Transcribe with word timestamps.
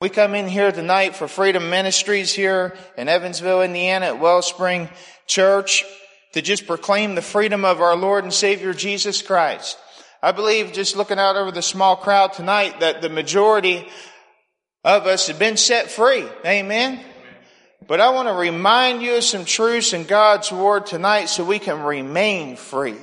We 0.00 0.08
come 0.08 0.34
in 0.34 0.48
here 0.48 0.72
tonight 0.72 1.14
for 1.14 1.28
Freedom 1.28 1.68
Ministries 1.68 2.32
here 2.32 2.74
in 2.96 3.06
Evansville, 3.06 3.60
Indiana 3.60 4.06
at 4.06 4.18
Wellspring 4.18 4.88
Church 5.26 5.84
to 6.32 6.40
just 6.40 6.66
proclaim 6.66 7.14
the 7.14 7.20
freedom 7.20 7.66
of 7.66 7.82
our 7.82 7.94
Lord 7.94 8.24
and 8.24 8.32
Savior 8.32 8.72
Jesus 8.72 9.20
Christ. 9.20 9.78
I 10.22 10.32
believe 10.32 10.72
just 10.72 10.96
looking 10.96 11.18
out 11.18 11.36
over 11.36 11.50
the 11.50 11.60
small 11.60 11.96
crowd 11.96 12.32
tonight 12.32 12.80
that 12.80 13.02
the 13.02 13.10
majority 13.10 13.86
of 14.84 15.06
us 15.06 15.26
have 15.26 15.38
been 15.38 15.58
set 15.58 15.90
free. 15.90 16.26
Amen. 16.46 17.04
But 17.86 18.00
I 18.00 18.08
want 18.08 18.28
to 18.28 18.34
remind 18.34 19.02
you 19.02 19.18
of 19.18 19.24
some 19.24 19.44
truths 19.44 19.92
in 19.92 20.04
God's 20.04 20.50
Word 20.50 20.86
tonight 20.86 21.26
so 21.26 21.44
we 21.44 21.58
can 21.58 21.82
remain 21.82 22.56
free 22.56 22.96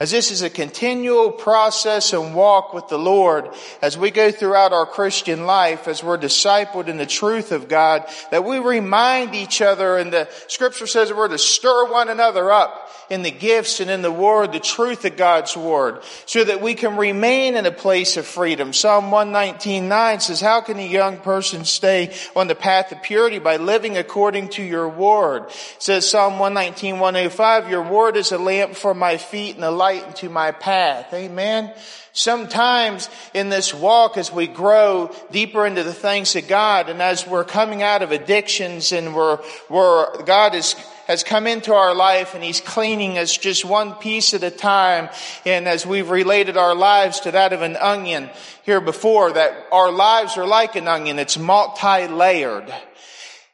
as 0.00 0.10
this 0.10 0.32
is 0.32 0.42
a 0.42 0.50
continual 0.50 1.30
process 1.30 2.12
and 2.12 2.34
walk 2.34 2.74
with 2.74 2.88
the 2.88 2.98
Lord 2.98 3.48
as 3.80 3.96
we 3.96 4.10
go 4.10 4.32
throughout 4.32 4.72
our 4.72 4.86
Christian 4.86 5.46
life, 5.46 5.86
as 5.86 6.02
we're 6.02 6.18
discipled 6.18 6.88
in 6.88 6.96
the 6.96 7.06
truth 7.06 7.52
of 7.52 7.68
God, 7.68 8.04
that 8.32 8.44
we 8.44 8.58
remind 8.58 9.36
each 9.36 9.62
other 9.62 9.96
and 9.96 10.12
the 10.12 10.28
scripture 10.48 10.88
says 10.88 11.12
we're 11.12 11.28
to 11.28 11.38
stir 11.38 11.90
one 11.92 12.08
another 12.08 12.50
up 12.50 12.83
in 13.10 13.22
the 13.22 13.30
gifts 13.30 13.80
and 13.80 13.90
in 13.90 14.02
the 14.02 14.12
word, 14.12 14.52
the 14.52 14.60
truth 14.60 15.04
of 15.04 15.16
God's 15.16 15.56
word, 15.56 16.02
so 16.26 16.44
that 16.44 16.60
we 16.60 16.74
can 16.74 16.96
remain 16.96 17.56
in 17.56 17.66
a 17.66 17.72
place 17.72 18.16
of 18.16 18.26
freedom. 18.26 18.72
Psalm 18.72 19.06
119.9 19.06 20.22
says, 20.22 20.40
how 20.40 20.60
can 20.60 20.78
a 20.78 20.86
young 20.86 21.18
person 21.18 21.64
stay 21.64 22.14
on 22.34 22.48
the 22.48 22.54
path 22.54 22.92
of 22.92 23.02
purity 23.02 23.38
by 23.38 23.56
living 23.56 23.96
according 23.96 24.48
to 24.50 24.62
your 24.62 24.88
word? 24.88 25.44
It 25.46 25.76
says 25.78 26.08
Psalm 26.08 26.34
119.105, 26.34 27.70
your 27.70 27.82
word 27.82 28.16
is 28.16 28.32
a 28.32 28.38
lamp 28.38 28.74
for 28.74 28.94
my 28.94 29.16
feet 29.16 29.56
and 29.56 29.64
a 29.64 29.70
light 29.70 30.06
into 30.06 30.28
my 30.28 30.52
path. 30.52 31.12
Amen. 31.12 31.72
Sometimes 32.16 33.10
in 33.34 33.48
this 33.48 33.74
walk 33.74 34.16
as 34.16 34.30
we 34.30 34.46
grow 34.46 35.12
deeper 35.32 35.66
into 35.66 35.82
the 35.82 35.92
things 35.92 36.36
of 36.36 36.46
God 36.46 36.88
and 36.88 37.02
as 37.02 37.26
we're 37.26 37.42
coming 37.42 37.82
out 37.82 38.02
of 38.02 38.12
addictions 38.12 38.92
and 38.92 39.16
we're, 39.16 39.40
we're, 39.68 40.22
God 40.22 40.54
is 40.54 40.76
has 41.06 41.22
come 41.22 41.46
into 41.46 41.74
our 41.74 41.94
life 41.94 42.34
and 42.34 42.42
He's 42.42 42.60
cleaning 42.60 43.18
us 43.18 43.36
just 43.36 43.64
one 43.64 43.94
piece 43.94 44.34
at 44.34 44.42
a 44.42 44.50
time. 44.50 45.08
And 45.44 45.68
as 45.68 45.86
we've 45.86 46.10
related 46.10 46.56
our 46.56 46.74
lives 46.74 47.20
to 47.20 47.30
that 47.32 47.52
of 47.52 47.62
an 47.62 47.76
onion 47.76 48.30
here 48.64 48.80
before, 48.80 49.32
that 49.32 49.66
our 49.72 49.92
lives 49.92 50.36
are 50.36 50.46
like 50.46 50.76
an 50.76 50.88
onion. 50.88 51.18
It's 51.18 51.38
multi-layered. 51.38 52.72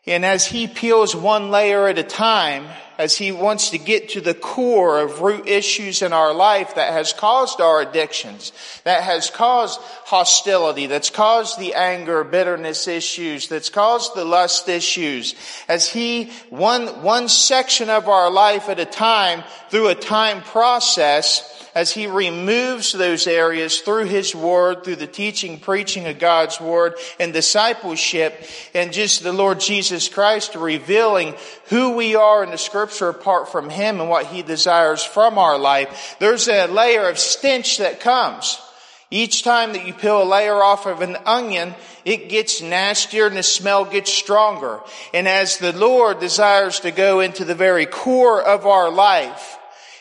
And 0.07 0.25
as 0.25 0.47
He 0.47 0.67
peels 0.67 1.15
one 1.15 1.51
layer 1.51 1.87
at 1.87 1.99
a 1.99 2.03
time, 2.03 2.67
as 3.01 3.17
he 3.17 3.33
wants 3.33 3.71
to 3.71 3.79
get 3.79 4.11
to 4.11 4.21
the 4.21 4.35
core 4.35 5.01
of 5.01 5.23
root 5.23 5.49
issues 5.49 6.03
in 6.03 6.13
our 6.13 6.35
life 6.35 6.75
that 6.75 6.93
has 6.93 7.15
caused 7.15 7.59
our 7.59 7.81
addictions, 7.81 8.53
that 8.85 9.03
has 9.03 9.31
caused 9.31 9.81
hostility, 9.81 10.87
that's 10.87 11.09
caused 11.09 11.59
the 11.59 11.75
anger, 11.75 12.23
bitterness 12.25 12.87
issues, 12.87 13.49
that's 13.49 13.71
caused 13.71 14.15
the 14.15 14.25
lust 14.27 14.69
issues. 14.69 15.35
As 15.67 15.89
he, 15.89 16.31
one, 16.51 17.03
one 17.03 17.29
section 17.31 17.89
of 17.89 18.07
our 18.07 18.31
life 18.31 18.69
at 18.69 18.79
a 18.79 18.85
time, 18.85 19.45
through 19.71 19.89
a 19.89 19.95
time 19.95 20.43
process, 20.43 21.60
as 21.75 21.93
he 21.93 22.07
removes 22.07 22.93
those 22.93 23.27
areas 23.27 23.81
through 23.81 24.07
his 24.07 24.35
word, 24.35 24.85
through 24.85 24.97
the 24.97 25.07
teaching, 25.07 25.59
preaching 25.59 26.07
of 26.07 26.19
God's 26.19 26.61
word 26.61 26.95
and 27.19 27.33
discipleship 27.33 28.45
and 28.75 28.93
just 28.93 29.23
the 29.23 29.33
Lord 29.33 29.61
Jesus 29.61 30.09
Christ 30.09 30.55
revealing 30.55 31.35
who 31.67 31.97
we 31.97 32.15
are 32.15 32.43
in 32.43 32.51
the 32.51 32.59
scripture 32.59 33.09
apart 33.09 33.51
from 33.51 33.71
him 33.71 34.01
and 34.01 34.11
what 34.11 34.27
he 34.27 34.43
desires 34.43 35.03
from 35.03 35.39
our 35.39 35.59
life. 35.59 36.17
There's 36.19 36.49
a 36.49 36.67
layer 36.67 37.09
of 37.09 37.19
stench 37.19 37.79
that 37.79 38.01
comes. 38.01 38.61
Each 39.13 39.43
time 39.43 39.73
that 39.73 39.87
you 39.87 39.93
peel 39.93 40.23
a 40.23 40.25
layer 40.25 40.63
off 40.63 40.87
of 40.87 41.01
an 41.01 41.17
onion, 41.27 41.75
it 42.05 42.29
gets 42.29 42.63
nastier 42.63 43.27
and 43.27 43.37
the 43.37 43.43
smell 43.43 43.85
gets 43.85 44.13
stronger. 44.13 44.81
And 45.13 45.27
as 45.27 45.59
the 45.59 45.73
Lord 45.73 46.21
desires 46.21 46.81
to 46.81 46.93
go 46.93 47.19
into 47.19 47.45
the 47.45 47.57
very 47.57 47.87
core 47.87 48.41
of 48.41 48.67
our 48.67 48.89
life, 48.89 49.59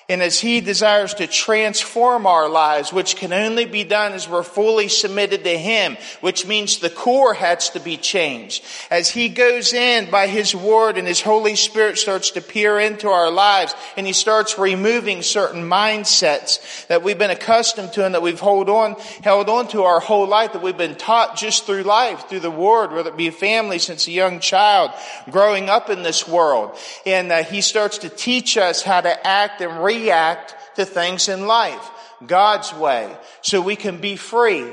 and 0.09 0.23
as 0.23 0.39
He 0.39 0.59
desires 0.59 1.13
to 1.13 1.27
transform 1.27 2.25
our 2.25 2.49
lives, 2.49 2.91
which 2.91 3.15
can 3.15 3.31
only 3.31 3.65
be 3.65 3.83
done 3.83 4.13
as 4.13 4.27
we're 4.27 4.41
fully 4.41 4.87
submitted 4.87 5.43
to 5.43 5.55
Him, 5.55 5.97
which 6.19 6.47
means 6.47 6.79
the 6.79 6.89
core 6.89 7.35
has 7.35 7.69
to 7.69 7.79
be 7.79 7.95
changed. 7.95 8.65
As 8.89 9.07
He 9.07 9.29
goes 9.29 9.71
in 9.71 10.09
by 10.09 10.25
His 10.25 10.55
Word 10.55 10.97
and 10.97 11.07
His 11.07 11.21
Holy 11.21 11.55
Spirit 11.55 11.99
starts 11.99 12.31
to 12.31 12.41
peer 12.41 12.79
into 12.79 13.07
our 13.07 13.29
lives 13.29 13.75
and 13.95 14.07
He 14.07 14.13
starts 14.13 14.57
removing 14.57 15.21
certain 15.21 15.63
mindsets 15.63 16.87
that 16.87 17.03
we've 17.03 17.19
been 17.19 17.29
accustomed 17.29 17.93
to 17.93 18.03
and 18.03 18.15
that 18.15 18.23
we've 18.23 18.39
hold 18.39 18.67
on, 18.67 18.95
held 19.23 19.47
on 19.47 19.67
to 19.69 19.83
our 19.83 19.99
whole 19.99 20.27
life, 20.27 20.53
that 20.53 20.63
we've 20.63 20.75
been 20.75 20.95
taught 20.95 21.37
just 21.37 21.67
through 21.67 21.83
life, 21.83 22.27
through 22.27 22.39
the 22.39 22.49
Word, 22.49 22.91
whether 22.91 23.11
it 23.11 23.17
be 23.17 23.27
a 23.27 23.31
family 23.31 23.77
since 23.77 24.07
a 24.07 24.11
young 24.11 24.39
child, 24.39 24.89
growing 25.29 25.69
up 25.69 25.91
in 25.91 26.01
this 26.01 26.27
world. 26.27 26.75
And 27.05 27.31
uh, 27.31 27.43
He 27.43 27.61
starts 27.61 27.99
to 27.99 28.09
teach 28.09 28.57
us 28.57 28.81
how 28.81 29.01
to 29.01 29.27
act 29.27 29.61
and 29.61 29.83
react 29.83 29.98
react 29.99 30.55
to 30.75 30.85
things 30.85 31.29
in 31.29 31.47
life. 31.47 31.91
God's 32.25 32.73
way 32.73 33.15
so 33.41 33.61
we 33.61 33.75
can 33.75 33.97
be 33.97 34.15
free. 34.15 34.65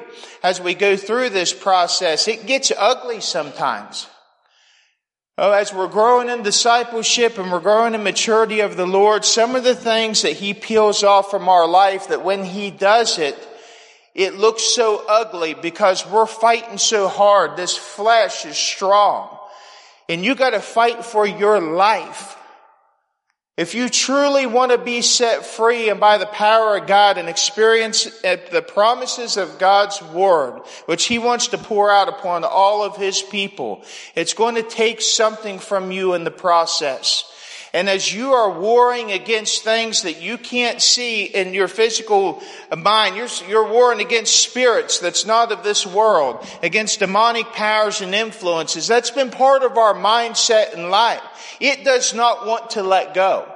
As 0.42 0.60
we 0.60 0.74
go 0.74 0.96
through 0.96 1.30
this 1.30 1.52
process, 1.52 2.28
it 2.28 2.46
gets 2.46 2.72
ugly 2.76 3.20
sometimes. 3.20 4.08
Oh, 5.38 5.52
as 5.52 5.72
we're 5.72 5.88
growing 5.88 6.30
in 6.30 6.42
discipleship 6.42 7.38
and 7.38 7.52
we're 7.52 7.60
growing 7.60 7.94
in 7.94 8.02
maturity 8.02 8.60
of 8.60 8.76
the 8.76 8.86
Lord, 8.86 9.24
some 9.24 9.54
of 9.54 9.64
the 9.64 9.74
things 9.74 10.22
that 10.22 10.32
He 10.32 10.54
peels 10.54 11.04
off 11.04 11.30
from 11.30 11.48
our 11.48 11.68
life 11.68 12.08
that 12.08 12.24
when 12.24 12.42
He 12.42 12.70
does 12.70 13.18
it, 13.18 13.36
it 14.14 14.34
looks 14.34 14.62
so 14.62 15.04
ugly 15.06 15.52
because 15.52 16.06
we're 16.06 16.26
fighting 16.26 16.78
so 16.78 17.06
hard. 17.06 17.56
This 17.56 17.76
flesh 17.76 18.46
is 18.46 18.56
strong. 18.56 19.28
And 20.08 20.24
you 20.24 20.34
gotta 20.34 20.60
fight 20.60 21.04
for 21.04 21.26
your 21.26 21.60
life. 21.60 22.35
If 23.56 23.74
you 23.74 23.88
truly 23.88 24.44
want 24.44 24.72
to 24.72 24.78
be 24.78 25.00
set 25.00 25.46
free 25.46 25.88
and 25.88 25.98
by 25.98 26.18
the 26.18 26.26
power 26.26 26.76
of 26.76 26.86
God 26.86 27.16
and 27.16 27.26
experience 27.26 28.04
the 28.20 28.62
promises 28.66 29.38
of 29.38 29.58
God's 29.58 30.02
word, 30.02 30.60
which 30.84 31.06
he 31.06 31.18
wants 31.18 31.48
to 31.48 31.58
pour 31.58 31.90
out 31.90 32.10
upon 32.10 32.44
all 32.44 32.82
of 32.82 32.96
his 32.96 33.22
people, 33.22 33.82
it's 34.14 34.34
going 34.34 34.56
to 34.56 34.62
take 34.62 35.00
something 35.00 35.58
from 35.58 35.90
you 35.90 36.12
in 36.12 36.24
the 36.24 36.30
process. 36.30 37.32
And 37.72 37.88
as 37.88 38.12
you 38.12 38.32
are 38.32 38.58
warring 38.58 39.12
against 39.12 39.64
things 39.64 40.02
that 40.02 40.22
you 40.22 40.38
can't 40.38 40.80
see 40.80 41.24
in 41.24 41.52
your 41.52 41.68
physical 41.68 42.42
mind, 42.76 43.16
you're, 43.16 43.28
you're 43.48 43.70
warring 43.70 44.00
against 44.00 44.42
spirits 44.42 44.98
that's 44.98 45.26
not 45.26 45.52
of 45.52 45.62
this 45.62 45.86
world, 45.86 46.46
against 46.62 47.00
demonic 47.00 47.46
powers 47.52 48.00
and 48.00 48.14
influences. 48.14 48.86
That's 48.86 49.10
been 49.10 49.30
part 49.30 49.62
of 49.62 49.76
our 49.76 49.94
mindset 49.94 50.74
in 50.74 50.90
life. 50.90 51.22
It 51.60 51.84
does 51.84 52.14
not 52.14 52.46
want 52.46 52.70
to 52.70 52.82
let 52.82 53.14
go. 53.14 53.50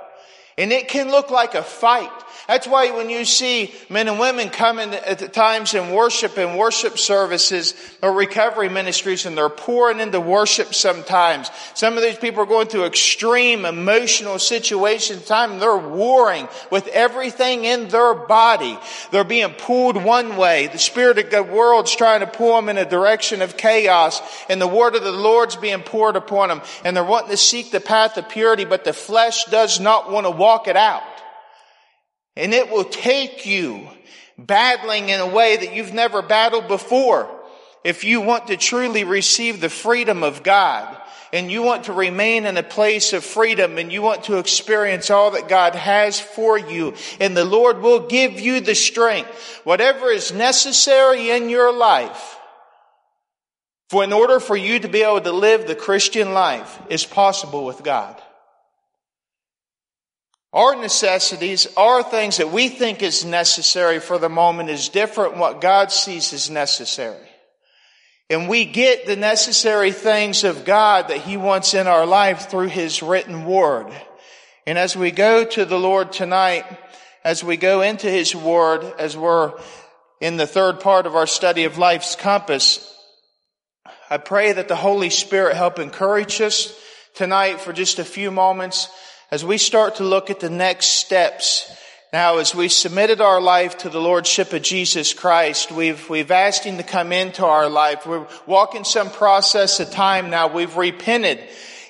And 0.59 0.73
it 0.73 0.89
can 0.89 1.11
look 1.11 1.31
like 1.31 1.55
a 1.55 1.63
fight. 1.63 2.11
That's 2.51 2.67
why 2.67 2.91
when 2.91 3.11
you 3.11 3.25
see 3.25 3.73
men 3.89 4.09
and 4.09 4.19
women 4.19 4.51
coming 4.51 4.93
at 4.93 5.33
times 5.33 5.73
in 5.73 5.93
worship 5.93 6.37
and 6.37 6.59
worship 6.59 6.99
services 6.99 7.75
or 8.03 8.13
recovery 8.13 8.69
ministries 8.69 9.25
and 9.25 9.39
they're 9.39 9.49
pouring 9.49 10.01
into 10.01 10.21
worship 10.21 10.75
sometimes. 10.75 11.49
Some 11.75 11.97
of 11.97 12.03
these 12.03 12.19
people 12.19 12.43
are 12.43 12.47
going 12.47 12.67
through 12.67 12.87
extreme 12.87 13.65
emotional 13.65 14.41
situations 14.41 15.27
time. 15.27 15.61
They're 15.61 15.77
warring 15.77 16.49
with 16.73 16.89
everything 16.89 17.67
in 17.67 17.87
their 17.87 18.15
body. 18.15 18.77
They're 19.13 19.23
being 19.23 19.53
pulled 19.53 20.03
one 20.03 20.37
way. 20.37 20.67
The 20.67 20.79
spirit 20.79 21.19
of 21.19 21.31
the 21.31 21.45
world's 21.45 21.95
trying 21.95 22.19
to 22.19 22.27
pull 22.27 22.57
them 22.57 22.69
in 22.69 22.79
a 22.79 22.85
direction 22.85 23.43
of 23.43 23.57
chaos 23.57 24.21
and 24.49 24.61
the 24.61 24.67
word 24.67 24.97
of 24.97 25.05
the 25.05 25.13
Lord's 25.13 25.55
being 25.55 25.83
poured 25.83 26.17
upon 26.17 26.49
them 26.49 26.63
and 26.85 26.97
they're 26.97 27.05
wanting 27.05 27.31
to 27.31 27.37
seek 27.37 27.71
the 27.71 27.79
path 27.79 28.17
of 28.19 28.29
purity, 28.29 28.65
but 28.65 28.83
the 28.83 28.93
flesh 28.93 29.45
does 29.45 29.79
not 29.79 30.11
want 30.11 30.27
to 30.27 30.33
walk 30.33 30.67
it 30.67 30.75
out. 30.75 31.05
And 32.37 32.55
it 32.55 32.71
will 32.71 32.85
take 32.85 33.47
you 33.47 33.89
battling 34.39 35.09
in 35.09 35.21
a 35.21 35.27
way 35.27 35.57
that 35.57 35.75
you've 35.75 35.93
never 35.93 36.23
battled 36.23 36.69
before. 36.69 37.29
If 37.83 38.05
you 38.05 38.21
want 38.21 38.49
to 38.49 38.57
truly 38.57 39.05
receive 39.05 39.61
the 39.61 39.71
freedom 39.71 40.23
of 40.23 40.43
God 40.43 40.97
and 41.33 41.51
you 41.51 41.63
want 41.63 41.85
to 41.85 41.93
remain 41.93 42.45
in 42.45 42.57
a 42.57 42.63
place 42.63 43.13
of 43.13 43.25
freedom 43.25 43.79
and 43.79 43.93
you 43.93 44.03
want 44.03 44.25
to 44.25 44.39
experience 44.39 45.11
all 45.11 45.31
that 45.33 45.49
God 45.49 45.75
has 45.75 46.21
for 46.21 46.59
you 46.59 46.95
and 47.21 47.37
the 47.37 47.45
Lord 47.45 47.81
will 47.81 48.07
give 48.07 48.39
you 48.39 48.61
the 48.61 48.75
strength, 48.75 49.61
whatever 49.65 50.11
is 50.11 50.33
necessary 50.33 51.31
in 51.31 51.49
your 51.49 51.73
life. 51.73 52.37
For 53.89 54.05
in 54.05 54.13
order 54.13 54.39
for 54.39 54.57
you 54.57 54.79
to 54.79 54.89
be 54.89 55.03
able 55.03 55.21
to 55.23 55.33
live 55.33 55.67
the 55.67 55.75
Christian 55.75 56.33
life 56.33 56.81
is 56.91 57.05
possible 57.05 57.65
with 57.65 57.83
God. 57.83 58.21
Our 60.53 60.75
necessities, 60.75 61.69
our 61.77 62.03
things 62.03 62.39
that 62.39 62.51
we 62.51 62.69
think 62.69 63.03
is 63.03 63.25
necessary 63.25 64.01
for 64.01 64.19
the 64.19 64.29
moment 64.29 64.69
is 64.69 64.89
different 64.89 65.37
what 65.37 65.61
God 65.61 65.93
sees 65.93 66.33
as 66.33 66.51
necessary. 66.51 67.29
And 68.29 68.49
we 68.49 68.65
get 68.65 69.07
the 69.07 69.17
necessary 69.17 69.93
things 69.93 70.43
of 70.43 70.65
God 70.65 71.09
that 71.09 71.19
He 71.19 71.37
wants 71.37 71.75
in 71.75 71.87
our 71.87 72.05
life 72.05 72.49
through 72.49 72.69
His 72.69 73.03
written 73.03 73.45
word. 73.45 73.93
And 74.67 74.77
as 74.77 74.97
we 74.97 75.13
go 75.13 75.45
to 75.45 75.65
the 75.65 75.79
Lord 75.79 76.13
tonight, 76.13 76.65
as 77.25 77.45
we 77.45 77.57
go 77.57 77.83
into 77.83 78.11
His 78.11 78.35
word, 78.35 78.83
as 78.99 79.17
we're 79.17 79.53
in 80.21 80.37
the 80.37 80.47
third 80.47 80.81
part 80.81 81.07
of 81.07 81.15
our 81.15 81.27
study 81.27 81.65
of 81.65 81.79
life's 81.79 82.17
compass, 82.17 82.87
I 84.09 84.19
pray 84.19 84.53
that 84.53 84.67
the 84.67 84.77
Holy 84.77 85.11
Spirit 85.11 85.57
help 85.57 85.79
encourage 85.79 86.41
us 86.41 86.77
tonight 87.15 87.61
for 87.61 87.73
just 87.73 88.01
a 88.01 88.05
few 88.05 88.33
moments 88.33 88.89
as 89.31 89.45
we 89.45 89.59
start 89.59 89.97
to 89.97 90.05
look 90.05 90.31
at 90.31 90.41
the 90.41 90.51
next 90.51 90.87
steps. 90.87 91.77
Now, 92.13 92.39
as 92.39 92.55
we 92.55 92.69
submitted 92.69 93.21
our 93.21 93.41
life 93.41 93.79
to 93.79 93.89
the 93.89 94.01
Lordship 94.01 94.53
of 94.53 94.63
Jesus 94.63 95.15
Christ, 95.15 95.71
we've, 95.71 96.09
we've 96.11 96.33
asked 96.33 96.65
Him 96.65 96.79
to 96.79 96.83
come 96.83 97.13
into 97.13 97.47
our 97.47 97.69
life. 97.69 98.05
We're 98.05 98.27
walking 98.47 98.83
some 98.83 99.11
process 99.11 99.79
of 99.79 99.93
time 99.93 100.31
now. 100.31 100.53
We've 100.53 100.77
repented. 100.77 101.41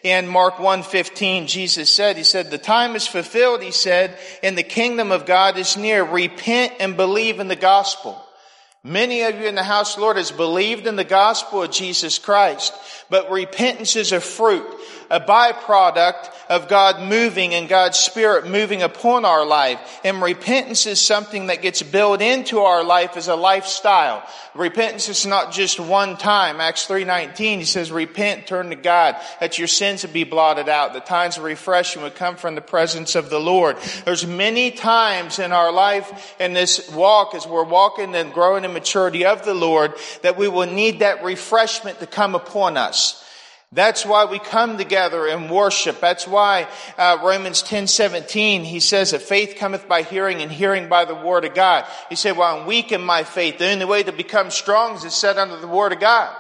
In 0.03 0.29
Mark 0.29 0.55
1.15, 0.57 1.47
Jesus 1.47 1.93
said, 1.93 2.17
He 2.17 2.25
said, 2.25 2.51
the 2.51 2.57
time 2.57 2.97
is 2.97 3.07
fulfilled, 3.07 3.63
He 3.63 3.71
said, 3.71 4.17
and 4.43 4.57
the 4.57 4.63
kingdom 4.63 5.13
of 5.13 5.27
God 5.27 5.59
is 5.59 5.77
near. 5.77 6.03
Repent 6.03 6.73
and 6.81 6.97
believe 6.97 7.39
in 7.39 7.49
the 7.49 7.57
gospel. 7.57 8.19
Many 8.83 9.23
of 9.23 9.39
you 9.39 9.47
in 9.47 9.57
the 9.57 9.63
house, 9.63 9.99
Lord, 9.99 10.17
has 10.17 10.31
believed 10.31 10.87
in 10.87 10.97
the 10.97 11.05
gospel 11.05 11.63
of 11.63 11.71
Jesus 11.71 12.19
Christ, 12.19 12.73
but 13.11 13.31
repentance 13.31 13.97
is 13.97 14.13
a 14.13 14.21
fruit 14.21 14.67
a 15.11 15.21
byproduct 15.21 16.31
of 16.49 16.69
God 16.69 17.09
moving 17.09 17.53
and 17.53 17.69
God's 17.69 17.99
Spirit 17.99 18.47
moving 18.47 18.81
upon 18.83 19.25
our 19.25 19.45
life. 19.45 19.81
And 20.05 20.23
repentance 20.23 20.87
is 20.87 21.01
something 21.01 21.49
that 21.49 21.63
gets 21.63 21.83
built 21.83 22.23
into 22.23 22.61
our 22.61 22.85
life 22.85 23.17
as 23.17 23.27
a 23.27 23.35
lifestyle. 23.35 24.23
Repentance 24.55 25.09
is 25.09 25.27
not 25.27 25.53
just 25.53 25.81
one 25.81 26.17
time. 26.17 26.61
Acts 26.61 26.87
3.19, 26.87 27.59
he 27.59 27.65
says, 27.65 27.91
repent, 27.91 28.47
turn 28.47 28.71
to 28.71 28.77
God, 28.77 29.17
that 29.41 29.59
your 29.59 29.67
sins 29.67 30.03
would 30.03 30.13
be 30.13 30.25
blotted 30.25 30.69
out. 30.69 30.93
The 30.93 31.01
times 31.01 31.37
of 31.37 31.43
refreshing 31.43 32.03
would 32.03 32.15
come 32.15 32.37
from 32.37 32.55
the 32.55 32.61
presence 32.61 33.17
of 33.17 33.31
the 33.31 33.41
Lord. 33.41 33.77
There's 34.05 34.27
many 34.27 34.71
times 34.71 35.41
in 35.41 35.51
our 35.51 35.73
life 35.73 36.37
in 36.39 36.53
this 36.53 36.89
walk 36.91 37.35
as 37.35 37.47
we're 37.47 37.65
walking 37.65 38.15
and 38.15 38.33
growing 38.33 38.65
in 38.65 38.73
maturity 38.73 39.25
of 39.25 39.45
the 39.45 39.55
Lord 39.55 39.95
that 40.23 40.37
we 40.37 40.47
will 40.47 40.67
need 40.67 41.01
that 41.01 41.25
refreshment 41.25 41.99
to 41.99 42.07
come 42.07 42.35
upon 42.37 42.77
us. 42.77 43.00
That's 43.73 44.05
why 44.05 44.25
we 44.25 44.41
come 44.41 44.79
together 44.79 45.29
and 45.29 45.49
worship. 45.49 46.01
That's 46.01 46.27
why 46.27 46.67
uh, 46.99 47.19
Romans 47.23 47.63
10, 47.63 47.87
17, 47.87 48.65
he 48.65 48.81
says 48.81 49.13
that 49.13 49.23
faith 49.23 49.55
cometh 49.59 49.87
by 49.87 50.03
hearing 50.03 50.43
and 50.43 50.51
hearing 50.51 50.89
by 50.89 51.05
the 51.05 51.15
word 51.15 51.45
of 51.45 51.55
God. 51.55 51.87
He 52.09 52.17
said, 52.17 52.37
well, 52.37 52.59
I'm 52.59 52.67
weak 52.67 52.91
in 52.91 53.01
my 53.01 53.23
faith. 53.23 53.59
The 53.59 53.71
only 53.71 53.85
way 53.85 54.03
to 54.03 54.11
become 54.11 54.51
strong 54.51 54.97
is 54.97 55.03
to 55.03 55.11
set 55.11 55.39
under 55.39 55.57
the 55.57 55.69
word 55.69 55.93
of 55.93 56.01
God. 56.01 56.35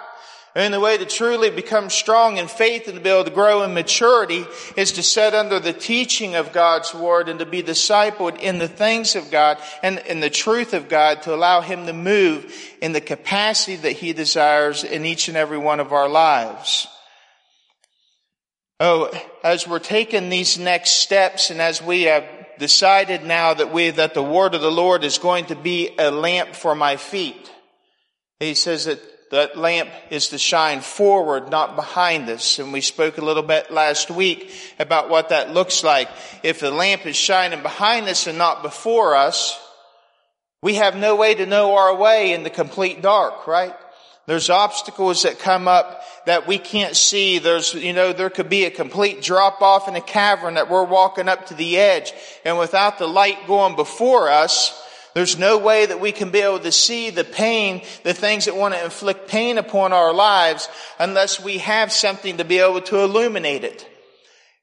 The 0.54 0.80
way 0.80 0.98
to 0.98 1.06
truly 1.06 1.50
become 1.50 1.88
strong 1.88 2.38
in 2.38 2.48
faith 2.48 2.88
and 2.88 2.96
to 2.96 3.00
be 3.00 3.08
able 3.08 3.24
to 3.24 3.30
grow 3.30 3.62
in 3.62 3.74
maturity 3.74 4.44
is 4.76 4.90
to 4.92 5.02
set 5.04 5.32
under 5.32 5.60
the 5.60 5.72
teaching 5.72 6.34
of 6.34 6.52
God's 6.52 6.92
word 6.92 7.28
and 7.28 7.38
to 7.38 7.46
be 7.46 7.62
discipled 7.62 8.40
in 8.40 8.58
the 8.58 8.66
things 8.66 9.14
of 9.14 9.30
God 9.30 9.58
and 9.84 10.00
in 10.00 10.18
the 10.18 10.30
truth 10.30 10.74
of 10.74 10.88
God 10.88 11.22
to 11.22 11.34
allow 11.34 11.60
Him 11.60 11.86
to 11.86 11.92
move 11.92 12.52
in 12.82 12.92
the 12.92 13.00
capacity 13.00 13.76
that 13.76 13.92
He 13.92 14.12
desires 14.12 14.82
in 14.82 15.06
each 15.06 15.28
and 15.28 15.36
every 15.36 15.58
one 15.58 15.78
of 15.78 15.92
our 15.92 16.08
lives. 16.08 16.88
Oh, 18.82 19.10
as 19.44 19.68
we're 19.68 19.78
taking 19.78 20.30
these 20.30 20.58
next 20.58 20.92
steps 20.92 21.50
and 21.50 21.60
as 21.60 21.82
we 21.82 22.04
have 22.04 22.24
decided 22.58 23.22
now 23.24 23.52
that 23.52 23.74
we, 23.74 23.90
that 23.90 24.14
the 24.14 24.22
word 24.22 24.54
of 24.54 24.62
the 24.62 24.70
Lord 24.70 25.04
is 25.04 25.18
going 25.18 25.44
to 25.46 25.54
be 25.54 25.94
a 25.98 26.10
lamp 26.10 26.54
for 26.54 26.74
my 26.74 26.96
feet. 26.96 27.50
He 28.38 28.54
says 28.54 28.86
that 28.86 28.98
that 29.32 29.58
lamp 29.58 29.90
is 30.08 30.28
to 30.28 30.38
shine 30.38 30.80
forward, 30.80 31.50
not 31.50 31.76
behind 31.76 32.30
us. 32.30 32.58
And 32.58 32.72
we 32.72 32.80
spoke 32.80 33.18
a 33.18 33.24
little 33.24 33.42
bit 33.42 33.70
last 33.70 34.10
week 34.10 34.50
about 34.78 35.10
what 35.10 35.28
that 35.28 35.52
looks 35.52 35.84
like. 35.84 36.08
If 36.42 36.60
the 36.60 36.70
lamp 36.70 37.04
is 37.04 37.16
shining 37.16 37.62
behind 37.62 38.08
us 38.08 38.26
and 38.26 38.38
not 38.38 38.62
before 38.62 39.14
us, 39.14 39.60
we 40.62 40.76
have 40.76 40.96
no 40.96 41.16
way 41.16 41.34
to 41.34 41.44
know 41.44 41.76
our 41.76 41.94
way 41.94 42.32
in 42.32 42.44
the 42.44 42.50
complete 42.50 43.02
dark, 43.02 43.46
right? 43.46 43.74
There's 44.26 44.50
obstacles 44.50 45.22
that 45.24 45.38
come 45.38 45.66
up 45.66 46.02
that 46.26 46.46
we 46.46 46.58
can't 46.58 46.94
see. 46.94 47.38
There's, 47.38 47.74
you 47.74 47.92
know, 47.92 48.12
there 48.12 48.30
could 48.30 48.48
be 48.48 48.64
a 48.64 48.70
complete 48.70 49.22
drop 49.22 49.60
off 49.62 49.88
in 49.88 49.96
a 49.96 50.00
cavern 50.00 50.54
that 50.54 50.70
we're 50.70 50.84
walking 50.84 51.28
up 51.28 51.46
to 51.46 51.54
the 51.54 51.78
edge. 51.78 52.12
And 52.44 52.58
without 52.58 52.98
the 52.98 53.08
light 53.08 53.46
going 53.46 53.76
before 53.76 54.28
us, 54.30 54.80
there's 55.14 55.38
no 55.38 55.58
way 55.58 55.86
that 55.86 56.00
we 56.00 56.12
can 56.12 56.30
be 56.30 56.40
able 56.40 56.60
to 56.60 56.70
see 56.70 57.10
the 57.10 57.24
pain, 57.24 57.82
the 58.04 58.14
things 58.14 58.44
that 58.44 58.54
want 58.54 58.74
to 58.74 58.84
inflict 58.84 59.28
pain 59.28 59.58
upon 59.58 59.92
our 59.92 60.12
lives 60.12 60.68
unless 60.98 61.42
we 61.42 61.58
have 61.58 61.90
something 61.90 62.36
to 62.36 62.44
be 62.44 62.58
able 62.58 62.80
to 62.82 63.00
illuminate 63.00 63.64
it. 63.64 63.88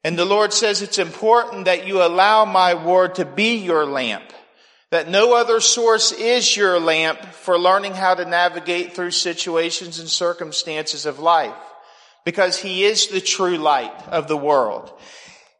And 0.04 0.18
the 0.18 0.24
Lord 0.24 0.52
says 0.52 0.80
it's 0.80 0.98
important 0.98 1.66
that 1.66 1.86
you 1.86 2.02
allow 2.02 2.44
my 2.44 2.72
word 2.72 3.16
to 3.16 3.24
be 3.24 3.56
your 3.56 3.84
lamp. 3.84 4.32
That 4.90 5.08
no 5.08 5.34
other 5.34 5.60
source 5.60 6.12
is 6.12 6.56
your 6.56 6.80
lamp 6.80 7.22
for 7.26 7.58
learning 7.58 7.92
how 7.92 8.14
to 8.14 8.24
navigate 8.24 8.94
through 8.94 9.10
situations 9.10 9.98
and 9.98 10.08
circumstances 10.08 11.04
of 11.04 11.18
life. 11.18 11.54
Because 12.24 12.56
He 12.56 12.84
is 12.84 13.08
the 13.08 13.20
true 13.20 13.58
light 13.58 14.08
of 14.08 14.28
the 14.28 14.36
world. 14.36 14.90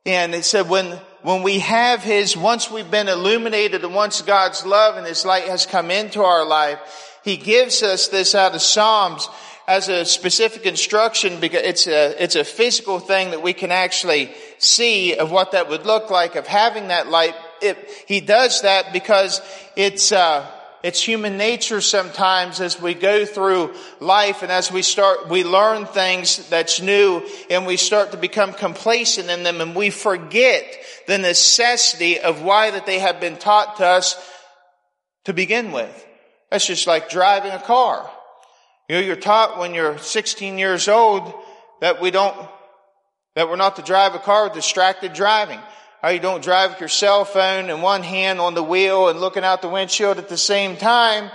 And 0.07 0.35
it 0.35 0.45
said 0.45 0.71
when, 0.71 0.99
when 1.23 1.43
we 1.43 1.59
have 1.59 2.03
His, 2.03 2.37
once 2.37 2.71
we've 2.71 2.91
been 2.91 3.09
illuminated 3.09 3.85
and 3.85 3.95
once 3.95 4.23
God's 4.23 4.65
love 4.65 4.97
and 4.97 5.07
His 5.07 5.27
light 5.27 5.45
has 5.45 5.67
come 5.67 5.91
into 5.91 6.23
our 6.23 6.47
life, 6.47 6.79
He 7.23 7.37
gives 7.37 7.83
us 7.83 8.09
this 8.09 8.35
out 8.35 8.55
of 8.55 8.63
Psalms 8.63 9.29
as 9.69 9.91
a 9.91 10.07
specific 10.07 10.65
instruction 10.65 11.41
because 11.41 11.61
it's 11.63 11.87
a, 11.87 12.23
it's 12.23 12.37
a 12.37 12.45
physical 12.45 12.99
thing 12.99 13.33
that 13.33 13.43
we 13.43 13.53
can 13.53 13.71
actually 13.71 14.33
see 14.57 15.15
of 15.15 15.31
what 15.31 15.53
that 15.53 15.69
would 15.69 15.85
look 15.85 16.11
like 16.11 16.37
of 16.37 16.47
having 16.47 16.89
that 16.89 17.09
light 17.09 17.35
it, 17.63 17.89
he 18.07 18.21
does 18.21 18.63
that 18.63 18.93
because 18.93 19.41
it's, 19.77 20.13
uh, 20.13 20.47
it's 20.83 21.03
human 21.03 21.37
nature 21.37 21.81
sometimes 21.81 22.61
as 22.61 22.81
we 22.81 22.95
go 22.95 23.27
through 23.27 23.75
life 23.99 24.43
and 24.43 24.53
as 24.53 24.71
we 24.71 24.83
start, 24.83 25.29
we 25.29 25.43
learn 25.43 25.87
things 25.87 26.49
that's 26.49 26.81
new 26.81 27.27
and 27.51 27.67
we 27.67 27.77
start 27.77 28.13
to 28.13 28.17
become 28.17 28.53
complacent 28.53 29.29
in 29.29 29.43
them 29.43 29.61
and 29.61 29.75
we 29.75 29.91
forget 29.91 30.65
the 31.09 31.19
necessity 31.19 32.21
of 32.21 32.43
why 32.43 32.71
that 32.71 32.87
they 32.87 33.01
have 33.01 33.21
been 33.21 33.37
taught 33.37 33.79
to 33.79 33.85
us 33.85 34.15
to 35.25 35.33
begin 35.33 35.73
with. 35.73 36.07
That's 36.51 36.67
just 36.67 36.87
like 36.87 37.11
driving 37.11 37.51
a 37.51 37.61
car. 37.61 38.09
You 38.89 38.97
know, 38.97 39.01
you're 39.03 39.17
taught 39.17 39.59
when 39.59 39.75
you're 39.75 39.99
16 39.99 40.59
years 40.59 40.89
old 40.89 41.35
that 41.81 42.01
we 42.01 42.11
don't, 42.11 42.37
that 43.35 43.49
we're 43.49 43.57
not 43.57 43.77
to 43.77 43.83
drive 43.83 44.15
a 44.15 44.19
car 44.19 44.45
with 44.45 44.55
distracted 44.55 45.13
driving. 45.13 45.61
Or 46.03 46.13
you 46.13 46.21
don't 46.21 46.45
drive 46.45 46.71
with 46.71 46.81
your 46.81 46.89
cell 46.89 47.25
phone 47.25 47.71
and 47.71 47.83
one 47.83 48.03
hand 48.03 48.41
on 48.41 48.55
the 48.55 48.63
wheel 48.63 49.09
and 49.09 49.21
looking 49.21 49.43
out 49.43 49.63
the 49.63 49.69
windshield 49.69 50.19
at 50.19 50.29
the 50.29 50.37
same 50.37 50.77
time. 50.77 51.31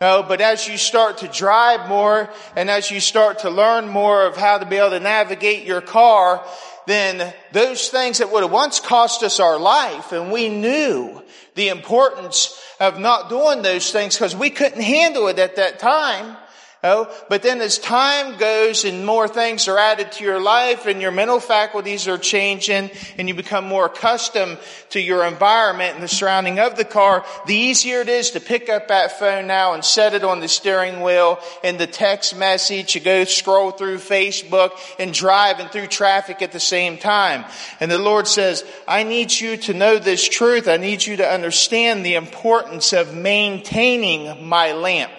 No, 0.00 0.24
but 0.26 0.40
as 0.40 0.66
you 0.66 0.78
start 0.78 1.18
to 1.18 1.28
drive 1.28 1.86
more 1.86 2.30
and 2.56 2.70
as 2.70 2.90
you 2.90 3.00
start 3.00 3.40
to 3.40 3.50
learn 3.50 3.88
more 3.88 4.24
of 4.24 4.38
how 4.38 4.56
to 4.56 4.64
be 4.64 4.76
able 4.76 4.90
to 4.90 5.00
navigate 5.00 5.66
your 5.66 5.82
car, 5.82 6.42
then 6.86 7.34
those 7.52 7.90
things 7.90 8.18
that 8.18 8.32
would 8.32 8.42
have 8.42 8.50
once 8.50 8.80
cost 8.80 9.22
us 9.22 9.38
our 9.38 9.58
life 9.58 10.12
and 10.12 10.32
we 10.32 10.48
knew 10.48 11.22
the 11.54 11.68
importance 11.68 12.58
of 12.80 12.98
not 12.98 13.28
doing 13.28 13.60
those 13.60 13.92
things 13.92 14.16
because 14.16 14.34
we 14.34 14.48
couldn't 14.48 14.80
handle 14.80 15.28
it 15.28 15.38
at 15.38 15.56
that 15.56 15.78
time. 15.78 16.38
Oh, 16.82 17.14
but 17.28 17.42
then 17.42 17.60
as 17.60 17.78
time 17.78 18.38
goes 18.38 18.86
and 18.86 19.04
more 19.04 19.28
things 19.28 19.68
are 19.68 19.76
added 19.76 20.12
to 20.12 20.24
your 20.24 20.40
life 20.40 20.86
and 20.86 21.02
your 21.02 21.10
mental 21.10 21.38
faculties 21.38 22.08
are 22.08 22.16
changing 22.16 22.90
and 23.18 23.28
you 23.28 23.34
become 23.34 23.66
more 23.66 23.84
accustomed 23.84 24.56
to 24.88 24.98
your 24.98 25.26
environment 25.26 25.92
and 25.92 26.02
the 26.02 26.08
surrounding 26.08 26.58
of 26.58 26.76
the 26.76 26.86
car, 26.86 27.22
the 27.46 27.54
easier 27.54 28.00
it 28.00 28.08
is 28.08 28.30
to 28.30 28.40
pick 28.40 28.70
up 28.70 28.88
that 28.88 29.18
phone 29.18 29.46
now 29.46 29.74
and 29.74 29.84
set 29.84 30.14
it 30.14 30.24
on 30.24 30.40
the 30.40 30.48
steering 30.48 31.02
wheel 31.02 31.38
and 31.62 31.78
the 31.78 31.86
text 31.86 32.34
message, 32.34 32.94
you 32.94 33.02
go 33.02 33.24
scroll 33.24 33.72
through 33.72 33.98
Facebook 33.98 34.70
and 34.98 35.12
driving 35.12 35.68
through 35.68 35.86
traffic 35.86 36.40
at 36.40 36.52
the 36.52 36.58
same 36.58 36.96
time. 36.96 37.44
And 37.80 37.90
the 37.90 37.98
Lord 37.98 38.26
says, 38.26 38.64
I 38.88 39.02
need 39.02 39.32
you 39.32 39.58
to 39.58 39.74
know 39.74 39.98
this 39.98 40.26
truth. 40.26 40.66
I 40.66 40.78
need 40.78 41.04
you 41.04 41.18
to 41.18 41.28
understand 41.28 42.06
the 42.06 42.14
importance 42.14 42.94
of 42.94 43.14
maintaining 43.14 44.48
my 44.48 44.72
lamp 44.72 45.12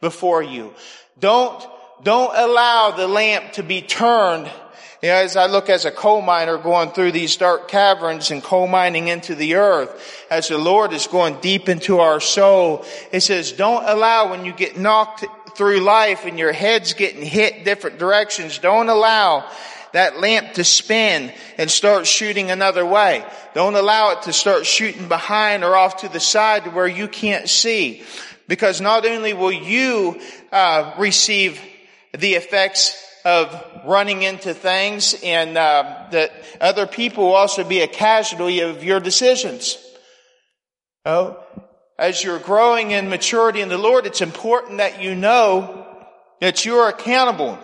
before 0.00 0.42
you. 0.42 0.74
Don't, 1.24 1.66
don't 2.02 2.36
allow 2.36 2.90
the 2.90 3.08
lamp 3.08 3.52
to 3.52 3.62
be 3.62 3.80
turned. 3.80 4.44
You 5.02 5.08
know, 5.08 5.14
as 5.14 5.38
I 5.38 5.46
look 5.46 5.70
as 5.70 5.86
a 5.86 5.90
coal 5.90 6.20
miner 6.20 6.58
going 6.58 6.90
through 6.90 7.12
these 7.12 7.34
dark 7.38 7.66
caverns 7.68 8.30
and 8.30 8.42
coal 8.42 8.66
mining 8.66 9.08
into 9.08 9.34
the 9.34 9.54
earth, 9.54 10.26
as 10.30 10.48
the 10.48 10.58
Lord 10.58 10.92
is 10.92 11.06
going 11.06 11.40
deep 11.40 11.70
into 11.70 12.00
our 12.00 12.20
soul, 12.20 12.84
it 13.10 13.22
says, 13.22 13.52
don't 13.52 13.88
allow 13.88 14.32
when 14.32 14.44
you 14.44 14.52
get 14.52 14.76
knocked 14.76 15.24
through 15.56 15.80
life 15.80 16.26
and 16.26 16.38
your 16.38 16.52
head's 16.52 16.92
getting 16.92 17.22
hit 17.22 17.64
different 17.64 17.98
directions, 17.98 18.58
don't 18.58 18.90
allow 18.90 19.50
that 19.92 20.20
lamp 20.20 20.52
to 20.54 20.62
spin 20.62 21.32
and 21.56 21.70
start 21.70 22.06
shooting 22.06 22.50
another 22.50 22.84
way. 22.84 23.24
Don't 23.54 23.76
allow 23.76 24.10
it 24.10 24.24
to 24.24 24.34
start 24.34 24.66
shooting 24.66 25.08
behind 25.08 25.64
or 25.64 25.74
off 25.74 26.02
to 26.02 26.08
the 26.10 26.20
side 26.20 26.74
where 26.74 26.86
you 26.86 27.08
can't 27.08 27.48
see 27.48 28.02
because 28.48 28.80
not 28.80 29.06
only 29.06 29.32
will 29.32 29.52
you 29.52 30.20
uh, 30.54 30.94
receive 30.98 31.60
the 32.16 32.34
effects 32.34 32.96
of 33.24 33.52
running 33.84 34.22
into 34.22 34.54
things 34.54 35.16
and 35.24 35.58
uh, 35.58 36.06
that 36.12 36.32
other 36.60 36.86
people 36.86 37.24
will 37.24 37.34
also 37.34 37.64
be 37.64 37.80
a 37.80 37.88
casualty 37.88 38.60
of 38.60 38.84
your 38.84 39.00
decisions. 39.00 39.76
Oh, 41.04 41.42
as 41.98 42.22
you're 42.22 42.38
growing 42.38 42.92
in 42.92 43.08
maturity 43.08 43.62
in 43.62 43.68
the 43.68 43.78
Lord, 43.78 44.06
it's 44.06 44.20
important 44.20 44.78
that 44.78 45.02
you 45.02 45.16
know 45.16 45.86
that 46.40 46.64
you're 46.64 46.88
accountable 46.88 47.58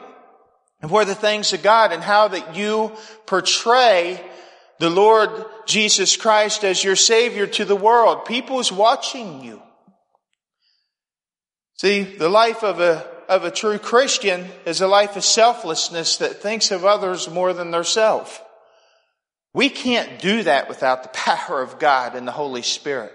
for 0.89 1.05
the 1.05 1.15
things 1.15 1.53
of 1.53 1.63
God 1.63 1.93
and 1.93 2.03
how 2.03 2.27
that 2.27 2.57
you 2.57 2.91
portray 3.27 4.21
the 4.81 4.91
Lord 4.91 5.31
Jesus 5.65 6.17
Christ 6.17 6.65
as 6.65 6.83
your 6.83 6.97
Savior 6.97 7.47
to 7.47 7.65
the 7.65 7.77
world. 7.77 8.25
People 8.25 8.59
is 8.59 8.73
watching 8.73 9.45
you. 9.45 9.63
See, 11.81 12.03
the 12.03 12.29
life 12.29 12.63
of 12.63 12.79
a, 12.79 13.07
of 13.27 13.45
a 13.45 13.51
true 13.51 13.79
Christian 13.79 14.45
is 14.67 14.83
a 14.83 14.87
life 14.87 15.17
of 15.17 15.25
selflessness 15.25 16.19
that 16.19 16.43
thinks 16.43 16.73
of 16.73 16.85
others 16.85 17.31
more 17.31 17.55
than 17.55 17.71
themselves. 17.71 18.39
We 19.55 19.71
can't 19.71 20.21
do 20.21 20.43
that 20.43 20.69
without 20.69 21.05
the 21.05 21.09
power 21.15 21.63
of 21.63 21.79
God 21.79 22.17
and 22.17 22.29
the 22.29 22.33
Holy 22.33 22.61
Spirit. 22.61 23.15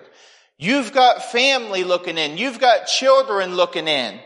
You've 0.58 0.94
got 0.94 1.32
family 1.32 1.84
looking 1.84 2.18
in. 2.18 2.40
You've 2.40 2.60
got 2.60 2.88
children 2.88 3.54
looking 3.54 3.88
in. 3.88 4.20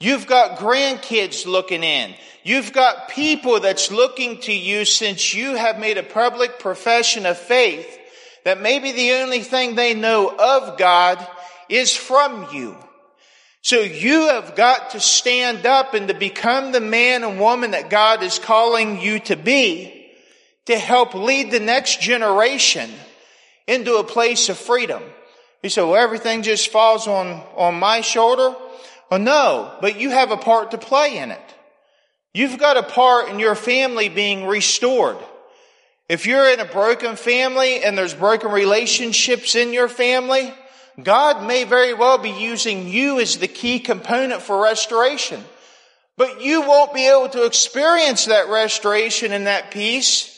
You've 0.00 0.26
got 0.26 0.58
grandkids 0.58 1.44
looking 1.44 1.84
in. 1.84 2.14
You've 2.44 2.72
got 2.72 3.10
people 3.10 3.60
that's 3.60 3.92
looking 3.92 4.40
to 4.40 4.54
you 4.54 4.86
since 4.86 5.34
you 5.34 5.54
have 5.54 5.78
made 5.78 5.98
a 5.98 6.02
public 6.02 6.60
profession 6.60 7.26
of 7.26 7.36
faith 7.36 7.98
that 8.46 8.58
maybe 8.58 8.92
the 8.92 9.12
only 9.16 9.40
thing 9.40 9.74
they 9.74 9.92
know 9.92 10.34
of 10.34 10.78
God 10.78 11.18
is 11.68 11.94
from 11.94 12.46
you. 12.54 12.74
So 13.66 13.80
you 13.80 14.28
have 14.28 14.54
got 14.54 14.90
to 14.90 15.00
stand 15.00 15.66
up 15.66 15.92
and 15.92 16.06
to 16.06 16.14
become 16.14 16.70
the 16.70 16.80
man 16.80 17.24
and 17.24 17.40
woman 17.40 17.72
that 17.72 17.90
God 17.90 18.22
is 18.22 18.38
calling 18.38 19.00
you 19.00 19.18
to 19.18 19.34
be 19.34 20.06
to 20.66 20.78
help 20.78 21.14
lead 21.14 21.50
the 21.50 21.58
next 21.58 22.00
generation 22.00 22.88
into 23.66 23.96
a 23.96 24.04
place 24.04 24.48
of 24.48 24.56
freedom. 24.56 25.02
You 25.64 25.70
say, 25.70 25.82
well, 25.82 25.96
everything 25.96 26.42
just 26.42 26.70
falls 26.70 27.08
on, 27.08 27.42
on 27.56 27.74
my 27.80 28.02
shoulder. 28.02 28.54
Well, 29.10 29.18
no, 29.18 29.76
but 29.80 29.98
you 29.98 30.10
have 30.10 30.30
a 30.30 30.36
part 30.36 30.70
to 30.70 30.78
play 30.78 31.18
in 31.18 31.32
it. 31.32 31.54
You've 32.34 32.60
got 32.60 32.76
a 32.76 32.84
part 32.84 33.30
in 33.30 33.40
your 33.40 33.56
family 33.56 34.08
being 34.08 34.46
restored. 34.46 35.18
If 36.08 36.24
you're 36.24 36.52
in 36.52 36.60
a 36.60 36.66
broken 36.66 37.16
family 37.16 37.82
and 37.82 37.98
there's 37.98 38.14
broken 38.14 38.52
relationships 38.52 39.56
in 39.56 39.72
your 39.72 39.88
family, 39.88 40.54
God 41.02 41.46
may 41.46 41.64
very 41.64 41.94
well 41.94 42.18
be 42.18 42.30
using 42.30 42.88
you 42.88 43.20
as 43.20 43.36
the 43.36 43.48
key 43.48 43.80
component 43.80 44.42
for 44.42 44.62
restoration. 44.62 45.42
But 46.16 46.40
you 46.40 46.62
won't 46.62 46.94
be 46.94 47.06
able 47.06 47.28
to 47.30 47.44
experience 47.44 48.26
that 48.26 48.48
restoration 48.48 49.32
and 49.32 49.46
that 49.46 49.70
peace 49.70 50.32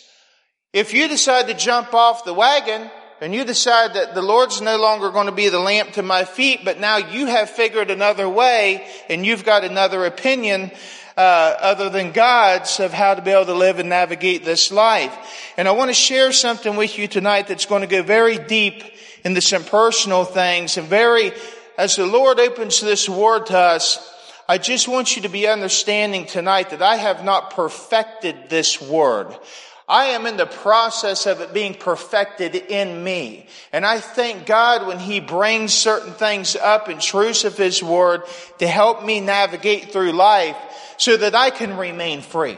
if 0.72 0.92
you 0.92 1.08
decide 1.08 1.46
to 1.46 1.54
jump 1.54 1.94
off 1.94 2.24
the 2.24 2.34
wagon 2.34 2.90
and 3.20 3.34
you 3.34 3.44
decide 3.44 3.94
that 3.94 4.14
the 4.14 4.22
Lord's 4.22 4.60
no 4.60 4.76
longer 4.76 5.10
going 5.10 5.26
to 5.26 5.32
be 5.32 5.48
the 5.48 5.58
lamp 5.58 5.92
to 5.92 6.02
my 6.02 6.24
feet, 6.24 6.60
but 6.64 6.78
now 6.78 6.98
you 6.98 7.26
have 7.26 7.48
figured 7.48 7.90
another 7.90 8.28
way 8.28 8.86
and 9.08 9.24
you've 9.24 9.44
got 9.44 9.64
another 9.64 10.04
opinion, 10.04 10.70
uh, 11.16 11.54
other 11.58 11.88
than 11.88 12.12
God's 12.12 12.80
of 12.80 12.92
how 12.92 13.14
to 13.14 13.22
be 13.22 13.30
able 13.30 13.46
to 13.46 13.54
live 13.54 13.78
and 13.78 13.88
navigate 13.88 14.44
this 14.44 14.70
life. 14.70 15.16
And 15.56 15.66
I 15.66 15.72
want 15.72 15.88
to 15.90 15.94
share 15.94 16.32
something 16.32 16.76
with 16.76 16.98
you 16.98 17.08
tonight 17.08 17.48
that's 17.48 17.66
going 17.66 17.80
to 17.80 17.88
go 17.88 18.02
very 18.02 18.38
deep 18.38 18.84
into 19.28 19.40
some 19.42 19.62
personal 19.62 20.25
things 20.25 20.78
and 20.78 20.88
very, 20.88 21.32
as 21.76 21.97
the 21.97 22.06
Lord 22.06 22.40
opens 22.40 22.80
this 22.80 23.08
word 23.08 23.47
to 23.47 23.58
us, 23.58 24.14
I 24.49 24.56
just 24.56 24.88
want 24.88 25.14
you 25.14 25.23
to 25.23 25.28
be 25.28 25.47
understanding 25.47 26.25
tonight 26.25 26.70
that 26.70 26.80
I 26.80 26.97
have 26.97 27.23
not 27.23 27.50
perfected 27.50 28.49
this 28.49 28.80
word. 28.80 29.37
I 29.87 30.06
am 30.06 30.25
in 30.25 30.38
the 30.38 30.47
process 30.47 31.26
of 31.26 31.42
it 31.42 31.52
being 31.52 31.75
perfected 31.75 32.54
in 32.54 33.04
me. 33.04 33.47
And 33.70 33.85
I 33.85 34.00
thank 34.00 34.47
God 34.47 34.87
when 34.87 34.99
He 34.99 35.20
brings 35.20 35.75
certain 35.75 36.14
things 36.14 36.56
up 36.56 36.88
in 36.88 36.99
truths 36.99 37.44
of 37.44 37.56
His 37.56 37.82
Word 37.82 38.23
to 38.58 38.66
help 38.66 39.04
me 39.04 39.20
navigate 39.20 39.92
through 39.92 40.12
life 40.12 40.56
so 40.97 41.18
that 41.18 41.35
I 41.35 41.50
can 41.50 41.76
remain 41.76 42.23
free. 42.23 42.56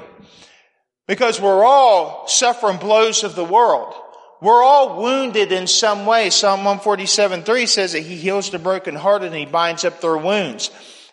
Because 1.09 1.41
we're 1.41 1.65
all 1.65 2.29
suffering 2.29 2.79
blows 2.79 3.25
of 3.25 3.35
the 3.35 3.45
world. 3.45 3.95
We're 4.41 4.63
all 4.63 5.03
wounded 5.03 5.53
in 5.53 5.67
some 5.67 6.07
way. 6.07 6.31
Psalm 6.31 6.61
147 6.61 7.43
3 7.43 7.67
says 7.67 7.93
that 7.93 8.01
He 8.01 8.17
heals 8.17 8.51
the 8.51 8.59
brokenhearted 8.59 9.29
and 9.29 9.37
He 9.37 9.47
binds 9.47 9.85
up 9.85 10.01
their 10.01 10.17
wounds. 10.17 10.71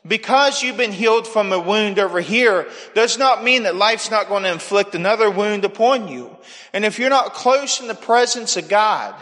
Because 0.07 0.63
you've 0.63 0.77
been 0.77 0.93
healed 0.93 1.27
from 1.27 1.51
a 1.51 1.59
wound 1.59 1.99
over 1.99 2.21
here 2.21 2.67
does 2.93 3.17
not 3.17 3.43
mean 3.43 3.63
that 3.63 3.75
life's 3.75 4.09
not 4.09 4.29
going 4.29 4.43
to 4.43 4.51
inflict 4.51 4.95
another 4.95 5.29
wound 5.29 5.65
upon 5.65 6.07
you. 6.07 6.35
And 6.71 6.85
if 6.85 6.97
you're 6.97 7.09
not 7.09 7.33
close 7.33 7.81
in 7.81 7.87
the 7.87 7.95
presence 7.95 8.55
of 8.55 8.69
God 8.69 9.15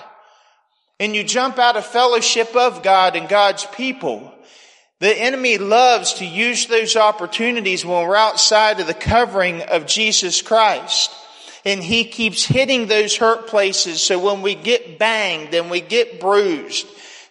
and 1.00 1.15
you 1.15 1.24
jump 1.24 1.57
out 1.57 1.75
of 1.77 1.85
fellowship 1.85 2.55
of 2.55 2.83
God 2.83 3.15
and 3.15 3.27
God's 3.27 3.65
people, 3.65 4.31
the 5.00 5.19
enemy 5.19 5.57
loves 5.57 6.15
to 6.15 6.25
use 6.25 6.67
those 6.67 6.95
opportunities 6.95 7.83
when 7.83 8.07
we're 8.07 8.15
outside 8.15 8.79
of 8.79 8.88
the 8.88 8.93
covering 8.93 9.63
of 9.63 9.88
Jesus 9.88 10.41
Christ. 10.41 11.12
And 11.65 11.84
he 11.84 12.05
keeps 12.05 12.45
hitting 12.45 12.88
those 12.88 13.17
hurt 13.17 13.48
places. 13.48 14.01
So 14.01 14.19
when 14.19 14.43
we 14.43 14.53
get 14.53 15.00
banged 15.00 15.53
and 15.55 15.72
we 15.72 15.81
get 15.81 16.19
bruised, 16.19 16.86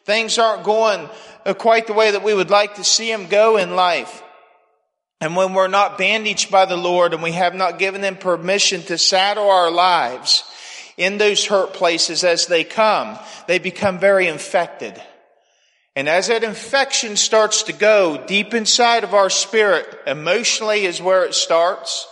things 0.05 0.39
aren't 0.39 0.65
going 0.65 1.09
uh, 1.47 1.55
quite 1.55 1.87
the 1.87 1.93
way 1.93 2.11
that 2.11 2.25
we 2.25 2.35
would 2.35 2.51
like 2.51 2.75
to 2.75 2.85
see 2.85 3.11
them 3.11 3.29
go 3.29 3.57
in 3.57 3.77
life. 3.77 4.23
And 5.21 5.37
when 5.37 5.55
we're 5.55 5.69
not 5.69 5.97
bandaged 5.97 6.51
by 6.51 6.67
the 6.67 6.77
Lord 6.77 7.15
and 7.15 7.23
we 7.23 7.33
have 7.33 7.55
not 7.55 7.79
given 7.79 8.03
him 8.03 8.17
permission 8.17 8.83
to 8.83 8.99
saddle 8.99 9.49
our 9.49 9.71
lives 9.71 10.45
in 10.97 11.19
those 11.19 11.47
hurt 11.47 11.73
places 11.73 12.25
as 12.25 12.47
they 12.47 12.65
come, 12.65 13.19
they 13.47 13.59
become 13.59 13.99
very 13.99 14.27
infected. 14.27 15.01
And 15.97 16.09
as 16.09 16.27
that 16.27 16.43
infection 16.43 17.17
starts 17.17 17.65
to 17.65 17.73
go 17.73 18.23
deep 18.27 18.53
inside 18.53 19.05
of 19.05 19.15
our 19.15 19.31
spirit, 19.31 19.87
emotionally 20.07 20.85
is 20.85 21.01
where 21.01 21.25
it 21.25 21.35
starts. 21.35 22.07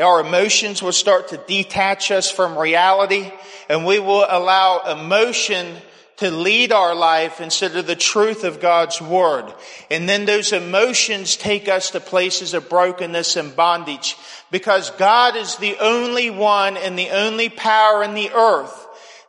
Our 0.00 0.20
emotions 0.20 0.82
will 0.82 0.92
start 0.92 1.28
to 1.28 1.36
detach 1.36 2.10
us 2.10 2.30
from 2.30 2.58
reality 2.58 3.30
and 3.68 3.86
we 3.86 3.98
will 3.98 4.26
allow 4.28 4.80
emotion 4.80 5.76
to 6.16 6.30
lead 6.30 6.70
our 6.70 6.94
life 6.94 7.40
instead 7.40 7.76
of 7.76 7.86
the 7.86 7.96
truth 7.96 8.44
of 8.44 8.60
God's 8.60 9.00
Word. 9.00 9.52
And 9.90 10.06
then 10.06 10.26
those 10.26 10.52
emotions 10.52 11.36
take 11.36 11.66
us 11.66 11.90
to 11.92 12.00
places 12.00 12.52
of 12.52 12.68
brokenness 12.68 13.36
and 13.36 13.56
bondage 13.56 14.16
because 14.50 14.90
God 14.90 15.34
is 15.34 15.56
the 15.56 15.76
only 15.80 16.28
one 16.28 16.76
and 16.76 16.98
the 16.98 17.10
only 17.10 17.48
power 17.48 18.02
in 18.02 18.14
the 18.14 18.30
earth 18.30 18.79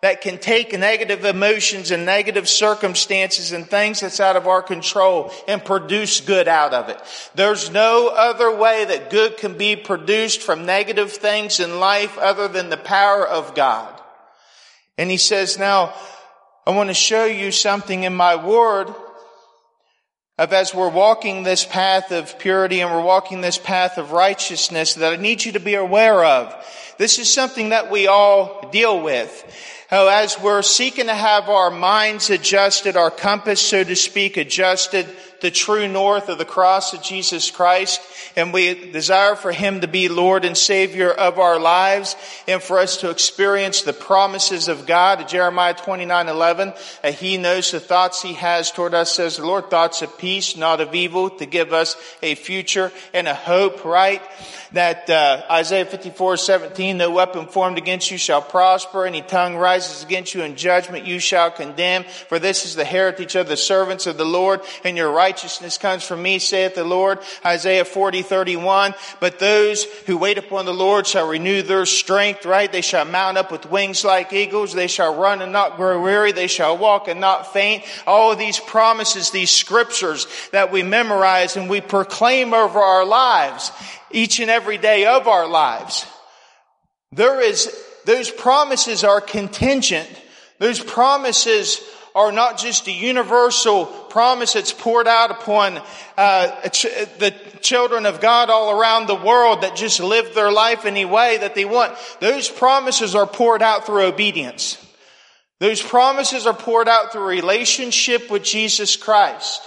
that 0.02 0.22
can 0.22 0.40
take 0.40 0.78
negative 0.78 1.26
emotions 1.26 1.92
and 1.92 2.06
negative 2.06 2.50
circumstances 2.50 3.52
and 3.52 3.68
things 3.68 4.00
that's 4.00 4.20
out 4.20 4.36
of 4.36 4.48
our 4.48 4.64
control 4.64 5.32
and 5.48 5.64
produce 5.64 6.22
good 6.22 6.48
out 6.48 6.74
of 6.74 6.90
it. 6.90 7.00
There's 7.36 7.70
no 7.70 8.08
other 8.08 8.56
way 8.56 8.86
that 8.86 9.12
good 9.12 9.38
can 9.38 9.58
be 9.58 9.76
produced 9.76 10.42
from 10.42 10.66
negative 10.66 11.12
things 11.12 11.60
in 11.60 11.80
life 11.80 12.18
other 12.18 12.48
than 12.48 12.70
the 12.70 12.78
power 12.78 13.28
of 13.28 13.54
God. 13.54 14.02
And 14.98 15.12
he 15.12 15.18
says, 15.18 15.60
now, 15.60 15.94
I 16.66 16.72
want 16.72 16.90
to 16.90 16.96
show 16.96 17.26
you 17.26 17.52
something 17.52 18.04
in 18.04 18.16
my 18.16 18.44
word 18.44 18.94
of 20.38 20.54
as 20.54 20.74
we're 20.74 20.90
walking 20.90 21.44
this 21.44 21.66
path 21.66 22.12
of 22.12 22.40
purity 22.40 22.82
and 22.82 22.90
we're 22.90 23.04
walking 23.04 23.42
this 23.42 23.60
path 23.60 24.00
of 24.00 24.12
righteousness 24.12 24.96
that 24.96 25.14
I 25.14 25.16
need 25.22 25.46
you 25.46 25.52
to 25.52 25.60
be 25.60 25.76
aware 25.76 26.26
of. 26.26 26.56
This 26.98 27.20
is 27.20 27.32
something 27.32 27.70
that 27.70 27.92
we 27.92 28.08
all 28.08 28.70
deal 28.72 29.02
with. 29.02 29.46
How 29.92 30.08
as 30.08 30.40
we're 30.40 30.62
seeking 30.62 31.08
to 31.08 31.14
have 31.14 31.50
our 31.50 31.70
minds 31.70 32.30
adjusted, 32.30 32.96
our 32.96 33.12
compass, 33.12 33.60
so 33.60 33.84
to 33.84 33.98
speak, 33.98 34.38
adjusted 34.38 35.06
the 35.42 35.52
true 35.52 35.86
north 35.86 36.30
of 36.30 36.38
the 36.38 36.46
cross 36.46 36.94
of 36.94 37.04
Jesus 37.04 37.52
Christ, 37.52 38.00
and 38.38 38.54
we 38.54 38.92
desire 38.92 39.36
for 39.36 39.52
Him 39.52 39.82
to 39.82 39.90
be 39.90 40.08
Lord 40.08 40.46
and 40.46 40.56
Savior 40.56 41.12
of 41.12 41.40
our 41.40 41.60
lives, 41.60 42.16
and 42.48 42.64
for 42.64 42.80
us 42.80 42.98
to 42.98 43.10
experience 43.10 43.82
the 43.82 43.92
promises 43.92 44.70
of 44.70 44.86
God. 44.86 45.28
Jeremiah 45.28 45.74
29, 45.74 46.30
11, 46.30 46.74
uh, 47.04 47.12
He 47.12 47.36
knows 47.36 47.72
the 47.72 47.82
thoughts 47.82 48.22
He 48.22 48.34
has 48.36 48.72
toward 48.72 48.94
us, 48.94 49.14
says 49.14 49.38
the 49.38 49.46
Lord, 49.46 49.70
thoughts 49.70 50.02
of 50.02 50.18
peace, 50.18 50.56
not 50.56 50.80
of 50.80 50.96
evil, 50.96 51.32
to 51.32 51.46
give 51.46 51.74
us 51.74 51.98
a 52.22 52.36
future 52.36 52.94
and 53.14 53.28
a 53.28 53.36
hope, 53.36 53.84
right? 53.84 54.22
That 54.74 55.10
uh, 55.10 55.44
Isaiah 55.52 55.86
54, 55.86 56.38
17, 56.38 56.98
no 56.98 57.12
weapon 57.12 57.48
formed 57.48 57.78
against 57.78 58.10
you 58.10 58.18
shall 58.18 58.42
prosper, 58.42 59.06
any 59.06 59.22
tongue 59.22 59.58
rises 59.58 60.02
against 60.02 60.34
you 60.34 60.44
in 60.44 60.56
judgment 60.56 61.06
you 61.06 61.20
shall 61.20 61.52
condemn, 61.52 62.06
for 62.30 62.40
this 62.40 62.66
is 62.66 62.76
the 62.76 62.86
heritage 62.86 63.36
of 63.36 63.50
the 63.50 63.58
servants 63.58 64.08
of 64.08 64.18
the 64.18 64.24
Lord, 64.24 64.62
and 64.86 64.96
your 64.96 65.12
righteousness 65.12 65.78
comes 65.78 66.04
from 66.04 66.22
me, 66.22 66.40
saith 66.40 66.76
the 66.76 66.86
Lord. 66.86 67.20
Isaiah 67.46 67.84
40, 67.84 68.22
31. 68.22 68.94
But 69.20 69.40
those 69.40 69.84
who 70.06 70.18
wait 70.18 70.38
upon 70.38 70.64
the 70.64 70.74
Lord 70.74 71.06
shall 71.06 71.28
renew 71.28 71.62
their 71.64 71.86
strength, 71.86 72.46
right? 72.46 72.72
They 72.72 72.82
shall 72.82 73.04
mount 73.04 73.38
up 73.38 73.52
with 73.52 73.70
wings 73.70 74.06
like 74.06 74.32
eagles. 74.32 74.74
They 74.74 74.88
shall 74.88 75.20
run 75.20 75.42
and 75.42 75.52
not 75.52 75.76
grow 75.76 76.02
weary. 76.02 76.32
They 76.32 76.48
shall 76.48 76.78
walk 76.78 77.10
and 77.10 77.20
not 77.20 77.52
faint. 77.52 77.84
All 78.08 78.32
of 78.32 78.40
these 78.40 78.60
promises, 78.60 79.32
these 79.32 79.52
scriptures 79.52 80.28
that 80.54 80.72
we 80.72 80.82
memorize 80.82 81.58
and 81.58 81.70
we 81.70 81.82
proclaim 81.82 82.54
over 82.54 82.80
our 82.80 83.06
lives 83.06 83.72
each 84.14 84.40
and 84.40 84.50
every 84.50 84.78
day 84.78 85.06
of 85.06 85.28
our 85.28 85.48
lives. 85.48 86.06
There 87.12 87.42
is, 87.42 87.70
those 88.06 88.32
promises 88.32 89.04
are 89.04 89.22
contingent. 89.22 90.10
Those 90.60 90.80
promises 90.80 91.82
are 92.14 92.32
not 92.32 92.58
just 92.58 92.88
a 92.88 92.92
universal 92.92 93.86
promise 93.86 94.54
that's 94.54 94.74
poured 94.74 95.08
out 95.08 95.32
upon 95.32 95.82
uh, 96.18 96.70
ch- 96.70 96.84
the 97.20 97.34
children 97.62 98.06
of 98.06 98.20
God 98.20 98.50
all 98.50 98.78
around 98.78 99.08
the 99.08 99.16
world 99.16 99.62
that 99.62 99.76
just 99.76 100.00
live 100.00 100.36
their 100.36 100.52
life 100.52 100.86
any 100.86 101.06
way 101.06 101.38
that 101.38 101.56
they 101.56 101.66
want. 101.66 101.96
Those 102.20 102.50
promises 102.50 103.16
are 103.16 103.28
poured 103.28 103.62
out 103.62 103.86
through 103.86 104.04
obedience. 104.04 104.78
Those 105.60 105.82
promises 105.82 106.48
are 106.48 106.54
poured 106.54 106.90
out 106.90 107.12
through 107.12 107.26
relationship 107.26 108.30
with 108.30 108.44
Jesus 108.44 108.98
Christ. 108.98 109.62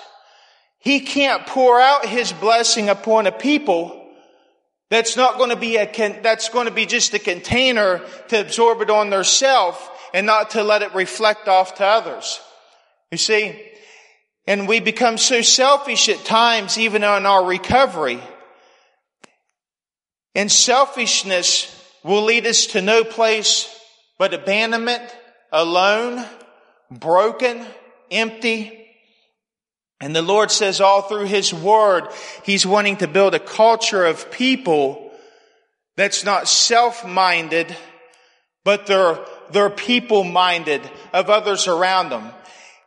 He 0.80 1.00
can't 1.00 1.46
pour 1.46 1.80
out 1.80 2.04
His 2.04 2.32
blessing 2.32 2.88
upon 2.88 3.26
a 3.26 3.32
people 3.32 4.03
that's 4.94 5.16
not 5.16 5.38
going 5.38 5.50
to 5.50 5.56
be 5.56 5.76
a, 5.76 6.20
that's 6.22 6.50
going 6.50 6.68
to 6.68 6.72
be 6.72 6.86
just 6.86 7.14
a 7.14 7.18
container 7.18 8.00
to 8.28 8.40
absorb 8.40 8.80
it 8.80 8.90
on 8.90 9.10
their 9.10 9.24
self 9.24 9.90
and 10.14 10.24
not 10.24 10.50
to 10.50 10.62
let 10.62 10.82
it 10.82 10.94
reflect 10.94 11.48
off 11.48 11.74
to 11.74 11.84
others. 11.84 12.38
You 13.10 13.18
see? 13.18 13.60
And 14.46 14.68
we 14.68 14.78
become 14.78 15.18
so 15.18 15.42
selfish 15.42 16.08
at 16.08 16.24
times, 16.24 16.78
even 16.78 17.02
in 17.02 17.26
our 17.26 17.44
recovery. 17.44 18.20
And 20.36 20.50
selfishness 20.50 21.74
will 22.04 22.22
lead 22.22 22.46
us 22.46 22.66
to 22.68 22.80
no 22.80 23.02
place 23.02 23.68
but 24.16 24.32
abandonment, 24.32 25.02
alone, 25.50 26.24
broken, 26.88 27.66
empty. 28.12 28.83
And 30.00 30.14
the 30.14 30.22
Lord 30.22 30.50
says 30.50 30.80
all 30.80 31.02
through 31.02 31.26
His 31.26 31.54
Word, 31.54 32.08
He's 32.42 32.66
wanting 32.66 32.98
to 32.98 33.08
build 33.08 33.34
a 33.34 33.40
culture 33.40 34.04
of 34.04 34.30
people 34.30 35.12
that's 35.96 36.24
not 36.24 36.48
self-minded, 36.48 37.74
but 38.64 38.86
they're 38.86 39.18
they're 39.52 39.70
people 39.70 40.24
minded 40.24 40.82
of 41.12 41.30
others 41.30 41.68
around 41.68 42.10
them. 42.10 42.30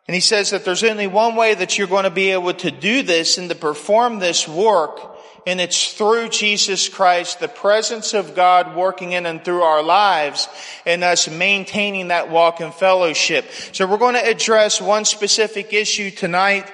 And 0.07 0.15
he 0.15 0.21
says 0.21 0.51
that 0.51 0.63
there's 0.63 0.83
only 0.83 1.07
one 1.07 1.35
way 1.35 1.53
that 1.53 1.77
you're 1.77 1.87
going 1.87 2.05
to 2.05 2.09
be 2.09 2.31
able 2.31 2.53
to 2.55 2.71
do 2.71 3.03
this 3.03 3.37
and 3.37 3.49
to 3.49 3.55
perform 3.55 4.19
this 4.19 4.47
work, 4.47 4.99
and 5.45 5.59
it's 5.59 5.93
through 5.93 6.29
Jesus 6.29 6.87
Christ, 6.87 7.39
the 7.39 7.49
presence 7.49 8.13
of 8.13 8.33
God 8.33 8.75
working 8.75 9.11
in 9.11 9.25
and 9.25 9.43
through 9.43 9.63
our 9.63 9.83
lives, 9.83 10.47
and 10.85 11.03
us 11.03 11.29
maintaining 11.29 12.07
that 12.07 12.29
walk 12.29 12.61
in 12.61 12.71
fellowship. 12.71 13.45
So 13.73 13.85
we're 13.85 13.97
going 13.97 14.15
to 14.15 14.25
address 14.25 14.81
one 14.81 15.03
specific 15.03 15.73
issue 15.73 16.09
tonight, 16.09 16.71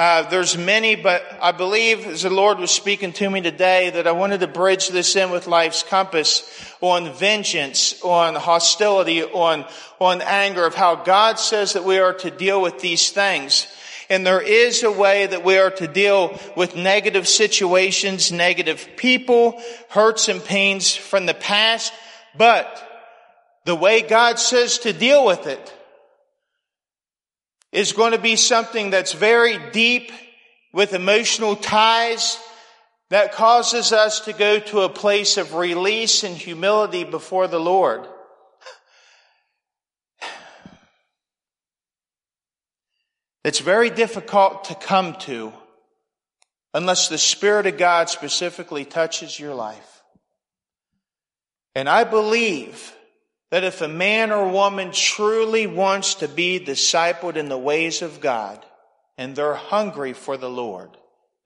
uh, 0.00 0.22
there's 0.30 0.56
many, 0.56 0.94
but 0.94 1.22
I 1.42 1.52
believe 1.52 2.06
as 2.06 2.22
the 2.22 2.30
Lord 2.30 2.58
was 2.58 2.70
speaking 2.70 3.12
to 3.12 3.28
me 3.28 3.42
today 3.42 3.90
that 3.90 4.06
I 4.06 4.12
wanted 4.12 4.40
to 4.40 4.46
bridge 4.46 4.88
this 4.88 5.14
in 5.14 5.30
with 5.30 5.46
life's 5.46 5.82
compass 5.82 6.74
on 6.80 7.12
vengeance, 7.12 8.00
on 8.02 8.34
hostility, 8.34 9.22
on, 9.22 9.66
on 10.00 10.22
anger 10.22 10.64
of 10.64 10.74
how 10.74 10.94
God 10.94 11.38
says 11.38 11.74
that 11.74 11.84
we 11.84 11.98
are 11.98 12.14
to 12.14 12.30
deal 12.30 12.62
with 12.62 12.78
these 12.78 13.10
things. 13.10 13.66
And 14.08 14.26
there 14.26 14.40
is 14.40 14.82
a 14.84 14.90
way 14.90 15.26
that 15.26 15.44
we 15.44 15.58
are 15.58 15.70
to 15.72 15.86
deal 15.86 16.40
with 16.56 16.76
negative 16.76 17.28
situations, 17.28 18.32
negative 18.32 18.88
people, 18.96 19.60
hurts 19.90 20.30
and 20.30 20.42
pains 20.42 20.96
from 20.96 21.26
the 21.26 21.34
past, 21.34 21.92
but 22.38 23.12
the 23.66 23.76
way 23.76 24.00
God 24.00 24.38
says 24.38 24.78
to 24.78 24.94
deal 24.94 25.26
with 25.26 25.46
it 25.46 25.74
is 27.72 27.92
going 27.92 28.12
to 28.12 28.18
be 28.18 28.36
something 28.36 28.90
that's 28.90 29.12
very 29.12 29.58
deep 29.70 30.10
with 30.72 30.92
emotional 30.92 31.56
ties 31.56 32.38
that 33.10 33.32
causes 33.32 33.92
us 33.92 34.20
to 34.20 34.32
go 34.32 34.60
to 34.60 34.82
a 34.82 34.88
place 34.88 35.36
of 35.36 35.54
release 35.54 36.22
and 36.22 36.36
humility 36.36 37.04
before 37.04 37.48
the 37.48 37.60
Lord. 37.60 38.06
It's 43.42 43.60
very 43.60 43.90
difficult 43.90 44.64
to 44.64 44.74
come 44.74 45.14
to 45.20 45.52
unless 46.74 47.08
the 47.08 47.18
Spirit 47.18 47.66
of 47.66 47.78
God 47.78 48.08
specifically 48.08 48.84
touches 48.84 49.40
your 49.40 49.54
life. 49.54 50.02
And 51.74 51.88
I 51.88 52.04
believe 52.04 52.94
that 53.50 53.64
if 53.64 53.80
a 53.80 53.88
man 53.88 54.30
or 54.30 54.48
woman 54.48 54.92
truly 54.92 55.66
wants 55.66 56.14
to 56.16 56.28
be 56.28 56.60
discipled 56.60 57.36
in 57.36 57.48
the 57.48 57.58
ways 57.58 58.02
of 58.02 58.20
God 58.20 58.64
and 59.18 59.34
they're 59.34 59.54
hungry 59.54 60.12
for 60.12 60.36
the 60.36 60.50
Lord, 60.50 60.90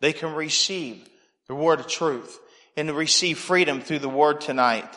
they 0.00 0.12
can 0.12 0.34
receive 0.34 1.08
the 1.48 1.54
word 1.54 1.80
of 1.80 1.86
truth 1.86 2.38
and 2.76 2.90
receive 2.90 3.38
freedom 3.38 3.80
through 3.80 4.00
the 4.00 4.08
word 4.08 4.40
tonight. 4.40 4.88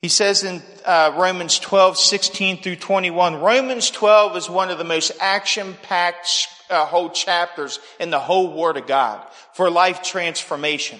He 0.00 0.08
says 0.08 0.42
in 0.42 0.60
uh, 0.84 1.14
Romans 1.16 1.60
12, 1.60 1.96
16 1.96 2.62
through 2.62 2.76
21, 2.76 3.40
Romans 3.40 3.88
12 3.90 4.36
is 4.36 4.50
one 4.50 4.70
of 4.70 4.78
the 4.78 4.84
most 4.84 5.12
action-packed 5.20 6.48
uh, 6.68 6.84
whole 6.86 7.10
chapters 7.10 7.78
in 8.00 8.10
the 8.10 8.18
whole 8.18 8.52
Word 8.52 8.76
of 8.76 8.88
God 8.88 9.24
for 9.52 9.70
life 9.70 10.02
transformation. 10.02 10.98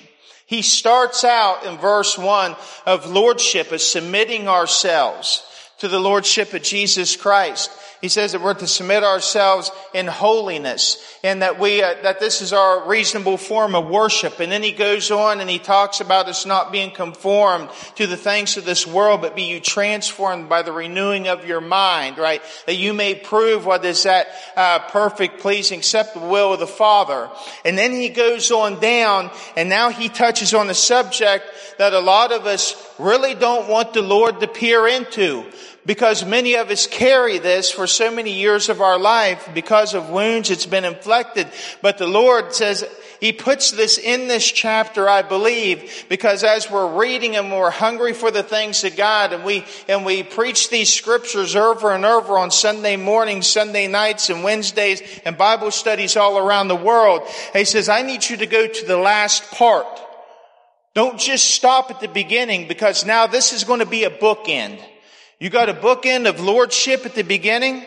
He 0.53 0.61
starts 0.61 1.25
out 1.25 1.65
in 1.65 1.79
verse 1.79 2.19
one 2.19 2.57
of 2.85 3.11
lordship 3.11 3.73
as 3.73 3.83
submitting 3.83 4.49
ourselves 4.49 5.43
to 5.79 5.89
the 5.89 5.99
lordship 5.99 6.53
of 6.53 6.63
Jesus 6.63 7.17
Christ. 7.17 7.71
He 8.03 8.09
says 8.09 8.33
that 8.33 8.43
we're 8.43 8.55
to 8.55 8.67
submit 8.67 9.05
ourselves 9.05 9.71
in 9.95 10.09
holiness 10.09 10.99
and 11.23 11.41
that 11.41 11.61
we, 11.61 11.85
uh, 11.85 11.95
that 12.03 12.19
this 12.19 12.43
is 12.43 12.53
our 12.53 12.89
reasonable 12.89 13.37
form 13.37 13.77
of 13.77 13.89
worship. 13.89 14.41
And 14.41 14.51
then 14.51 14.65
he 14.65 14.73
goes 14.73 15.13
on 15.13 15.41
and 15.41 15.49
he 15.49 15.61
talks 15.61 16.01
about 16.01 16.27
us 16.27 16.45
not 16.45 16.73
being 16.73 16.91
conformed 16.91 17.71
to 17.95 18.09
the 18.09 18.17
things 18.17 18.57
of 18.57 18.65
this 18.65 18.89
world, 18.89 19.21
but 19.21 19.37
be 19.37 19.45
you 19.45 19.61
transformed 19.61 20.49
by 20.49 20.63
the 20.63 20.73
renewing 20.73 21.29
of 21.29 21.47
your 21.47 21.61
mind, 21.61 22.19
right? 22.19 22.43
That 22.67 22.75
you 22.75 22.93
may 22.93 23.15
prove 23.15 23.65
what 23.67 23.85
is 23.85 24.03
that 24.03 24.27
uh, 24.57 24.81
perfect, 24.89 25.39
pleasing, 25.39 25.79
acceptable 25.79 26.29
will 26.29 26.55
of 26.55 26.59
the 26.59 26.67
Father. 26.67 27.31
And 27.65 27.79
then 27.79 27.93
he 27.93 28.09
goes 28.09 28.51
on 28.51 28.81
down 28.81 29.31
and 29.57 29.69
now 29.69 29.91
he 29.91 30.09
touches 30.09 30.55
on 30.55 30.69
a 30.71 30.75
subject 30.75 31.45
that 31.79 31.93
a 31.93 32.01
lot 32.01 32.33
of 32.33 32.47
us 32.47 32.75
really 32.99 33.37
don't 33.37 33.69
want 33.69 33.93
the 33.93 34.03
Lord 34.03 34.41
to 34.41 34.49
peer 34.49 34.89
into 34.89 35.45
because 35.85 36.25
many 36.25 36.55
of 36.55 36.71
us 36.71 36.87
carry 36.87 37.39
this 37.39 37.71
for 37.71 37.87
so 37.87 38.11
many 38.11 38.33
years 38.33 38.69
of 38.69 38.81
our 38.81 38.99
life 38.99 39.49
because 39.53 39.95
of 39.95 40.11
wounds 40.11 40.51
it's 40.51 40.67
been 40.67 40.85
inflicted. 40.85 41.49
But 41.81 41.99
the 41.99 42.07
Lord 42.07 42.55
says, 42.55 42.85
He 43.21 43.33
puts 43.33 43.73
this 43.73 43.99
in 43.99 44.29
this 44.29 44.47
chapter, 44.51 45.09
I 45.09 45.23
believe, 45.23 46.07
because 46.09 46.45
as 46.45 46.71
we're 46.71 46.99
reading 46.99 47.35
and 47.35 47.51
we're 47.51 47.71
hungry 47.71 48.13
for 48.13 48.31
the 48.31 48.45
things 48.45 48.85
of 48.85 48.97
God 48.97 49.33
and 49.33 49.45
we, 49.45 49.65
and 49.89 50.05
we 50.05 50.23
preach 50.23 50.71
these 50.71 50.93
scriptures 50.93 51.57
over 51.57 51.91
and 51.93 52.05
over 52.05 52.39
on 52.39 52.53
Sunday 52.53 52.97
mornings, 52.97 53.49
Sunday 53.49 53.89
nights 53.89 54.31
and 54.31 54.45
Wednesdays 54.45 55.03
and 55.25 55.37
Bible 55.37 55.73
studies 55.73 56.17
all 56.17 56.39
around 56.39 56.69
the 56.69 56.77
world, 56.77 57.23
He 57.53 57.65
says, 57.65 57.89
I 57.89 58.03
need 58.03 58.29
you 58.29 58.37
to 58.37 58.47
go 58.47 58.69
to 58.69 58.87
the 58.87 58.99
last 58.99 59.51
part. 59.51 59.87
Don't 60.95 61.19
just 61.19 61.51
stop 61.51 61.91
at 61.91 62.01
the 62.01 62.09
beginning 62.09 62.69
because 62.69 63.05
now 63.05 63.27
this 63.27 63.53
is 63.53 63.65
going 63.65 63.81
to 63.81 63.87
be 63.87 64.05
a 64.05 64.11
bookend. 64.11 64.79
You 65.43 65.51
got 65.51 65.69
a 65.69 65.75
bookend 65.75 66.29
of 66.29 66.39
lordship 66.39 67.05
at 67.05 67.17
the 67.17 67.25
beginning, 67.25 67.83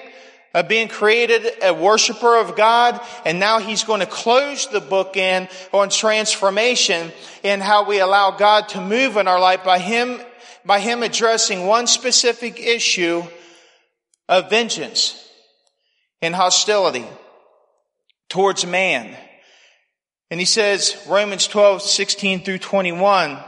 of 0.54 0.68
being 0.68 0.89
created 0.89 1.50
a 1.63 1.74
worshiper 1.74 2.38
of 2.38 2.58
God, 2.58 3.00
and 3.24 3.39
now 3.39 3.60
he's 3.60 3.86
going 3.86 4.02
to 4.02 4.06
close 4.06 4.68
the 4.68 4.82
bookend 4.82 5.50
on 5.74 5.88
transformation 5.88 7.13
and 7.46 7.63
how 7.63 7.86
we 7.86 8.00
allow 8.02 8.32
God 8.32 8.68
to 8.70 8.82
move 8.82 9.15
in 9.15 9.30
our 9.30 9.39
life 9.39 9.63
by 9.63 9.80
him, 9.80 10.20
by 10.65 10.82
him 10.82 11.02
addressing 11.02 11.65
one 11.65 11.88
specific 11.88 12.60
issue 12.60 13.24
of 14.28 14.50
vengeance 14.50 15.26
and 16.22 16.36
hostility 16.36 17.06
towards 18.28 18.65
man. 18.65 19.15
And 20.30 20.41
he 20.41 20.46
says, 20.46 21.02
Romans 21.08 21.48
12, 21.48 21.82
16 21.84 22.44
through 22.44 22.58
21, 22.58 23.39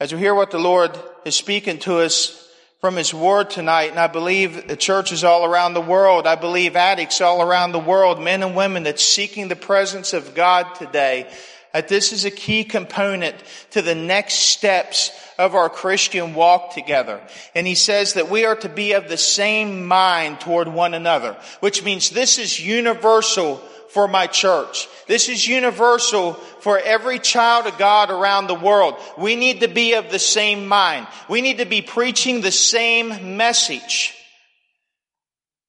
as 0.00 0.12
we 0.12 0.18
hear 0.18 0.34
what 0.34 0.50
the 0.50 0.58
Lord 0.58 0.98
is 1.24 1.36
speaking 1.36 1.78
to 1.78 2.00
us 2.00 2.46
from 2.80 2.94
His 2.94 3.12
Word 3.12 3.50
tonight, 3.50 3.90
and 3.90 3.98
I 3.98 4.06
believe 4.06 4.78
churches 4.78 5.24
all 5.24 5.44
around 5.44 5.74
the 5.74 5.80
world, 5.80 6.28
I 6.28 6.36
believe 6.36 6.76
addicts 6.76 7.20
all 7.20 7.42
around 7.42 7.72
the 7.72 7.80
world, 7.80 8.20
men 8.20 8.44
and 8.44 8.54
women 8.54 8.84
that's 8.84 9.04
seeking 9.04 9.48
the 9.48 9.56
presence 9.56 10.12
of 10.12 10.36
God 10.36 10.76
today, 10.76 11.28
that 11.72 11.88
this 11.88 12.12
is 12.12 12.24
a 12.24 12.30
key 12.30 12.62
component 12.62 13.34
to 13.72 13.82
the 13.82 13.96
next 13.96 14.34
steps 14.34 15.10
of 15.38 15.56
our 15.56 15.68
Christian 15.68 16.34
walk 16.34 16.72
together. 16.72 17.20
And 17.54 17.66
he 17.66 17.74
says 17.74 18.14
that 18.14 18.30
we 18.30 18.44
are 18.44 18.56
to 18.56 18.68
be 18.68 18.92
of 18.92 19.08
the 19.08 19.16
same 19.16 19.86
mind 19.86 20.40
toward 20.40 20.68
one 20.68 20.94
another, 20.94 21.36
which 21.58 21.84
means 21.84 22.10
this 22.10 22.38
is 22.38 22.64
universal 22.64 23.60
for 23.90 24.08
my 24.08 24.26
church. 24.26 24.88
This 25.06 25.28
is 25.28 25.46
universal 25.46 26.34
for 26.60 26.78
every 26.78 27.18
child 27.18 27.66
of 27.66 27.78
God 27.78 28.10
around 28.10 28.46
the 28.46 28.54
world. 28.54 28.96
We 29.16 29.36
need 29.36 29.60
to 29.60 29.68
be 29.68 29.94
of 29.94 30.10
the 30.10 30.18
same 30.18 30.66
mind. 30.66 31.06
We 31.28 31.40
need 31.40 31.58
to 31.58 31.66
be 31.66 31.82
preaching 31.82 32.40
the 32.40 32.52
same 32.52 33.36
message. 33.36 34.14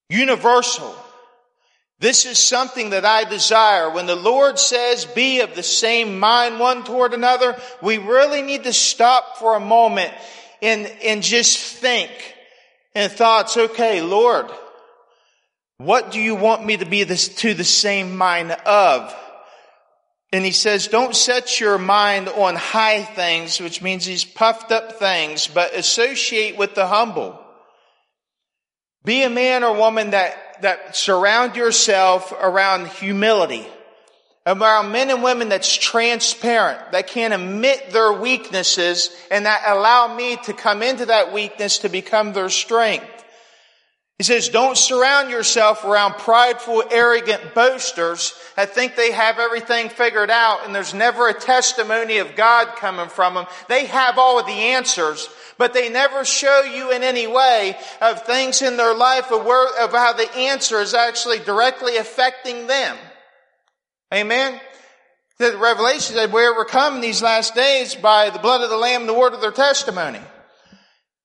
Universal. 0.10 0.96
This 2.00 2.26
is 2.26 2.40
something 2.40 2.92
that 2.92 3.06
I 3.06 3.26
desire. 3.26 3.90
When 3.90 4.06
the 4.06 4.16
Lord 4.16 4.58
says 4.58 5.06
be 5.06 5.42
of 5.42 5.56
the 5.56 5.64
same 5.64 6.20
mind 6.20 6.60
one 6.60 6.84
toward 6.84 7.14
another, 7.14 7.60
we 7.82 7.98
really 7.98 8.42
need 8.42 8.64
to 8.64 8.74
stop 8.74 9.38
for 9.38 9.56
a 9.56 9.60
moment 9.60 10.14
and, 10.62 10.88
and 11.04 11.22
just 11.22 11.58
think 11.58 12.12
and 12.96 13.12
thoughts, 13.12 13.58
okay, 13.58 14.02
Lord, 14.02 14.50
What 15.80 16.12
do 16.12 16.20
you 16.20 16.36
want 16.36 16.66
me 16.66 16.76
to 16.76 16.86
be 16.86 17.06
this, 17.06 17.30
to 17.36 17.54
the 17.54 17.64
same 17.64 18.18
mind 18.18 18.52
of? 18.52 19.16
And 20.34 20.44
he 20.44 20.52
says, 20.52 20.90
don't 20.90 21.16
set 21.16 21.62
your 21.62 21.78
mind 21.78 22.28
on 22.28 22.56
high 22.56 23.02
things, 23.02 23.62
which 23.62 23.82
means 23.82 24.06
these 24.06 24.26
puffed 24.26 24.74
up 24.74 25.00
things, 25.00 25.48
but 25.48 25.74
associate 25.74 26.58
with 26.58 26.76
the 26.76 26.86
humble. 26.86 27.40
Be 29.06 29.24
a 29.24 29.30
man 29.30 29.64
or 29.64 29.74
woman 29.78 30.10
that, 30.12 30.62
that 30.62 30.98
surround 30.98 31.56
yourself 31.56 32.34
around 32.34 32.88
humility, 32.88 33.66
around 34.46 34.92
men 34.92 35.10
and 35.10 35.24
women 35.24 35.48
that's 35.48 35.74
transparent, 35.74 36.92
that 36.92 37.08
can 37.08 37.32
admit 37.32 37.92
their 37.92 38.12
weaknesses 38.12 39.12
and 39.32 39.46
that 39.46 39.64
allow 39.66 40.14
me 40.14 40.36
to 40.44 40.52
come 40.52 40.84
into 40.84 41.06
that 41.06 41.32
weakness 41.32 41.80
to 41.80 41.90
become 41.90 42.34
their 42.34 42.50
strength. 42.50 43.19
He 44.20 44.26
says, 44.26 44.50
don't 44.50 44.78
surround 44.78 45.32
yourself 45.32 45.86
around 45.86 46.16
prideful, 46.16 46.84
arrogant 46.92 47.56
boasters 47.56 48.38
that 48.58 48.76
think 48.76 48.98
they 48.98 49.14
have 49.14 49.40
everything 49.40 49.88
figured 49.88 50.30
out 50.30 50.66
and 50.66 50.76
there's 50.76 50.94
never 50.94 51.30
a 51.30 51.34
testimony 51.34 52.18
of 52.18 52.36
God 52.36 52.76
coming 52.76 53.08
from 53.08 53.36
them. 53.36 53.46
They 53.70 53.86
have 53.86 54.18
all 54.18 54.38
of 54.38 54.46
the 54.46 54.52
answers, 54.52 55.30
but 55.58 55.74
they 55.74 55.88
never 55.88 56.26
show 56.26 56.64
you 56.64 56.92
in 56.92 57.02
any 57.02 57.28
way 57.28 57.78
of 58.02 58.24
things 58.24 58.62
in 58.62 58.76
their 58.76 58.94
life 58.94 59.32
of, 59.32 59.46
where, 59.46 59.86
of 59.86 59.92
how 59.92 60.12
the 60.12 60.30
answer 60.36 60.82
is 60.82 60.94
actually 60.94 61.40
directly 61.40 61.96
affecting 61.96 62.68
them. 62.68 62.98
Amen. 64.14 64.60
The 65.38 65.56
Revelation 65.56 66.16
said 66.16 66.34
we're 66.34 66.52
overcome 66.52 67.00
these 67.00 67.22
last 67.22 67.56
days 67.56 67.96
by 67.96 68.32
the 68.32 68.40
blood 68.40 68.60
of 68.60 68.70
the 68.70 68.76
Lamb 68.76 69.08
the 69.08 69.14
word 69.14 69.34
of 69.34 69.40
their 69.40 69.52
testimony. 69.52 70.20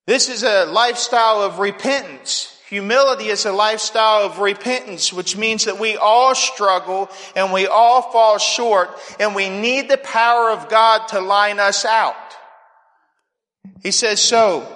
This 0.06 0.28
is 0.28 0.44
a 0.44 0.66
lifestyle 0.66 1.42
of 1.42 1.58
repentance. 1.58 2.53
Humility 2.74 3.28
is 3.28 3.46
a 3.46 3.52
lifestyle 3.52 4.22
of 4.26 4.40
repentance, 4.40 5.12
which 5.12 5.36
means 5.36 5.66
that 5.66 5.78
we 5.78 5.96
all 5.96 6.34
struggle 6.34 7.08
and 7.36 7.52
we 7.52 7.68
all 7.68 8.02
fall 8.10 8.38
short 8.38 8.90
and 9.20 9.36
we 9.36 9.48
need 9.48 9.88
the 9.88 9.96
power 9.96 10.50
of 10.50 10.68
God 10.68 11.06
to 11.10 11.20
line 11.20 11.60
us 11.60 11.84
out. 11.84 12.16
He 13.80 13.92
says, 13.92 14.20
so 14.20 14.66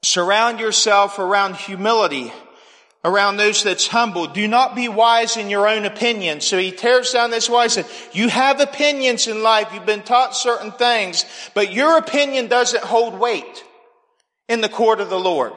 surround 0.00 0.60
yourself 0.60 1.18
around 1.18 1.56
humility, 1.56 2.32
around 3.04 3.36
those 3.36 3.64
that's 3.64 3.88
humble. 3.88 4.28
Do 4.28 4.46
not 4.46 4.76
be 4.76 4.88
wise 4.88 5.36
in 5.36 5.50
your 5.50 5.66
own 5.66 5.86
opinion. 5.86 6.40
So 6.40 6.56
he 6.56 6.70
tears 6.70 7.10
down 7.10 7.32
this 7.32 7.50
wise. 7.50 7.82
You 8.12 8.28
have 8.28 8.60
opinions 8.60 9.26
in 9.26 9.42
life. 9.42 9.70
You've 9.74 9.84
been 9.84 10.02
taught 10.02 10.36
certain 10.36 10.70
things, 10.70 11.24
but 11.52 11.72
your 11.72 11.98
opinion 11.98 12.46
doesn't 12.46 12.84
hold 12.84 13.18
weight 13.18 13.64
in 14.48 14.60
the 14.60 14.68
court 14.68 15.00
of 15.00 15.10
the 15.10 15.18
Lord. 15.18 15.54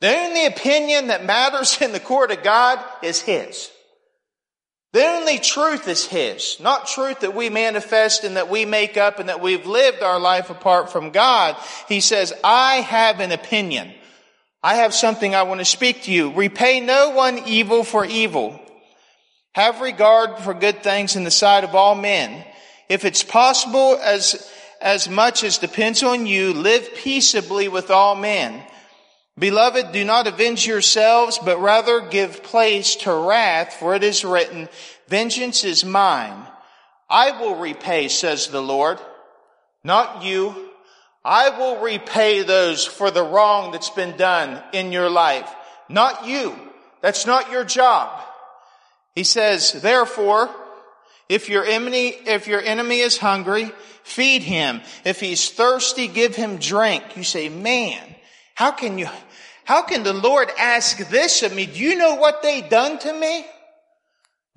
The 0.00 0.16
only 0.16 0.46
opinion 0.46 1.08
that 1.08 1.24
matters 1.24 1.80
in 1.80 1.92
the 1.92 2.00
court 2.00 2.30
of 2.30 2.42
God 2.42 2.78
is 3.02 3.20
His. 3.20 3.70
The 4.92 5.04
only 5.04 5.38
truth 5.38 5.86
is 5.86 6.06
His, 6.06 6.56
not 6.60 6.86
truth 6.86 7.20
that 7.20 7.34
we 7.34 7.50
manifest 7.50 8.24
and 8.24 8.36
that 8.36 8.48
we 8.48 8.64
make 8.64 8.96
up 8.96 9.18
and 9.18 9.28
that 9.28 9.42
we've 9.42 9.66
lived 9.66 10.02
our 10.02 10.18
life 10.18 10.50
apart 10.50 10.90
from 10.90 11.10
God. 11.10 11.56
He 11.88 12.00
says, 12.00 12.32
I 12.42 12.76
have 12.76 13.20
an 13.20 13.32
opinion. 13.32 13.92
I 14.62 14.76
have 14.76 14.94
something 14.94 15.34
I 15.34 15.42
want 15.42 15.60
to 15.60 15.64
speak 15.64 16.04
to 16.04 16.12
you. 16.12 16.32
Repay 16.32 16.80
no 16.80 17.10
one 17.10 17.38
evil 17.46 17.84
for 17.84 18.04
evil. 18.04 18.58
Have 19.52 19.80
regard 19.80 20.38
for 20.38 20.54
good 20.54 20.82
things 20.82 21.16
in 21.16 21.24
the 21.24 21.30
sight 21.30 21.64
of 21.64 21.74
all 21.74 21.94
men. 21.94 22.44
If 22.88 23.04
it's 23.04 23.22
possible, 23.22 23.98
as, 24.02 24.50
as 24.80 25.08
much 25.08 25.44
as 25.44 25.58
depends 25.58 26.02
on 26.02 26.26
you, 26.26 26.54
live 26.54 26.94
peaceably 26.94 27.68
with 27.68 27.90
all 27.90 28.14
men. 28.14 28.62
Beloved, 29.38 29.92
do 29.92 30.04
not 30.04 30.26
avenge 30.26 30.66
yourselves, 30.66 31.38
but 31.38 31.60
rather 31.60 32.00
give 32.00 32.42
place 32.42 32.96
to 32.96 33.14
wrath, 33.14 33.74
for 33.74 33.94
it 33.94 34.02
is 34.02 34.24
written, 34.24 34.68
vengeance 35.06 35.64
is 35.64 35.84
mine. 35.84 36.46
I 37.08 37.40
will 37.40 37.56
repay, 37.56 38.08
says 38.08 38.48
the 38.48 38.62
Lord, 38.62 38.98
not 39.84 40.24
you. 40.24 40.70
I 41.24 41.50
will 41.50 41.80
repay 41.80 42.42
those 42.42 42.84
for 42.84 43.10
the 43.10 43.22
wrong 43.22 43.72
that's 43.72 43.90
been 43.90 44.16
done 44.16 44.62
in 44.72 44.92
your 44.92 45.10
life, 45.10 45.50
not 45.88 46.26
you. 46.26 46.54
That's 47.00 47.26
not 47.26 47.50
your 47.50 47.64
job. 47.64 48.24
He 49.14 49.24
says, 49.24 49.72
therefore, 49.72 50.48
if 51.28 51.48
your 51.48 51.64
enemy, 51.64 52.08
if 52.08 52.46
your 52.46 52.60
enemy 52.60 53.00
is 53.00 53.18
hungry, 53.18 53.70
feed 54.02 54.42
him. 54.42 54.80
If 55.04 55.20
he's 55.20 55.50
thirsty, 55.50 56.08
give 56.08 56.34
him 56.34 56.56
drink. 56.56 57.16
You 57.16 57.24
say, 57.24 57.48
man, 57.48 58.02
how 58.54 58.70
can 58.70 58.98
you, 58.98 59.08
how 59.68 59.82
can 59.82 60.02
the 60.02 60.14
Lord 60.14 60.50
ask 60.58 60.96
this 61.10 61.42
of 61.42 61.54
me? 61.54 61.66
Do 61.66 61.78
you 61.78 61.94
know 61.94 62.14
what 62.14 62.40
they 62.40 62.62
done 62.62 62.98
to 63.00 63.12
me? 63.12 63.44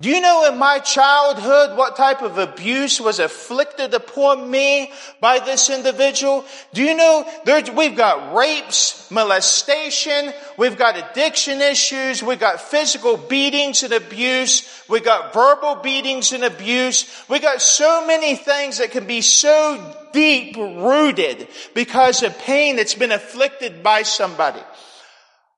Do 0.00 0.08
you 0.08 0.22
know 0.22 0.50
in 0.50 0.56
my 0.58 0.78
childhood 0.78 1.76
what 1.76 1.96
type 1.96 2.22
of 2.22 2.38
abuse 2.38 2.98
was 2.98 3.18
afflicted 3.18 3.92
upon 3.92 4.50
me 4.50 4.90
by 5.20 5.38
this 5.40 5.68
individual? 5.68 6.46
Do 6.72 6.82
you 6.82 6.96
know 6.96 7.30
there, 7.44 7.62
we've 7.74 7.94
got 7.94 8.34
rapes, 8.34 9.10
molestation, 9.10 10.32
we've 10.56 10.78
got 10.78 10.96
addiction 10.96 11.60
issues, 11.60 12.22
we've 12.22 12.40
got 12.40 12.62
physical 12.62 13.18
beatings 13.18 13.82
and 13.82 13.92
abuse, 13.92 14.66
we've 14.88 15.04
got 15.04 15.34
verbal 15.34 15.74
beatings 15.74 16.32
and 16.32 16.42
abuse, 16.42 17.22
we've 17.28 17.42
got 17.42 17.60
so 17.60 18.06
many 18.06 18.34
things 18.34 18.78
that 18.78 18.92
can 18.92 19.06
be 19.06 19.20
so 19.20 19.94
deep 20.14 20.56
rooted 20.56 21.48
because 21.74 22.22
of 22.22 22.38
pain 22.38 22.76
that's 22.76 22.94
been 22.94 23.12
afflicted 23.12 23.82
by 23.82 24.04
somebody. 24.04 24.62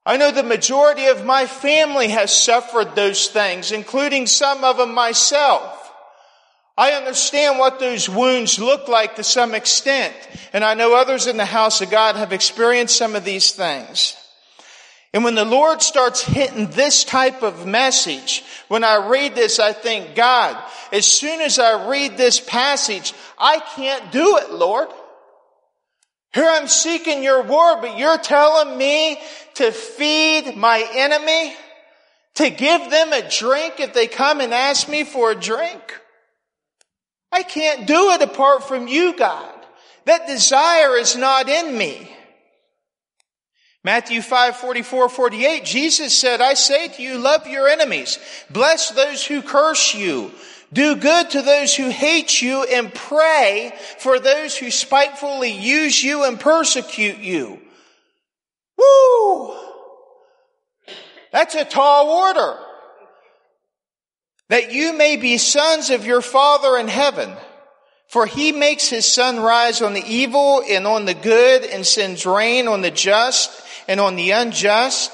I 0.06 0.18
know 0.18 0.30
the 0.30 0.42
majority 0.42 1.06
of 1.06 1.24
my 1.24 1.46
family 1.46 2.08
has 2.08 2.30
suffered 2.30 2.94
those 2.94 3.28
things, 3.28 3.72
including 3.72 4.26
some 4.26 4.62
of 4.62 4.76
them 4.76 4.92
myself. 4.92 5.80
I 6.76 6.92
understand 6.92 7.58
what 7.58 7.78
those 7.78 8.08
wounds 8.08 8.58
look 8.58 8.88
like 8.88 9.16
to 9.16 9.24
some 9.24 9.54
extent, 9.54 10.14
and 10.52 10.64
I 10.64 10.74
know 10.74 10.94
others 10.94 11.26
in 11.26 11.36
the 11.36 11.44
house 11.44 11.80
of 11.80 11.90
God 11.90 12.16
have 12.16 12.32
experienced 12.32 12.96
some 12.96 13.14
of 13.14 13.24
these 13.24 13.52
things. 13.52 14.16
And 15.14 15.22
when 15.22 15.36
the 15.36 15.44
Lord 15.44 15.80
starts 15.80 16.22
hitting 16.22 16.66
this 16.70 17.04
type 17.04 17.44
of 17.44 17.64
message, 17.64 18.42
when 18.66 18.82
I 18.82 19.08
read 19.08 19.36
this, 19.36 19.60
I 19.60 19.72
think, 19.72 20.16
God, 20.16 20.60
as 20.92 21.06
soon 21.06 21.40
as 21.40 21.60
I 21.60 21.88
read 21.88 22.16
this 22.16 22.40
passage, 22.40 23.14
I 23.38 23.60
can't 23.60 24.10
do 24.10 24.38
it, 24.38 24.50
Lord. 24.50 24.88
Here 26.34 26.48
I'm 26.48 26.66
seeking 26.66 27.22
your 27.22 27.42
word, 27.42 27.80
but 27.80 27.96
you're 27.96 28.18
telling 28.18 28.76
me 28.76 29.20
to 29.54 29.70
feed 29.70 30.56
my 30.56 30.84
enemy, 30.92 31.54
to 32.34 32.50
give 32.50 32.90
them 32.90 33.12
a 33.12 33.28
drink 33.30 33.78
if 33.78 33.94
they 33.94 34.08
come 34.08 34.40
and 34.40 34.52
ask 34.52 34.88
me 34.88 35.04
for 35.04 35.30
a 35.30 35.36
drink. 35.36 36.00
I 37.30 37.44
can't 37.44 37.86
do 37.86 38.10
it 38.10 38.22
apart 38.22 38.64
from 38.64 38.88
you, 38.88 39.16
God. 39.16 39.54
That 40.06 40.26
desire 40.26 40.96
is 40.96 41.16
not 41.16 41.48
in 41.48 41.78
me. 41.78 42.10
Matthew 43.84 44.20
5, 44.20 44.56
44, 44.56 45.08
48, 45.08 45.64
Jesus 45.64 46.18
said, 46.18 46.40
I 46.40 46.54
say 46.54 46.88
to 46.88 47.02
you, 47.02 47.18
love 47.18 47.46
your 47.46 47.68
enemies. 47.68 48.18
Bless 48.50 48.90
those 48.90 49.24
who 49.24 49.40
curse 49.40 49.94
you. 49.94 50.32
Do 50.72 50.96
good 50.96 51.30
to 51.30 51.42
those 51.42 51.74
who 51.74 51.88
hate 51.88 52.42
you 52.42 52.64
and 52.64 52.92
pray 52.92 53.72
for 53.98 54.18
those 54.18 54.56
who 54.56 54.70
spitefully 54.70 55.52
use 55.52 56.02
you 56.02 56.24
and 56.24 56.38
persecute 56.38 57.18
you. 57.18 57.60
Woo! 58.76 59.56
That's 61.32 61.54
a 61.54 61.64
tall 61.64 62.08
order. 62.08 62.58
That 64.48 64.72
you 64.72 64.92
may 64.92 65.16
be 65.16 65.38
sons 65.38 65.90
of 65.90 66.06
your 66.06 66.20
Father 66.20 66.76
in 66.76 66.88
heaven. 66.88 67.34
For 68.08 68.26
he 68.26 68.52
makes 68.52 68.88
his 68.88 69.06
sun 69.06 69.40
rise 69.40 69.82
on 69.82 69.94
the 69.94 70.04
evil 70.06 70.62
and 70.68 70.86
on 70.86 71.04
the 71.04 71.14
good 71.14 71.64
and 71.64 71.84
sends 71.84 72.26
rain 72.26 72.68
on 72.68 72.80
the 72.80 72.90
just 72.90 73.50
and 73.88 73.98
on 73.98 74.14
the 74.14 74.30
unjust. 74.30 75.10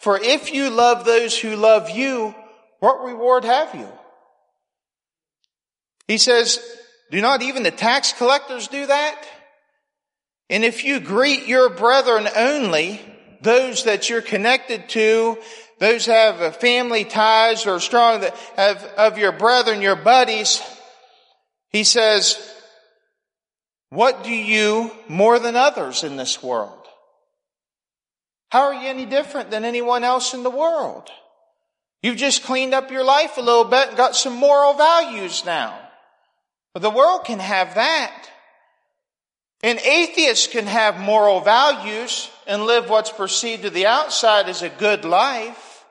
For 0.00 0.18
if 0.18 0.52
you 0.52 0.68
love 0.68 1.04
those 1.04 1.38
who 1.38 1.56
love 1.56 1.88
you, 1.88 2.34
what 2.80 3.02
reward 3.04 3.44
have 3.44 3.74
you? 3.74 3.88
He 6.12 6.18
says, 6.18 6.60
do 7.10 7.22
not 7.22 7.40
even 7.40 7.62
the 7.62 7.70
tax 7.70 8.12
collectors 8.12 8.68
do 8.68 8.84
that? 8.84 9.24
And 10.50 10.62
if 10.62 10.84
you 10.84 11.00
greet 11.00 11.46
your 11.46 11.70
brethren 11.70 12.28
only, 12.36 13.00
those 13.40 13.84
that 13.84 14.10
you're 14.10 14.20
connected 14.20 14.90
to, 14.90 15.38
those 15.78 16.04
have 16.04 16.56
family 16.56 17.06
ties 17.06 17.66
or 17.66 17.80
strong 17.80 18.26
have 18.56 18.84
of 18.98 19.16
your 19.16 19.32
brethren, 19.32 19.80
your 19.80 19.96
buddies, 19.96 20.60
he 21.70 21.82
says, 21.82 22.36
what 23.88 24.22
do 24.22 24.30
you 24.30 24.90
more 25.08 25.38
than 25.38 25.56
others 25.56 26.04
in 26.04 26.16
this 26.16 26.42
world? 26.42 26.86
How 28.50 28.64
are 28.64 28.74
you 28.74 28.86
any 28.86 29.06
different 29.06 29.50
than 29.50 29.64
anyone 29.64 30.04
else 30.04 30.34
in 30.34 30.42
the 30.42 30.50
world? 30.50 31.08
You've 32.02 32.18
just 32.18 32.44
cleaned 32.44 32.74
up 32.74 32.90
your 32.90 33.02
life 33.02 33.38
a 33.38 33.40
little 33.40 33.64
bit 33.64 33.88
and 33.88 33.96
got 33.96 34.14
some 34.14 34.34
moral 34.34 34.74
values 34.74 35.46
now. 35.46 35.81
But 36.74 36.82
the 36.82 36.90
world 36.90 37.24
can 37.24 37.38
have 37.38 37.74
that. 37.74 38.28
And 39.62 39.78
atheists 39.78 40.48
can 40.48 40.66
have 40.66 40.98
moral 40.98 41.40
values 41.40 42.30
and 42.46 42.64
live 42.64 42.90
what's 42.90 43.10
perceived 43.12 43.62
to 43.62 43.70
the 43.70 43.86
outside 43.86 44.48
as 44.48 44.62
a 44.62 44.68
good 44.68 45.04
life. 45.04 45.84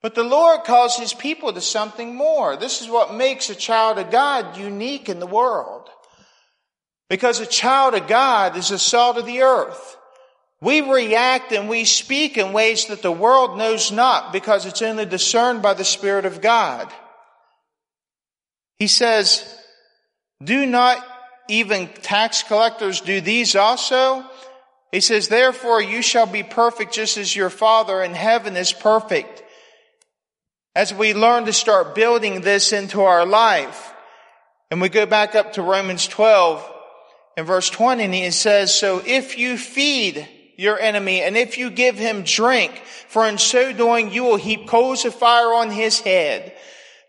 But 0.00 0.14
the 0.14 0.24
Lord 0.24 0.64
calls 0.64 0.96
his 0.96 1.12
people 1.12 1.52
to 1.52 1.60
something 1.60 2.14
more. 2.14 2.56
This 2.56 2.80
is 2.80 2.88
what 2.88 3.14
makes 3.14 3.50
a 3.50 3.54
child 3.54 3.98
of 3.98 4.10
God 4.10 4.56
unique 4.56 5.08
in 5.08 5.20
the 5.20 5.26
world. 5.26 5.88
Because 7.08 7.40
a 7.40 7.46
child 7.46 7.94
of 7.94 8.08
God 8.08 8.56
is 8.56 8.70
the 8.70 8.78
salt 8.78 9.18
of 9.18 9.26
the 9.26 9.42
earth. 9.42 9.96
We 10.62 10.80
react 10.80 11.52
and 11.52 11.68
we 11.68 11.84
speak 11.84 12.38
in 12.38 12.52
ways 12.52 12.86
that 12.86 13.02
the 13.02 13.12
world 13.12 13.58
knows 13.58 13.92
not 13.92 14.32
because 14.32 14.64
it's 14.64 14.80
only 14.80 15.04
discerned 15.04 15.60
by 15.60 15.74
the 15.74 15.84
Spirit 15.84 16.24
of 16.24 16.40
God. 16.40 16.90
He 18.78 18.86
says, 18.86 19.44
do 20.42 20.66
not 20.66 21.04
even 21.48 21.88
tax 22.02 22.42
collectors 22.42 23.00
do 23.00 23.20
these 23.20 23.54
also? 23.56 24.24
He 24.90 25.00
says, 25.00 25.28
therefore 25.28 25.80
you 25.80 26.02
shall 26.02 26.26
be 26.26 26.42
perfect 26.42 26.92
just 26.92 27.16
as 27.16 27.34
your 27.34 27.50
Father 27.50 28.02
in 28.02 28.14
heaven 28.14 28.56
is 28.56 28.72
perfect. 28.72 29.42
As 30.74 30.92
we 30.92 31.14
learn 31.14 31.46
to 31.46 31.52
start 31.52 31.94
building 31.94 32.40
this 32.40 32.72
into 32.72 33.02
our 33.02 33.26
life, 33.26 33.92
and 34.70 34.80
we 34.80 34.88
go 34.88 35.04
back 35.04 35.34
up 35.34 35.54
to 35.54 35.62
Romans 35.62 36.06
12 36.08 36.66
and 37.36 37.46
verse 37.46 37.68
20, 37.70 38.04
and 38.04 38.14
it 38.14 38.32
says, 38.32 38.74
So 38.74 39.02
if 39.04 39.38
you 39.38 39.58
feed 39.58 40.26
your 40.56 40.78
enemy, 40.78 41.22
and 41.22 41.36
if 41.36 41.58
you 41.58 41.70
give 41.70 41.98
him 41.98 42.22
drink, 42.22 42.72
for 43.08 43.26
in 43.26 43.36
so 43.38 43.72
doing 43.72 44.12
you 44.12 44.24
will 44.24 44.36
heap 44.36 44.66
coals 44.66 45.04
of 45.04 45.14
fire 45.14 45.52
on 45.52 45.70
his 45.70 46.00
head. 46.00 46.54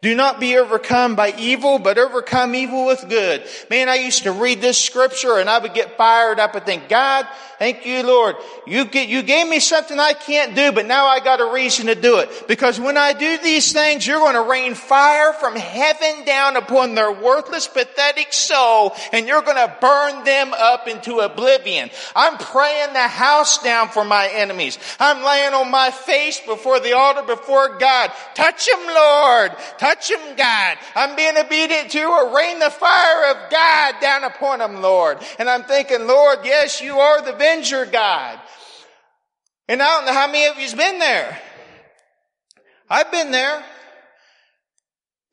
Do 0.03 0.13
not 0.15 0.41
be 0.41 0.57
overcome 0.57 1.15
by 1.15 1.33
evil, 1.37 1.79
but 1.79 1.97
overcome 1.97 2.55
evil 2.55 2.87
with 2.87 3.07
good. 3.07 3.41
Man, 3.69 3.87
I 3.87 3.95
used 3.95 4.23
to 4.23 4.33
read 4.33 4.59
this 4.59 4.77
scripture 4.77 5.37
and 5.37 5.49
I 5.49 5.59
would 5.59 5.73
get 5.73 5.95
fired 5.95 6.41
up 6.41 6.55
and 6.55 6.65
think, 6.65 6.89
God, 6.89 7.25
thank 7.57 7.85
you, 7.85 8.03
Lord. 8.03 8.35
You 8.67 8.83
get, 8.83 9.07
you 9.07 9.23
gave 9.23 9.47
me 9.47 9.61
something 9.61 9.97
I 9.97 10.11
can't 10.11 10.57
do, 10.57 10.73
but 10.73 10.87
now 10.87 11.05
I 11.05 11.21
got 11.21 11.39
a 11.39 11.53
reason 11.53 11.85
to 11.85 11.95
do 11.95 12.19
it. 12.19 12.49
Because 12.49 12.81
when 12.81 12.97
I 12.97 13.13
do 13.13 13.37
these 13.37 13.71
things, 13.71 14.05
you're 14.05 14.19
going 14.19 14.35
to 14.35 14.41
rain 14.41 14.75
fire 14.75 15.31
from 15.31 15.55
heaven 15.55 16.25
down 16.25 16.57
upon 16.57 16.95
their 16.95 17.13
worthless, 17.13 17.69
pathetic 17.69 18.33
soul 18.33 18.93
and 19.13 19.25
you're 19.25 19.41
going 19.41 19.55
to 19.55 19.73
burn 19.79 20.25
them 20.25 20.53
up 20.53 20.89
into 20.89 21.19
oblivion. 21.19 21.89
I'm 22.13 22.37
praying 22.37 22.91
the 22.91 23.07
house 23.07 23.63
down 23.63 23.87
for 23.87 24.03
my 24.03 24.27
enemies. 24.27 24.77
I'm 24.99 25.23
laying 25.23 25.53
on 25.53 25.71
my 25.71 25.91
face 25.91 26.41
before 26.41 26.81
the 26.81 26.91
altar 26.91 27.21
before 27.21 27.77
God. 27.77 28.11
Touch 28.35 28.65
them, 28.65 28.85
Lord. 28.85 29.51
Touch 29.77 29.92
touch 29.93 30.09
them, 30.09 30.35
God. 30.35 30.77
I'm 30.95 31.15
being 31.15 31.37
obedient 31.37 31.91
to 31.91 31.99
you. 31.99 32.35
Rain 32.35 32.59
the 32.59 32.69
fire 32.69 33.31
of 33.31 33.51
God 33.51 33.95
down 34.01 34.23
upon 34.23 34.59
them, 34.59 34.81
Lord. 34.81 35.19
And 35.39 35.49
I'm 35.49 35.63
thinking, 35.63 36.07
Lord, 36.07 36.39
yes, 36.43 36.81
you 36.81 36.99
are 36.99 37.21
the 37.21 37.33
venger, 37.33 37.91
God. 37.91 38.39
And 39.67 39.81
I 39.81 39.85
don't 39.85 40.05
know 40.05 40.13
how 40.13 40.27
many 40.27 40.45
of 40.47 40.59
you's 40.59 40.73
been 40.73 40.99
there. 40.99 41.39
I've 42.89 43.11
been 43.11 43.31
there. 43.31 43.63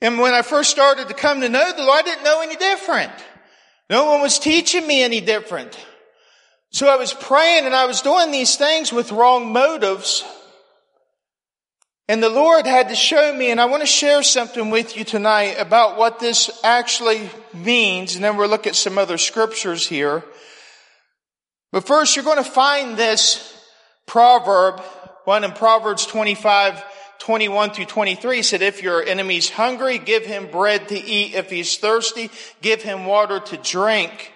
And 0.01 0.19
when 0.19 0.33
I 0.33 0.43
first 0.43 0.71
started 0.71 1.09
to 1.09 1.15
come 1.15 1.41
to 1.41 1.49
know 1.49 1.73
the 1.73 1.83
Lord, 1.83 2.01
I 2.01 2.03
didn't 2.03 2.25
know 2.25 2.41
any 2.41 2.57
different. 2.57 3.13
No 3.91 4.07
one 4.07 4.23
was 4.23 4.39
teaching 4.39 4.87
me 4.87 5.03
any 5.03 5.21
different. 5.21 5.79
So 6.71 6.89
I 6.89 6.97
was 6.97 7.13
praying 7.13 7.67
and 7.67 7.75
I 7.75 7.87
was 7.87 8.01
doing 8.01 8.31
these 8.31 8.57
things 8.57 8.93
with 8.93 9.11
wrong 9.11 9.53
motives. 9.53 10.25
And 12.11 12.21
the 12.21 12.29
Lord 12.29 12.67
had 12.67 12.89
to 12.89 12.97
show 12.97 13.33
me, 13.33 13.53
and 13.53 13.61
I 13.61 13.67
want 13.67 13.85
to 13.85 13.87
share 13.87 14.25
something 14.25 14.71
with 14.71 14.97
you 14.97 15.05
tonight 15.05 15.55
about 15.61 15.97
what 15.97 16.19
this 16.19 16.51
actually 16.65 17.31
means, 17.55 18.17
and 18.17 18.25
then 18.25 18.37
we'll 18.37 18.49
look 18.49 18.67
at 18.67 18.75
some 18.75 18.99
other 18.99 19.17
scriptures 19.17 19.87
here. 19.87 20.25
But 21.71 21.87
first, 21.87 22.17
you're 22.17 22.25
going 22.25 22.43
to 22.43 22.51
find 22.51 22.97
this 22.97 23.57
proverb, 24.09 24.81
one 25.25 25.45
in 25.45 25.53
Proverbs 25.53 26.05
25, 26.05 26.83
21 27.21 27.71
through 27.71 27.85
23 27.85 28.43
said, 28.43 28.63
if 28.63 28.83
your 28.83 29.05
enemy's 29.05 29.49
hungry, 29.49 29.99
give 29.99 30.27
him 30.27 30.51
bread 30.51 30.89
to 30.89 30.99
eat. 30.99 31.35
If 31.35 31.49
he's 31.49 31.77
thirsty, 31.77 32.29
give 32.61 32.83
him 32.83 33.07
water 33.07 33.39
to 33.39 33.57
drink. 33.57 34.33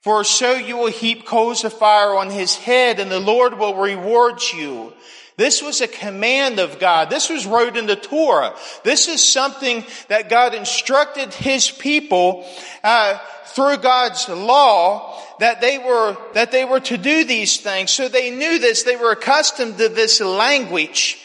For 0.00 0.24
so 0.24 0.54
you 0.54 0.76
will 0.76 0.90
heap 0.90 1.24
coals 1.24 1.62
of 1.62 1.72
fire 1.72 2.16
on 2.16 2.30
his 2.30 2.56
head 2.56 2.98
and 2.98 3.12
the 3.12 3.20
Lord 3.20 3.60
will 3.60 3.76
reward 3.76 4.40
you. 4.52 4.92
This 5.42 5.60
was 5.60 5.80
a 5.80 5.88
command 5.88 6.60
of 6.60 6.78
God. 6.78 7.10
This 7.10 7.28
was 7.28 7.46
wrote 7.46 7.76
in 7.76 7.86
the 7.86 7.96
Torah. 7.96 8.54
This 8.84 9.08
is 9.08 9.20
something 9.20 9.84
that 10.06 10.28
God 10.28 10.54
instructed 10.54 11.34
His 11.34 11.68
people 11.68 12.46
uh, 12.84 13.18
through 13.46 13.78
God's 13.78 14.28
law 14.28 15.20
that 15.40 15.60
they 15.60 15.78
were 15.78 16.16
that 16.34 16.52
they 16.52 16.64
were 16.64 16.78
to 16.78 16.96
do 16.96 17.24
these 17.24 17.56
things. 17.56 17.90
So 17.90 18.06
they 18.06 18.30
knew 18.30 18.60
this. 18.60 18.84
They 18.84 18.94
were 18.94 19.10
accustomed 19.10 19.78
to 19.78 19.88
this 19.88 20.20
language. 20.20 21.18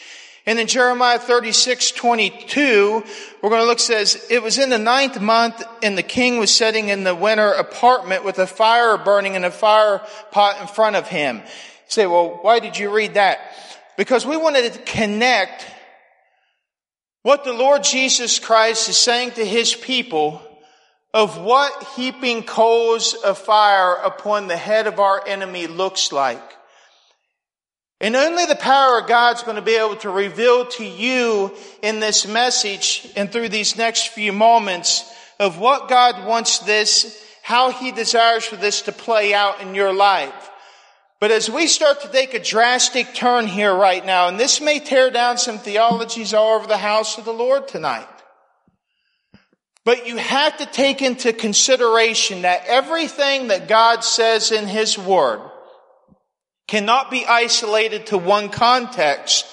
And 0.46 0.58
in 0.58 0.66
Jeremiah 0.66 1.20
36, 1.20 1.92
22, 1.92 3.04
we're 3.40 3.50
going 3.50 3.62
to 3.62 3.68
look, 3.68 3.78
says, 3.78 4.26
it 4.28 4.42
was 4.42 4.58
in 4.58 4.70
the 4.70 4.78
ninth 4.78 5.20
month 5.20 5.62
and 5.80 5.96
the 5.96 6.02
king 6.02 6.40
was 6.40 6.50
sitting 6.50 6.88
in 6.88 7.04
the 7.04 7.14
winter 7.14 7.52
apartment 7.52 8.24
with 8.24 8.40
a 8.40 8.48
fire 8.48 8.98
burning 8.98 9.36
in 9.36 9.44
a 9.44 9.52
fire 9.52 10.02
pot 10.32 10.60
in 10.60 10.66
front 10.66 10.96
of 10.96 11.06
him. 11.06 11.36
You 11.36 11.42
say, 11.86 12.06
well, 12.08 12.40
why 12.42 12.58
did 12.58 12.76
you 12.76 12.92
read 12.92 13.14
that? 13.14 13.38
Because 13.98 14.24
we 14.24 14.36
wanted 14.36 14.72
to 14.72 14.78
connect 14.78 15.66
what 17.22 17.42
the 17.42 17.52
Lord 17.52 17.82
Jesus 17.82 18.38
Christ 18.38 18.88
is 18.88 18.96
saying 18.96 19.32
to 19.32 19.44
his 19.44 19.74
people 19.74 20.40
of 21.12 21.36
what 21.36 21.82
heaping 21.96 22.44
coals 22.44 23.14
of 23.14 23.36
fire 23.36 23.94
upon 23.96 24.46
the 24.46 24.56
head 24.56 24.86
of 24.86 25.00
our 25.00 25.26
enemy 25.26 25.66
looks 25.66 26.12
like. 26.12 26.40
And 28.00 28.14
only 28.14 28.46
the 28.46 28.54
power 28.54 29.00
of 29.00 29.08
God's 29.08 29.42
going 29.42 29.56
to 29.56 29.62
be 29.62 29.74
able 29.74 29.96
to 29.96 30.10
reveal 30.10 30.66
to 30.66 30.84
you 30.84 31.52
in 31.82 31.98
this 31.98 32.24
message 32.24 33.08
and 33.16 33.32
through 33.32 33.48
these 33.48 33.76
next 33.76 34.10
few 34.10 34.32
moments 34.32 35.12
of 35.40 35.58
what 35.58 35.88
God 35.88 36.24
wants 36.24 36.60
this, 36.60 37.20
how 37.42 37.72
He 37.72 37.90
desires 37.90 38.44
for 38.44 38.54
this 38.54 38.82
to 38.82 38.92
play 38.92 39.34
out 39.34 39.60
in 39.60 39.74
your 39.74 39.92
life. 39.92 40.47
But 41.20 41.32
as 41.32 41.50
we 41.50 41.66
start 41.66 42.02
to 42.02 42.08
take 42.08 42.34
a 42.34 42.38
drastic 42.38 43.12
turn 43.12 43.48
here 43.48 43.74
right 43.74 44.04
now, 44.04 44.28
and 44.28 44.38
this 44.38 44.60
may 44.60 44.78
tear 44.78 45.10
down 45.10 45.36
some 45.36 45.58
theologies 45.58 46.32
all 46.32 46.56
over 46.56 46.66
the 46.66 46.76
house 46.76 47.18
of 47.18 47.24
the 47.24 47.32
Lord 47.32 47.66
tonight. 47.66 48.06
But 49.84 50.06
you 50.06 50.16
have 50.16 50.58
to 50.58 50.66
take 50.66 51.02
into 51.02 51.32
consideration 51.32 52.42
that 52.42 52.66
everything 52.66 53.48
that 53.48 53.68
God 53.68 54.04
says 54.04 54.52
in 54.52 54.68
His 54.68 54.96
Word 54.96 55.40
cannot 56.68 57.10
be 57.10 57.24
isolated 57.26 58.06
to 58.08 58.18
one 58.18 58.50
context, 58.50 59.46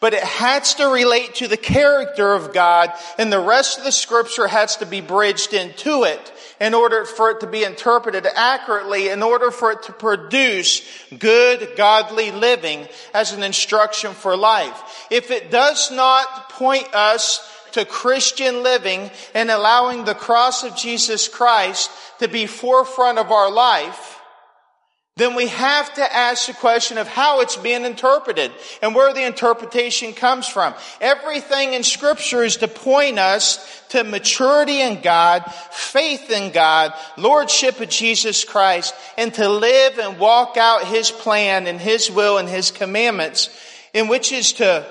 but 0.00 0.14
it 0.14 0.22
has 0.22 0.74
to 0.74 0.86
relate 0.86 1.36
to 1.36 1.48
the 1.48 1.56
character 1.56 2.34
of 2.34 2.52
God, 2.52 2.92
and 3.18 3.32
the 3.32 3.40
rest 3.40 3.78
of 3.78 3.84
the 3.84 3.90
scripture 3.90 4.46
has 4.46 4.76
to 4.76 4.86
be 4.86 5.00
bridged 5.00 5.52
into 5.52 6.04
it 6.04 6.32
in 6.60 6.74
order 6.74 7.04
for 7.04 7.30
it 7.30 7.40
to 7.40 7.46
be 7.46 7.64
interpreted 7.64 8.26
accurately, 8.26 9.08
in 9.08 9.22
order 9.22 9.50
for 9.50 9.72
it 9.72 9.82
to 9.84 9.92
produce 9.92 10.82
good, 11.18 11.76
godly 11.76 12.30
living 12.30 12.88
as 13.14 13.32
an 13.32 13.42
instruction 13.42 14.12
for 14.12 14.36
life. 14.36 15.06
If 15.10 15.30
it 15.30 15.50
does 15.50 15.90
not 15.90 16.50
point 16.50 16.92
us 16.94 17.40
to 17.72 17.84
Christian 17.84 18.62
living 18.62 19.10
and 19.34 19.50
allowing 19.50 20.04
the 20.04 20.14
cross 20.14 20.64
of 20.64 20.76
Jesus 20.76 21.28
Christ 21.28 21.90
to 22.18 22.28
be 22.28 22.46
forefront 22.46 23.18
of 23.18 23.30
our 23.30 23.50
life, 23.50 24.17
then 25.18 25.34
we 25.34 25.48
have 25.48 25.92
to 25.94 26.16
ask 26.16 26.46
the 26.46 26.54
question 26.54 26.96
of 26.96 27.08
how 27.08 27.40
it's 27.40 27.56
being 27.56 27.84
interpreted 27.84 28.52
and 28.80 28.94
where 28.94 29.12
the 29.12 29.26
interpretation 29.26 30.12
comes 30.12 30.46
from. 30.46 30.74
Everything 31.00 31.72
in 31.72 31.82
scripture 31.82 32.44
is 32.44 32.58
to 32.58 32.68
point 32.68 33.18
us 33.18 33.82
to 33.88 34.04
maturity 34.04 34.80
in 34.80 35.00
God, 35.00 35.42
faith 35.72 36.30
in 36.30 36.52
God, 36.52 36.92
lordship 37.16 37.80
of 37.80 37.88
Jesus 37.88 38.44
Christ, 38.44 38.94
and 39.16 39.34
to 39.34 39.48
live 39.48 39.98
and 39.98 40.20
walk 40.20 40.56
out 40.56 40.84
His 40.84 41.10
plan 41.10 41.66
and 41.66 41.80
His 41.80 42.10
will 42.10 42.38
and 42.38 42.48
His 42.48 42.70
commandments, 42.70 43.50
in 43.92 44.06
which 44.06 44.30
is 44.30 44.52
to 44.54 44.86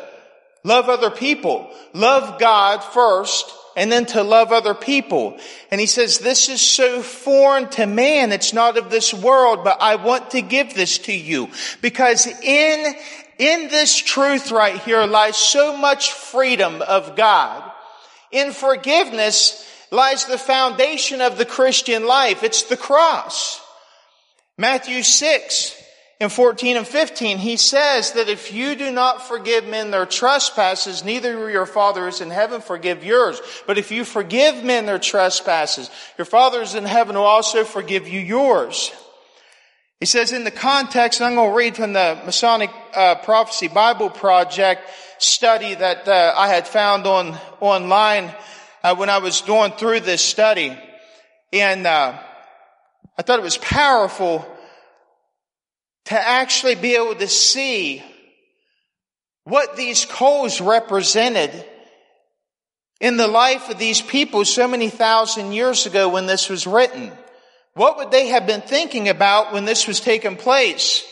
love 0.66 0.90
other 0.90 1.10
people, 1.10 1.72
love 1.94 2.38
God 2.38 2.84
first, 2.84 3.50
and 3.78 3.92
then 3.92 4.08
to 4.08 4.24
love 4.24 4.52
other 4.52 4.74
people. 4.74 5.38
And 5.70 5.80
he 5.80 5.86
says, 5.86 6.18
this 6.18 6.50
is 6.50 6.60
so 6.60 7.04
foreign 7.04 7.70
to 7.70 7.86
man. 7.86 8.32
It's 8.32 8.52
not 8.52 8.76
of 8.76 8.90
this 8.90 9.14
world, 9.14 9.64
but 9.64 9.78
I 9.80 9.96
want 9.96 10.32
to 10.32 10.42
give 10.42 10.74
this 10.74 10.98
to 11.00 11.14
you 11.14 11.50
because 11.80 12.26
in, 12.26 12.96
in 13.38 13.68
this 13.70 13.96
truth 13.96 14.52
right 14.52 14.80
here 14.80 15.06
lies 15.06 15.38
so 15.38 15.78
much 15.78 16.12
freedom 16.12 16.82
of 16.82 17.16
God. 17.16 17.72
In 18.32 18.52
forgiveness 18.52 19.64
lies 19.92 20.26
the 20.26 20.40
foundation 20.40 21.22
of 21.22 21.38
the 21.38 21.46
Christian 21.46 22.08
life. 22.08 22.42
It's 22.42 22.64
the 22.64 22.78
cross. 22.78 23.62
Matthew 24.58 25.04
6, 25.04 25.77
in 26.20 26.30
14 26.30 26.78
and 26.78 26.88
15, 26.88 27.38
he 27.38 27.58
says 27.58 28.14
that 28.14 28.28
if 28.28 28.52
you 28.52 28.76
do 28.76 28.90
not 28.90 29.28
forgive 29.28 29.68
men 29.68 29.92
their 29.92 30.08
trespasses, 30.08 31.04
neither 31.04 31.38
will 31.38 31.50
your 31.50 31.68
Father 31.68 32.08
is 32.08 32.22
in 32.22 32.32
heaven 32.32 32.60
forgive 32.60 33.04
yours. 33.04 33.40
But 33.68 33.78
if 33.78 33.92
you 33.92 34.04
forgive 34.04 34.64
men 34.64 34.88
their 34.88 34.98
trespasses, 34.98 35.92
your 36.18 36.26
Father 36.26 36.64
is 36.64 36.74
in 36.74 36.86
heaven 36.86 37.16
will 37.16 37.24
also 37.24 37.64
forgive 37.64 38.08
you 38.08 38.20
yours. 38.20 38.92
He 40.00 40.08
says 40.08 40.32
in 40.32 40.44
the 40.44 40.52
context, 40.52 41.20
and 41.20 41.28
I'm 41.28 41.36
going 41.36 41.52
to 41.52 41.56
read 41.56 41.76
from 41.76 41.94
the 41.94 42.20
Messianic 42.26 42.72
uh, 42.96 43.16
Prophecy 43.16 43.68
Bible 43.68 44.10
Project 44.10 44.82
study 45.20 45.76
that 45.76 46.08
uh, 46.08 46.34
I 46.36 46.48
had 46.48 46.68
found 46.68 47.06
on 47.06 47.38
online 47.60 48.34
uh, 48.84 48.96
when 48.96 49.12
I 49.12 49.20
was 49.20 49.42
going 49.42 49.72
through 49.74 50.00
this 50.00 50.24
study, 50.24 50.76
and 51.54 51.86
uh, 51.86 52.20
I 53.18 53.22
thought 53.22 53.38
it 53.38 53.44
was 53.44 53.58
powerful 53.58 54.48
to 56.08 56.16
actually 56.18 56.76
be 56.76 56.96
able 56.96 57.16
to 57.16 57.28
see 57.28 58.02
what 59.44 59.76
these 59.76 60.06
coals 60.06 60.62
represented 60.62 61.52
in 63.02 63.18
the 63.18 63.28
life 63.28 63.70
of 63.70 63.78
these 63.78 64.02
people 64.02 64.46
so 64.46 64.70
many 64.70 64.90
thousand 64.90 65.52
years 65.52 65.86
ago 65.86 66.08
when 66.08 66.26
this 66.26 66.50
was 66.50 66.66
written. 66.66 67.12
What 67.74 67.98
would 67.98 68.12
they 68.12 68.28
have 68.28 68.48
been 68.48 68.62
thinking 68.62 69.10
about 69.10 69.52
when 69.52 69.66
this 69.66 69.86
was 69.86 70.00
taking 70.00 70.38
place? 70.38 71.06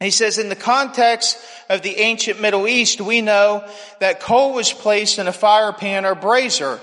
He 0.00 0.10
says, 0.10 0.38
in 0.38 0.48
the 0.48 0.56
context 0.56 1.38
of 1.68 1.82
the 1.82 1.96
ancient 1.98 2.40
Middle 2.40 2.66
East, 2.66 3.00
we 3.00 3.20
know 3.20 3.68
that 4.00 4.20
coal 4.20 4.54
was 4.54 4.72
placed 4.72 5.18
in 5.18 5.28
a 5.28 5.32
fire 5.32 5.72
pan 5.72 6.06
or 6.06 6.14
brazier 6.14 6.80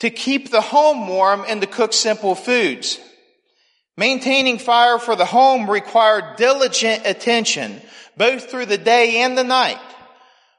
to 0.00 0.10
keep 0.10 0.50
the 0.50 0.60
home 0.60 1.08
warm 1.08 1.44
and 1.48 1.62
to 1.62 1.66
cook 1.66 1.94
simple 1.94 2.34
foods. 2.34 3.00
Maintaining 4.00 4.56
fire 4.56 4.98
for 4.98 5.14
the 5.14 5.26
home 5.26 5.68
required 5.68 6.36
diligent 6.36 7.02
attention, 7.04 7.82
both 8.16 8.50
through 8.50 8.64
the 8.64 8.78
day 8.78 9.20
and 9.20 9.36
the 9.36 9.44
night. 9.44 9.76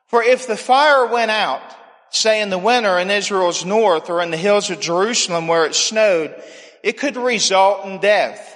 For 0.10 0.22
if 0.22 0.46
the 0.46 0.56
fire 0.56 1.08
went 1.08 1.32
out, 1.32 1.64
say 2.12 2.44
in 2.44 2.52
the 2.52 2.60
winter 2.60 3.00
in 3.00 3.10
Israel's 3.10 3.66
north 3.66 4.12
or 4.12 4.22
in 4.22 4.30
the 4.30 4.38
hills 4.38 4.70
of 4.70 4.80
Jerusalem 4.80 5.48
where 5.48 5.66
it 5.66 5.74
snowed, 5.74 6.36
it 6.84 7.00
could 7.00 7.18
result 7.18 7.88
in 7.88 8.00
death. 8.00 8.56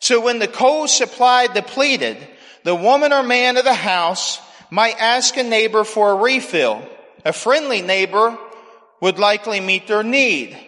So 0.00 0.20
when 0.20 0.40
the 0.40 0.48
coal 0.48 0.88
supply 0.88 1.46
depleted, 1.46 2.16
the 2.64 2.74
woman 2.74 3.12
or 3.12 3.22
man 3.22 3.58
of 3.58 3.64
the 3.64 3.72
house 3.72 4.40
might 4.72 5.00
ask 5.00 5.36
a 5.36 5.44
neighbor 5.44 5.84
for 5.84 6.10
a 6.10 6.16
refill. 6.16 6.84
A 7.24 7.32
friendly 7.32 7.80
neighbor 7.80 8.36
would 9.00 9.20
likely 9.20 9.60
meet 9.60 9.86
their 9.86 10.02
need. 10.02 10.58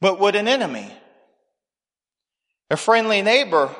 But 0.00 0.18
would 0.18 0.34
an 0.34 0.48
enemy? 0.48 0.90
A 2.70 2.76
friendly 2.76 3.22
neighbor 3.22 3.74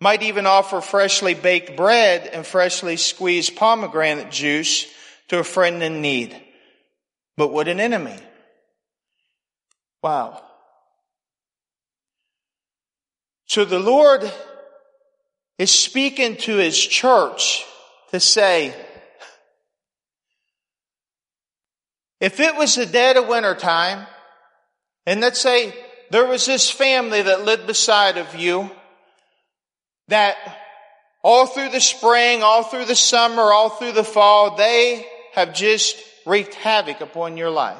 might 0.00 0.22
even 0.22 0.46
offer 0.46 0.80
freshly 0.80 1.34
baked 1.34 1.76
bread 1.76 2.26
and 2.26 2.46
freshly 2.46 2.96
squeezed 2.96 3.56
pomegranate 3.56 4.30
juice 4.30 4.86
to 5.28 5.38
a 5.38 5.44
friend 5.44 5.82
in 5.82 6.02
need. 6.02 6.36
But 7.36 7.52
would 7.52 7.68
an 7.68 7.80
enemy? 7.80 8.16
Wow. 10.02 10.42
So 13.46 13.64
the 13.64 13.78
Lord 13.78 14.30
is 15.58 15.70
speaking 15.70 16.36
to 16.36 16.56
his 16.56 16.78
church 16.78 17.64
to 18.10 18.20
say, 18.20 18.74
if 22.20 22.40
it 22.40 22.56
was 22.56 22.74
the 22.74 22.86
dead 22.86 23.16
of 23.16 23.28
winter 23.28 23.54
time, 23.54 24.06
and 25.06 25.20
let's 25.20 25.40
say 25.40 25.74
there 26.10 26.26
was 26.26 26.46
this 26.46 26.70
family 26.70 27.22
that 27.22 27.44
lived 27.44 27.66
beside 27.66 28.18
of 28.18 28.34
you 28.34 28.70
that 30.08 30.36
all 31.22 31.46
through 31.46 31.70
the 31.70 31.80
spring, 31.80 32.42
all 32.42 32.62
through 32.62 32.84
the 32.84 32.94
summer, 32.94 33.42
all 33.42 33.70
through 33.70 33.92
the 33.92 34.04
fall, 34.04 34.56
they 34.56 35.04
have 35.34 35.54
just 35.54 35.96
wreaked 36.24 36.54
havoc 36.54 37.00
upon 37.00 37.36
your 37.36 37.50
life. 37.50 37.76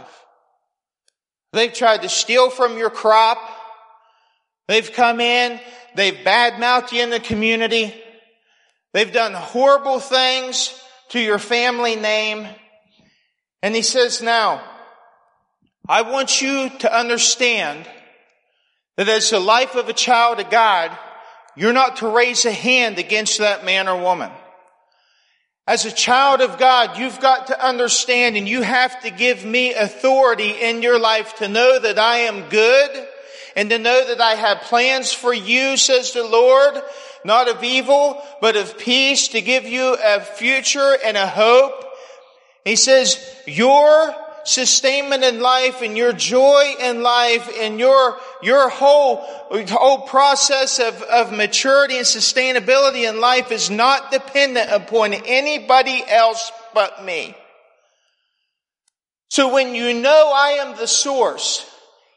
They've 1.53 1.73
tried 1.73 2.03
to 2.03 2.09
steal 2.09 2.51
from 2.51 2.77
your 2.77 2.91
crop. 2.91 3.39
They've 4.69 4.93
come 4.93 5.21
in, 5.21 5.61
they've 5.95 6.25
badmouthed 6.25 6.91
you 6.91 7.03
in 7.03 7.11
the 7.11 7.21
community, 7.21 7.95
they've 8.93 9.13
done 9.13 9.33
horrible 9.33 10.01
things 10.01 10.77
to 11.11 11.21
your 11.21 11.39
family 11.39 11.95
name. 11.95 12.49
And 13.63 13.77
he 13.77 13.83
says, 13.83 14.21
now, 14.21 14.63
I 15.89 16.03
want 16.03 16.43
you 16.43 16.69
to 16.81 16.93
understand 16.93 17.87
that 18.97 19.09
as 19.09 19.31
the 19.31 19.41
life 19.41 19.75
of 19.75 19.89
a 19.89 19.93
child 19.93 20.41
of 20.41 20.51
God, 20.51 20.97
you're 21.55 21.73
not 21.73 21.97
to 21.97 22.09
raise 22.09 22.45
a 22.45 22.53
hand 22.53 22.99
against 22.99 23.39
that 23.39 23.65
man 23.65 23.89
or 23.89 24.01
woman. 24.01 24.31
As 25.67 25.85
a 25.85 25.93
child 25.93 26.41
of 26.41 26.59
God, 26.59 26.97
you've 26.97 27.21
got 27.21 27.49
to 27.49 27.67
understand 27.67 28.37
and 28.37 28.49
you 28.49 28.63
have 28.63 29.03
to 29.03 29.11
give 29.11 29.45
me 29.45 29.75
authority 29.75 30.51
in 30.51 30.83
your 30.83 30.99
life 30.99 31.35
to 31.37 31.49
know 31.49 31.79
that 31.79 31.99
I 31.99 32.19
am 32.19 32.49
good 32.49 33.09
and 33.57 33.71
to 33.71 33.79
know 33.79 34.07
that 34.07 34.21
I 34.21 34.35
have 34.35 34.61
plans 34.63 35.13
for 35.13 35.35
you, 35.35 35.77
says 35.77 36.13
the 36.13 36.23
Lord, 36.23 36.81
not 37.25 37.49
of 37.49 37.65
evil, 37.65 38.23
but 38.41 38.55
of 38.55 38.79
peace 38.79 39.29
to 39.29 39.41
give 39.41 39.65
you 39.65 39.97
a 40.01 40.21
future 40.21 40.97
and 41.05 41.17
a 41.17 41.27
hope. 41.27 41.85
He 42.65 42.77
says, 42.77 43.19
your 43.47 44.15
sustainment 44.47 45.25
in 45.25 45.41
life 45.41 45.83
and 45.83 45.97
your 45.97 46.13
joy 46.13 46.75
in 46.81 47.03
life 47.03 47.51
and 47.61 47.79
your, 47.79 48.17
your 48.43 48.69
whole, 48.69 49.17
whole 49.69 50.03
process 50.03 50.79
of, 50.79 51.03
of 51.03 51.33
maturity 51.33 51.97
and 51.97 52.07
sustainability 52.07 53.09
in 53.09 53.21
life 53.21 53.51
is 53.51 53.71
not 53.71 54.11
dependent 54.11 54.71
upon 54.71 55.13
anybody 55.13 56.03
else 56.09 56.51
but 56.73 57.05
me. 57.05 57.37
So 59.29 59.53
when 59.53 59.75
you 59.75 59.93
know 59.93 60.33
I 60.35 60.59
am 60.61 60.77
the 60.77 60.87
source, 60.87 61.69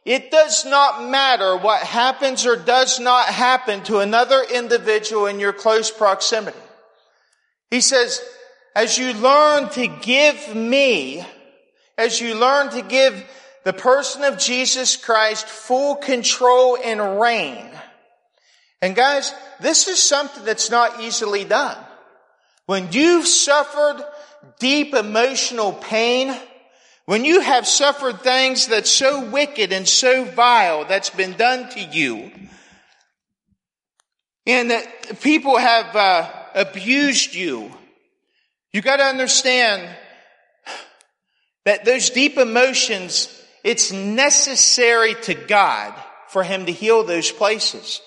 it 0.05 0.31
does 0.31 0.65
not 0.65 1.09
matter 1.09 1.57
what 1.57 1.81
happens 1.81 2.45
or 2.45 2.55
does 2.55 2.99
not 2.99 3.25
happen 3.25 3.83
to 3.85 3.99
another 3.99 4.43
individual 4.53 5.25
in 5.25 5.39
your 5.39 5.53
close 5.53 5.91
proximity. 5.91 6.57
He 7.71 7.81
says, 7.81 8.21
as 8.75 8.97
you 8.97 9.13
learn 9.13 9.69
to 9.69 9.87
give 9.87 10.55
me, 10.55 11.25
as 11.99 12.21
you 12.21 12.33
learn 12.33 12.69
to 12.69 12.81
give 12.81 13.25
the 13.65 13.73
person 13.73 14.23
of 14.23 14.37
Jesus 14.37 14.95
Christ 14.95 15.45
full 15.45 15.97
control 15.97 16.77
and 16.81 17.19
reign. 17.19 17.69
And 18.81 18.95
guys, 18.95 19.33
this 19.59 19.89
is 19.89 20.01
something 20.01 20.45
that's 20.45 20.71
not 20.71 21.01
easily 21.01 21.43
done. 21.43 21.77
When 22.67 22.93
you've 22.93 23.27
suffered 23.27 24.01
deep 24.59 24.93
emotional 24.93 25.73
pain, 25.73 26.33
when 27.05 27.25
you 27.25 27.41
have 27.41 27.67
suffered 27.67 28.21
things 28.21 28.67
that's 28.67 28.89
so 28.89 29.29
wicked 29.29 29.73
and 29.73 29.85
so 29.85 30.23
vile 30.23 30.85
that's 30.85 31.09
been 31.09 31.33
done 31.33 31.69
to 31.71 31.81
you, 31.81 32.31
and 34.45 34.71
that 34.71 35.19
people 35.19 35.57
have 35.57 35.93
uh, 35.95 36.31
abused 36.55 37.35
you, 37.35 37.69
you 38.71 38.81
got 38.81 38.97
to 38.97 39.03
understand 39.03 39.89
that 41.69 41.85
those 41.85 42.09
deep 42.09 42.39
emotions, 42.39 43.29
it's 43.63 43.91
necessary 43.91 45.13
to 45.21 45.35
God 45.35 45.93
for 46.29 46.41
Him 46.41 46.65
to 46.65 46.71
heal 46.71 47.03
those 47.03 47.31
places. 47.31 48.01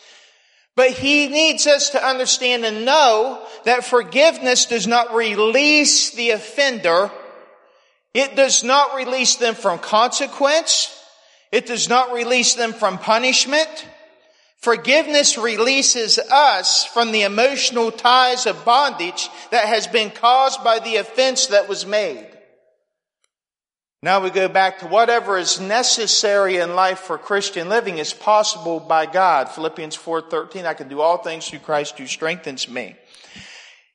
But 0.74 0.90
He 0.90 1.28
needs 1.28 1.68
us 1.68 1.90
to 1.90 2.04
understand 2.04 2.64
and 2.64 2.84
know 2.84 3.40
that 3.64 3.84
forgiveness 3.84 4.66
does 4.66 4.88
not 4.88 5.14
release 5.14 6.10
the 6.10 6.30
offender 6.30 7.12
it 8.14 8.36
does 8.36 8.62
not 8.62 8.94
release 8.94 9.36
them 9.36 9.54
from 9.54 9.78
consequence. 9.78 10.94
It 11.50 11.64
does 11.64 11.88
not 11.88 12.12
release 12.12 12.56
them 12.56 12.72
from 12.72 12.98
punishment. 12.98 13.88
Forgiveness 14.58 15.38
releases 15.38 16.18
us 16.18 16.84
from 16.84 17.10
the 17.10 17.22
emotional 17.22 17.90
ties 17.90 18.44
of 18.44 18.64
bondage 18.64 19.30
that 19.50 19.64
has 19.64 19.86
been 19.86 20.10
caused 20.10 20.62
by 20.62 20.78
the 20.78 20.96
offense 20.96 21.46
that 21.46 21.68
was 21.68 21.86
made. 21.86 22.31
Now 24.04 24.18
we 24.18 24.30
go 24.30 24.48
back 24.48 24.80
to 24.80 24.88
whatever 24.88 25.38
is 25.38 25.60
necessary 25.60 26.56
in 26.56 26.74
life 26.74 26.98
for 26.98 27.16
Christian 27.16 27.68
living 27.68 27.98
is 27.98 28.12
possible 28.12 28.80
by 28.80 29.06
God. 29.06 29.48
Philippians 29.48 29.96
4:13 29.96 30.66
I 30.66 30.74
can 30.74 30.88
do 30.88 31.00
all 31.00 31.18
things 31.18 31.48
through 31.48 31.60
Christ 31.60 31.98
who 31.98 32.08
strengthens 32.08 32.68
me. 32.68 32.96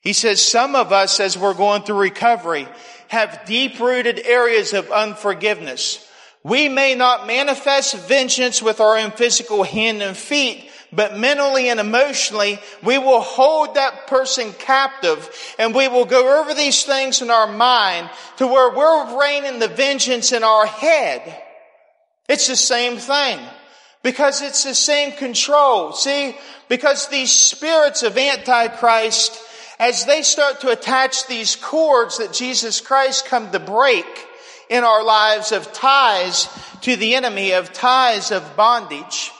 He 0.00 0.14
says 0.14 0.40
some 0.40 0.74
of 0.74 0.94
us 0.94 1.20
as 1.20 1.36
we're 1.36 1.52
going 1.52 1.82
through 1.82 1.98
recovery 1.98 2.66
have 3.08 3.44
deep 3.44 3.78
rooted 3.78 4.20
areas 4.24 4.72
of 4.72 4.90
unforgiveness. 4.90 6.08
We 6.42 6.70
may 6.70 6.94
not 6.94 7.26
manifest 7.26 7.94
vengeance 7.94 8.62
with 8.62 8.80
our 8.80 8.96
own 8.96 9.10
physical 9.10 9.62
hand 9.62 10.02
and 10.02 10.16
feet, 10.16 10.67
but 10.92 11.18
mentally 11.18 11.68
and 11.68 11.80
emotionally, 11.80 12.58
we 12.82 12.98
will 12.98 13.20
hold 13.20 13.74
that 13.74 14.06
person 14.06 14.52
captive 14.54 15.28
and 15.58 15.74
we 15.74 15.88
will 15.88 16.06
go 16.06 16.40
over 16.40 16.54
these 16.54 16.84
things 16.84 17.20
in 17.20 17.30
our 17.30 17.50
mind 17.50 18.08
to 18.38 18.46
where 18.46 18.74
we're 18.74 19.20
reigning 19.20 19.58
the 19.58 19.68
vengeance 19.68 20.32
in 20.32 20.42
our 20.42 20.66
head. 20.66 21.42
It's 22.28 22.46
the 22.46 22.56
same 22.56 22.96
thing 22.96 23.38
because 24.02 24.42
it's 24.42 24.64
the 24.64 24.74
same 24.74 25.12
control. 25.12 25.92
See, 25.92 26.36
because 26.68 27.08
these 27.08 27.32
spirits 27.32 28.02
of 28.02 28.16
Antichrist 28.16 29.38
as 29.78 30.04
they 30.06 30.22
start 30.22 30.60
to 30.60 30.70
attach 30.70 31.26
these 31.26 31.56
cords 31.56 32.18
that 32.18 32.32
Jesus 32.32 32.80
Christ 32.80 33.26
come 33.26 33.50
to 33.52 33.60
break 33.60 34.06
in 34.68 34.84
our 34.84 35.04
lives 35.04 35.52
of 35.52 35.72
ties 35.72 36.48
to 36.82 36.96
the 36.96 37.14
enemy, 37.14 37.52
of 37.52 37.72
ties 37.72 38.30
of 38.30 38.56
bondage, 38.56 39.30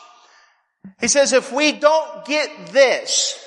He 1.01 1.09
says, 1.09 1.33
if 1.33 1.53
we 1.53 1.73
don't 1.73 2.25
get 2.25 2.51
this, 2.73 3.45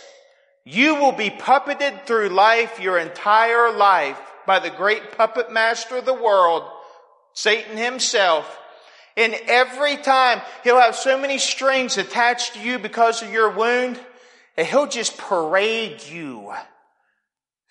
you 0.64 0.96
will 0.96 1.12
be 1.12 1.30
puppeted 1.30 2.06
through 2.06 2.30
life 2.30 2.80
your 2.80 2.98
entire 2.98 3.72
life 3.72 4.20
by 4.46 4.60
the 4.60 4.70
great 4.70 5.18
puppet 5.18 5.52
master 5.52 5.98
of 5.98 6.06
the 6.06 6.14
world, 6.14 6.64
Satan 7.34 7.78
himself. 7.78 8.60
And 9.18 9.34
every 9.48 9.98
time 9.98 10.42
he'll 10.64 10.80
have 10.80 10.96
so 10.96 11.18
many 11.18 11.38
strings 11.38 11.98
attached 11.98 12.54
to 12.54 12.62
you 12.62 12.80
because 12.80 13.22
of 13.22 13.32
your 13.32 13.50
wound, 13.50 14.00
and 14.58 14.68
he'll 14.68 14.88
just 14.88 15.18
parade 15.18 16.04
you 16.04 16.54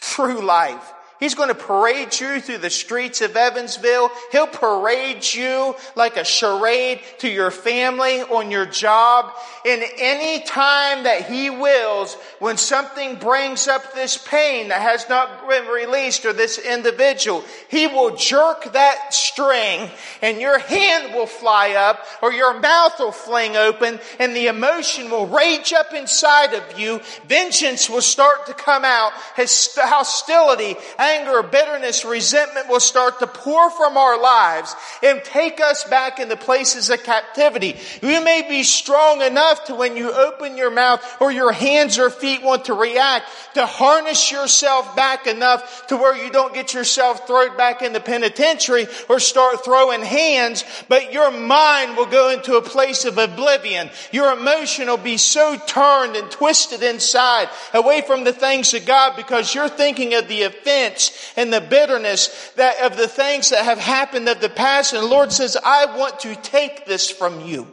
through 0.01 0.41
life. 0.41 0.93
He's 1.21 1.35
going 1.35 1.51
to 1.51 1.55
parade 1.55 2.19
you 2.19 2.41
through 2.41 2.59
the 2.59 2.71
streets 2.71 3.21
of 3.21 3.37
Evansville. 3.37 4.11
He'll 4.33 4.47
parade 4.47 5.23
you 5.33 5.77
like 5.95 6.17
a 6.17 6.25
charade 6.25 7.01
to 7.19 7.29
your 7.29 7.51
family 7.51 8.23
on 8.23 8.51
your 8.51 8.65
job. 8.65 9.33
And 9.67 9.85
any 9.99 10.43
time 10.45 11.05
that 11.05 11.31
he 11.31 11.51
wills, 11.51 12.15
when 12.39 12.57
something 12.57 13.17
brings 13.17 13.69
up 13.69 13.95
this 13.95 14.17
pain 14.17 14.69
that 14.69 14.81
has 14.81 15.09
not 15.11 15.47
been 15.47 15.67
released 15.67 16.25
or 16.25 16.33
this 16.33 16.59
individual, 16.59 17.45
he 17.69 17.87
will 17.87 18.17
jerk 18.17 18.73
that 18.73 19.13
string 19.13 19.91
and 20.23 20.41
your 20.41 20.59
hand 20.59 21.15
will 21.15 21.27
fly 21.27 21.73
up 21.73 22.01
or 22.23 22.33
your 22.33 22.59
mouth 22.59 22.99
will 22.99 23.13
fling 23.13 23.57
open 23.57 24.01
and 24.19 24.35
the 24.35 24.47
emotion 24.47 25.11
will 25.11 25.27
rage 25.27 25.75
up 25.75 25.93
inside 25.93 26.55
of 26.55 26.79
you. 26.79 27.01
Vengeance 27.27 27.91
will 27.91 28.01
start 28.01 28.47
to 28.47 28.55
come 28.55 28.87
out. 28.87 29.13
Hostility, 29.37 30.77
anger, 31.11 31.43
bitterness, 31.43 32.05
resentment 32.05 32.69
will 32.69 32.81
start 32.81 33.19
to 33.19 33.27
pour 33.27 33.71
from 33.71 33.97
our 33.97 34.21
lives 34.21 34.75
and 35.03 35.23
take 35.25 35.61
us 35.61 35.85
back 35.85 36.19
into 36.19 36.37
places 36.37 36.91
of 36.91 37.03
captivity. 37.03 37.77
You 38.03 38.23
may 38.23 38.47
be 38.49 38.63
strong 38.63 39.23
enough 39.23 39.65
to 39.67 39.75
when 39.75 39.97
you 39.97 40.13
open 40.13 40.57
your 40.57 40.71
mouth 40.71 41.05
or 41.21 41.33
your 41.33 41.53
hands 41.53 41.99
or 41.99 42.11
feet 42.11 42.43
want 42.43 42.67
to 42.67 42.75
react 42.75 43.27
to 43.55 43.67
harness 43.67 44.31
yourself 44.31 44.95
back 44.97 45.27
enough 45.27 45.87
to 45.89 45.97
where 45.97 46.17
you 46.17 46.31
don't 46.31 46.55
get 46.55 46.75
yourself 46.75 47.27
thrown 47.27 47.57
back 47.57 47.83
in 47.83 47.93
the 47.93 48.01
penitentiary 48.01 48.87
or 49.09 49.19
start 49.19 49.65
throwing 49.65 50.03
hands, 50.03 50.65
but 50.89 51.13
your 51.13 51.31
mind 51.31 51.97
will 51.97 52.07
go 52.07 52.31
into 52.31 52.57
a 52.57 52.63
place 52.63 53.05
of 53.05 53.19
oblivion. 53.19 53.91
Your 54.13 54.33
emotion 54.33 54.89
will 54.89 54.97
be 54.97 55.17
so 55.17 55.57
turned 55.67 56.17
and 56.17 56.31
twisted 56.31 56.83
inside 56.83 57.49
away 57.75 58.03
from 58.03 58.25
the 58.25 58.33
things 58.33 58.75
of 58.75 58.87
God 58.87 59.17
because 59.17 59.55
you're 59.55 59.69
thinking 59.69 60.15
of 60.15 60.29
the 60.29 60.43
offense 60.43 61.00
and 61.37 61.53
the 61.53 61.61
bitterness 61.61 62.53
that 62.57 62.81
of 62.83 62.97
the 62.97 63.09
things 63.09 63.51
that 63.51 63.65
have 63.65 63.79
happened 63.79 64.29
of 64.29 64.41
the 64.41 64.49
past. 64.49 64.93
And 64.93 65.03
the 65.03 65.09
Lord 65.09 65.33
says, 65.33 65.57
I 65.63 65.97
want 65.97 66.21
to 66.21 66.35
take 66.35 66.87
this 66.87 67.11
from 67.11 67.47
you. 67.47 67.67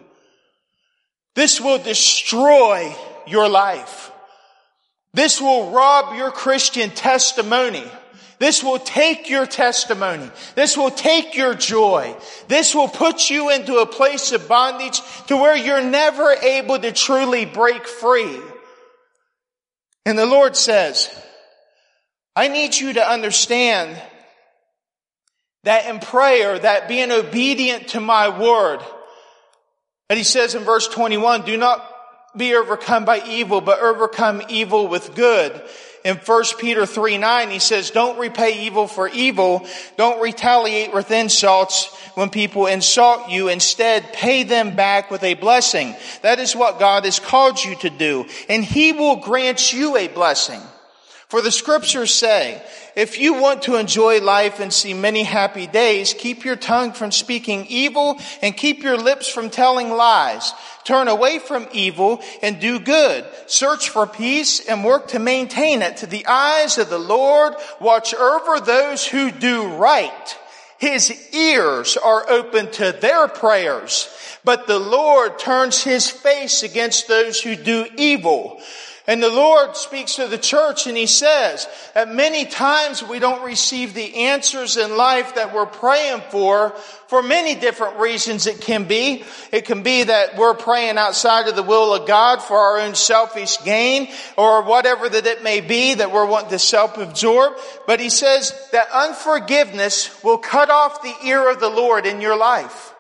This 1.36 1.62
will 1.62 1.78
destroy 1.78 2.96
your 3.28 3.48
life. 3.50 4.12
This 5.14 5.42
will 5.42 5.72
rob 5.72 6.16
your 6.16 6.32
Christian 6.32 6.90
testimony. 6.90 7.84
This 8.40 8.64
will 8.64 8.80
take 8.80 9.30
your 9.30 9.48
testimony. 9.48 10.30
This 10.56 10.78
will 10.78 10.92
take 10.92 11.36
your 11.36 11.56
joy. 11.56 12.16
This 12.48 12.76
will 12.76 12.88
put 12.88 13.30
you 13.30 13.50
into 13.50 13.78
a 13.78 13.88
place 13.88 14.32
of 14.32 14.48
bondage 14.48 15.02
to 15.28 15.38
where 15.38 15.56
you're 15.56 15.84
never 15.84 16.32
able 16.34 16.78
to 16.78 16.92
truly 16.92 17.46
break 17.46 17.88
free. 17.88 18.40
And 20.06 20.18
the 20.18 20.26
Lord 20.26 20.56
says, 20.56 21.10
I 22.38 22.50
need 22.50 22.76
you 22.76 22.94
to 22.94 23.10
understand 23.10 24.00
that 25.64 25.88
in 25.88 26.00
prayer, 26.00 26.60
that 26.60 26.88
being 26.88 27.12
obedient 27.12 27.88
to 27.90 28.00
my 28.00 28.30
word, 28.30 28.80
and 30.08 30.20
he 30.20 30.24
says 30.24 30.54
in 30.54 30.62
verse 30.62 30.88
21, 30.88 31.46
do 31.46 31.58
not 31.58 31.84
be 32.38 32.54
overcome 32.54 33.06
by 33.06 33.24
evil, 33.26 33.60
but 33.60 33.80
overcome 33.80 34.44
evil 34.50 34.88
with 34.88 35.16
good. 35.16 35.60
In 36.06 36.18
1 36.18 36.44
Peter 36.60 36.86
3 36.86 37.18
9, 37.18 37.50
he 37.50 37.58
says, 37.58 37.90
don't 37.90 38.20
repay 38.20 38.68
evil 38.68 38.86
for 38.86 39.08
evil. 39.08 39.66
Don't 39.98 40.22
retaliate 40.22 40.94
with 40.94 41.10
insults 41.10 41.88
when 42.14 42.30
people 42.30 42.68
insult 42.68 43.32
you. 43.32 43.48
Instead, 43.48 44.14
pay 44.14 44.44
them 44.44 44.76
back 44.76 45.10
with 45.10 45.24
a 45.24 45.34
blessing. 45.34 45.96
That 46.22 46.38
is 46.38 46.56
what 46.56 46.78
God 46.78 47.06
has 47.06 47.20
called 47.20 47.64
you 47.64 47.74
to 47.78 47.90
do. 47.90 48.28
And 48.48 48.64
he 48.64 48.92
will 48.92 49.16
grant 49.16 49.74
you 49.74 49.98
a 49.98 50.08
blessing. 50.08 50.62
For 51.30 51.42
the 51.42 51.52
scriptures 51.52 52.14
say, 52.14 52.62
if 52.96 53.20
you 53.20 53.34
want 53.34 53.64
to 53.64 53.76
enjoy 53.76 54.22
life 54.22 54.62
and 54.62 54.72
see 54.72 54.94
many 54.94 55.24
happy 55.24 55.68
days, 55.68 56.16
keep 56.18 56.46
your 56.46 56.56
tongue 56.56 56.94
from 56.94 57.12
speaking 57.12 57.66
evil 57.68 58.18
and 58.42 58.56
keep 58.56 58.82
your 58.82 58.98
lips 58.98 59.28
from 59.28 59.50
telling 59.50 59.92
lies. 59.92 60.54
Turn 60.86 61.10
away 61.10 61.40
from 61.40 61.68
evil 61.74 62.22
and 62.42 62.62
do 62.62 62.80
good. 62.80 63.26
Search 63.48 63.90
for 63.90 64.08
peace 64.08 64.66
and 64.66 64.86
work 64.86 65.10
to 65.10 65.20
maintain 65.20 65.82
it. 65.82 65.98
To 65.98 66.08
the 66.08 66.26
eyes 66.28 66.78
of 66.78 66.90
the 66.90 66.98
Lord, 66.98 67.56
watch 67.82 68.14
over 68.14 68.62
those 68.62 69.06
who 69.06 69.30
do 69.30 69.68
right. 69.76 70.38
His 70.78 71.12
ears 71.34 71.98
are 71.98 72.30
open 72.30 72.72
to 72.74 72.94
their 72.94 73.28
prayers, 73.28 74.08
but 74.46 74.66
the 74.66 74.80
Lord 74.80 75.40
turns 75.40 75.84
his 75.84 76.10
face 76.10 76.64
against 76.64 77.10
those 77.10 77.42
who 77.42 77.58
do 77.58 77.86
evil. 77.98 78.62
And 79.10 79.24
the 79.24 79.30
Lord 79.30 79.78
speaks 79.78 80.16
to 80.16 80.28
the 80.28 80.38
church 80.38 80.86
and 80.86 80.98
He 80.98 81.06
says 81.06 81.66
that 81.94 82.14
many 82.14 82.46
times 82.46 83.02
we 83.02 83.20
don't 83.20 83.46
receive 83.46 83.94
the 83.94 84.16
answers 84.16 84.76
in 84.76 84.98
life 84.98 85.36
that 85.36 85.56
we're 85.56 85.66
praying 85.66 86.24
for, 86.30 86.72
for 87.08 87.24
many 87.24 87.56
different 87.56 88.00
reasons 88.00 88.48
it 88.48 88.60
can 88.60 88.84
be. 88.84 89.24
It 89.54 89.64
can 89.64 89.82
be 89.82 90.04
that 90.04 90.38
we're 90.38 90.56
praying 90.56 90.98
outside 90.98 91.48
of 91.48 91.56
the 91.56 91.64
will 91.64 91.94
of 91.94 92.06
God 92.06 92.42
for 92.42 92.58
our 92.58 92.80
own 92.80 92.96
selfish 92.96 93.64
gain 93.64 94.10
or 94.38 94.64
whatever 94.64 95.08
that 95.08 95.26
it 95.26 95.42
may 95.42 95.62
be 95.62 95.94
that 95.94 96.12
we're 96.12 96.26
wanting 96.26 96.50
to 96.50 96.60
self-absorb. 96.60 97.54
But 97.88 98.02
He 98.02 98.10
says 98.10 98.52
that 98.74 98.90
unforgiveness 98.94 100.22
will 100.22 100.38
cut 100.38 100.70
off 100.70 101.02
the 101.02 101.16
ear 101.26 101.50
of 101.50 101.62
the 101.62 101.70
Lord 101.70 102.06
in 102.06 102.20
your 102.20 102.36
life. 102.36 102.94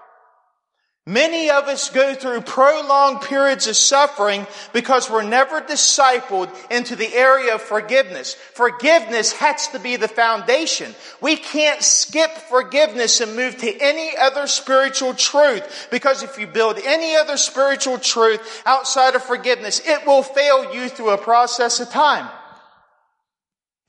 Many 1.08 1.49
of 1.49 1.70
us 1.70 1.89
go 1.89 2.14
through 2.16 2.41
prolonged 2.41 3.22
periods 3.22 3.66
of 3.68 3.78
suffering 3.78 4.45
because 4.74 5.10
we're 5.10 5.24
never 5.24 5.62
discipled 5.62 6.49
into 6.70 6.97
the 6.97 7.16
area 7.16 7.55
of 7.55 7.62
forgiveness. 7.62 8.34
Forgiveness 8.34 9.32
has 9.32 9.70
to 9.70 9.80
be 9.80 9.95
the 9.95 10.10
foundation. 10.10 10.93
We 11.22 11.38
can't 11.38 11.82
skip 11.82 12.32
forgiveness 12.49 13.22
and 13.22 13.38
move 13.38 13.58
to 13.60 13.78
any 13.80 14.18
other 14.18 14.47
spiritual 14.47 15.14
truth 15.14 15.88
because 15.91 16.24
if 16.24 16.38
you 16.38 16.45
build 16.45 16.78
any 16.84 17.16
other 17.16 17.38
spiritual 17.38 17.99
truth 17.99 18.64
outside 18.66 19.16
of 19.16 19.24
forgiveness, 19.24 19.82
it 19.88 20.05
will 20.05 20.24
fail 20.24 20.76
you 20.76 20.89
through 20.89 21.12
a 21.12 21.18
process 21.18 21.80
of 21.80 21.89
time. 21.89 22.28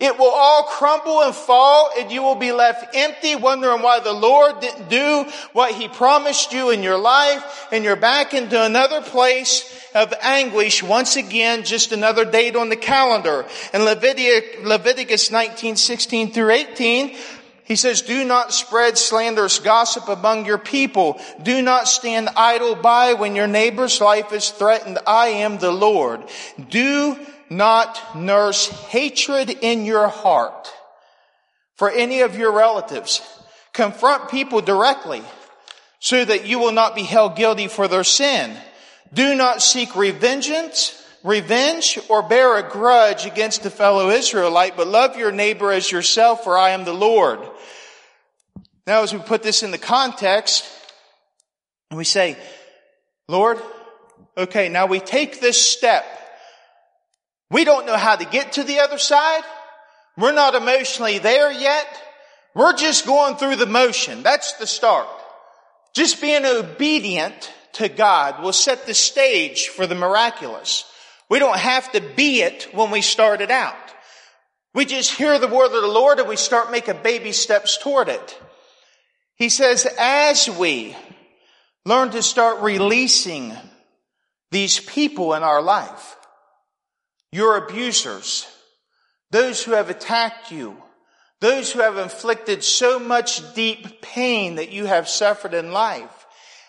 It 0.01 0.17
will 0.17 0.31
all 0.31 0.63
crumble 0.63 1.23
and 1.23 1.35
fall 1.35 1.91
and 1.99 2.13
you 2.13 2.23
will 2.23 2.37
be 2.37 2.53
left 2.53 2.95
empty 2.95 3.35
wondering 3.35 3.83
why 3.83 3.99
the 3.99 4.13
Lord 4.13 4.61
didn't 4.61 4.89
do 4.89 5.25
what 5.53 5.75
He 5.75 5.89
promised 5.89 6.53
you 6.53 6.71
in 6.71 6.85
your 6.85 6.99
life 6.99 7.67
and 7.73 7.83
you're 7.83 7.97
back 7.97 8.33
into 8.33 8.63
another 8.63 9.03
place 9.03 9.65
of 9.97 10.15
anguish 10.23 10.85
once 10.85 11.17
again, 11.17 11.65
just 11.65 11.91
another 11.91 12.25
date 12.25 12.55
on 12.55 12.69
the 12.69 12.77
calendar. 12.77 13.45
In 13.75 13.83
Leviticus, 13.83 14.65
Leviticus 14.65 15.31
19, 15.33 15.75
16 15.75 16.33
through 16.33 16.51
18, 16.51 17.17
he 17.65 17.75
says, 17.75 18.03
do 18.03 18.25
not 18.25 18.53
spread 18.53 18.97
slanderous 18.97 19.59
gossip 19.59 20.09
among 20.09 20.47
your 20.47 20.59
people. 20.59 21.21
Do 21.43 21.61
not 21.61 21.89
stand 21.89 22.29
idle 22.37 22.77
by 22.77 23.15
when 23.15 23.35
your 23.35 23.49
neighbor's 23.49 24.01
life 24.01 24.33
is 24.33 24.51
threatened. 24.51 25.01
I 25.09 25.27
am 25.29 25.59
the 25.59 25.73
Lord. 25.73 26.23
Do 26.71 27.19
not 27.51 28.17
nurse 28.17 28.69
hatred 28.89 29.51
in 29.51 29.85
your 29.85 30.09
heart 30.09 30.73
for 31.77 31.91
any 31.91 32.21
of 32.21 32.37
your 32.37 32.53
relatives. 32.53 33.23
Confront 33.73 34.31
people 34.31 34.61
directly 34.61 35.23
so 36.01 36.25
that 36.25 36.47
you 36.47 36.59
will 36.59 36.73
not 36.73 36.95
be 36.95 37.03
held 37.03 37.37
guilty 37.37 37.69
for 37.69 37.89
their 37.89 38.05
sin. 38.05 38.57
Do 39.13 39.35
not 39.35 39.63
seek 39.63 39.97
revenge, 39.97 40.51
revenge 41.25 41.99
or 42.09 42.23
bear 42.23 42.57
a 42.57 42.69
grudge 42.69 43.27
against 43.27 43.65
a 43.65 43.71
fellow 43.71 44.11
Israelite, 44.11 44.77
but 44.77 44.87
love 44.87 45.17
your 45.17 45.33
neighbor 45.33 45.73
as 45.73 45.91
yourself, 45.91 46.45
for 46.45 46.59
I 46.59 46.71
am 46.71 46.85
the 46.85 46.93
Lord. 46.93 47.41
Now, 48.87 49.03
as 49.03 49.13
we 49.13 49.19
put 49.19 49.43
this 49.43 49.63
in 49.63 49.71
the 49.71 49.79
context, 49.79 50.65
and 51.91 51.99
we 51.99 52.05
say, 52.05 52.37
Lord, 53.29 53.59
okay, 54.37 54.69
now 54.69 54.87
we 54.87 55.01
take 55.01 55.41
this 55.41 55.61
step 55.61 56.05
we 57.51 57.65
don't 57.65 57.87
know 57.87 57.97
how 57.97 58.17
to 58.17 58.25
get 58.25 58.53
to 58.53 58.65
the 58.65 58.81
other 58.81 58.99
side. 58.99 59.43
We're 60.17 60.33
not 60.33 60.55
emotionally 60.55 61.19
there 61.19 61.51
yet. 61.51 61.87
We're 62.55 62.77
just 62.77 63.07
going 63.07 63.37
through 63.37 63.57
the 63.57 63.67
motion. 63.67 64.23
That's 64.23 64.55
the 64.55 64.67
start. 64.67 65.09
Just 65.95 66.21
being 66.21 66.45
obedient 66.45 67.53
to 67.75 67.89
God 67.89 68.43
will 68.43 68.53
set 68.53 68.87
the 68.87 68.95
stage 68.95 69.69
for 69.69 69.87
the 69.87 69.95
miraculous. 69.95 70.85
We 71.31 71.39
don't 71.39 71.59
have 71.59 71.91
to 71.93 72.01
be 72.01 72.43
it 72.43 72.69
when 72.73 72.91
we 72.91 73.01
start 73.01 73.41
it 73.41 73.51
out. 73.51 73.77
We 74.75 74.85
just 74.85 75.13
hear 75.15 75.39
the 75.39 75.49
word 75.49 75.73
of 75.73 75.83
the 75.83 75.89
Lord 75.89 76.19
and 76.19 76.29
we 76.29 76.37
start 76.37 76.71
making 76.71 77.03
baby 77.03 77.33
steps 77.33 77.79
toward 77.79 78.09
it. 78.09 78.41
He 79.37 79.49
says, 79.49 79.87
as 79.99 80.49
we 80.51 80.97
learn 81.85 82.11
to 82.11 82.23
start 82.23 82.61
releasing 82.61 83.55
these 84.51 84.81
people 84.81 85.35
in 85.35 85.43
our 85.43 85.63
life, 85.63 86.17
your 87.33 87.57
abusers, 87.57 88.47
those 89.31 89.63
who 89.63 89.73
have 89.73 89.91
attacked 89.91 90.51
you, 90.51 90.77
those 91.41 91.71
who 91.71 91.81
have 91.81 91.99
inflicted 91.99 92.65
so 92.65 92.99
much 92.99 93.55
deep 93.55 94.01
pain 94.01 94.57
that 94.57 94.73
you 94.73 94.87
have 94.87 95.09
suffered 95.09 95.55
in 95.55 95.73
life, 95.73 96.27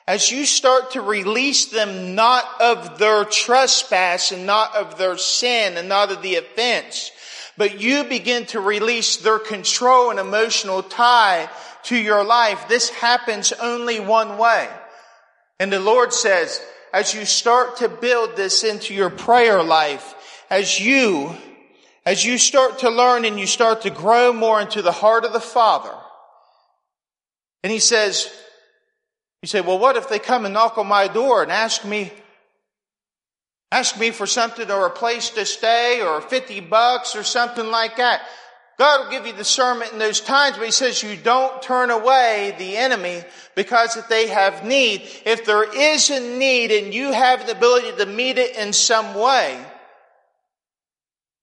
as 0.08 0.32
you 0.32 0.46
start 0.46 0.92
to 0.92 1.02
release 1.02 1.68
them 1.68 2.16
not 2.16 2.44
of 2.60 2.98
their 2.98 3.26
trespass 3.26 4.32
and 4.32 4.46
not 4.46 4.76
of 4.76 4.98
their 4.98 5.18
sin 5.18 5.78
and 5.78 5.88
not 5.88 6.12
of 6.12 6.22
the 6.22 6.36
offense, 6.36 7.12
but 7.58 7.80
you 7.80 8.04
begin 8.04 8.46
to 8.48 8.60
release 8.60 9.18
their 9.18 9.38
control 9.38 10.10
and 10.10 10.20
emotional 10.20 10.82
tie 10.82 11.50
to 11.84 11.96
your 11.96 12.24
life, 12.24 12.68
this 12.68 12.90
happens 12.90 13.54
only 13.54 14.00
one 14.00 14.38
way. 14.38 14.68
And 15.60 15.72
the 15.72 15.80
Lord 15.80 16.14
says, 16.14 16.62
as 16.94 17.14
you 17.14 17.26
start 17.26 17.78
to 17.78 17.90
build 17.90 18.36
this 18.36 18.64
into 18.64 18.94
your 18.94 19.10
prayer 19.10 19.62
life, 19.62 20.16
as 20.50 20.80
you, 20.80 21.36
as 22.06 22.26
you 22.26 22.38
start 22.38 22.80
to 22.80 22.90
learn 22.90 23.26
and 23.26 23.40
you 23.40 23.48
start 23.48 23.82
to 23.82 23.90
grow 23.90 24.34
more 24.34 24.60
into 24.60 24.82
the 24.82 24.92
heart 24.92 25.26
of 25.26 25.34
the 25.34 25.40
Father, 25.40 25.94
and 27.64 27.72
He 27.72 27.80
says, 27.80 28.32
you 29.42 29.48
say, 29.48 29.62
well, 29.62 29.80
what 29.80 29.96
if 29.96 30.10
they 30.10 30.20
come 30.20 30.46
and 30.46 30.54
knock 30.54 30.78
on 30.78 30.88
my 30.88 31.08
door 31.08 31.44
and 31.44 31.52
ask 31.52 31.86
me, 31.86 32.12
ask 33.72 33.98
me 33.98 34.12
for 34.12 34.28
something 34.28 34.70
or 34.70 34.88
a 34.88 34.92
place 34.92 35.30
to 35.32 35.46
stay 35.46 36.02
or 36.02 36.22
50 36.22 36.60
bucks 36.62 37.16
or 37.16 37.24
something 37.24 37.68
like 37.68 37.98
that? 37.98 38.22
God 38.80 39.04
will 39.04 39.12
give 39.12 39.28
you 39.28 39.34
discernment 39.34 39.92
in 39.92 40.00
those 40.00 40.22
times, 40.22 40.56
but 40.58 40.66
he 40.66 40.72
says 40.72 41.04
you 41.04 41.18
don't 41.18 41.62
turn 41.62 41.90
away 41.90 42.56
the 42.58 42.78
enemy 42.78 43.22
because 43.54 43.98
if 43.98 44.08
they 44.08 44.28
have 44.28 44.66
need. 44.66 45.04
If 45.26 45.44
there 45.44 45.66
is 45.66 46.10
a 46.10 46.38
need 46.38 46.72
and 46.72 46.94
you 46.94 47.12
have 47.12 47.46
the 47.46 47.52
ability 47.52 47.92
to 47.98 48.06
meet 48.06 48.38
it 48.38 48.56
in 48.56 48.72
some 48.72 49.16
way, 49.16 49.60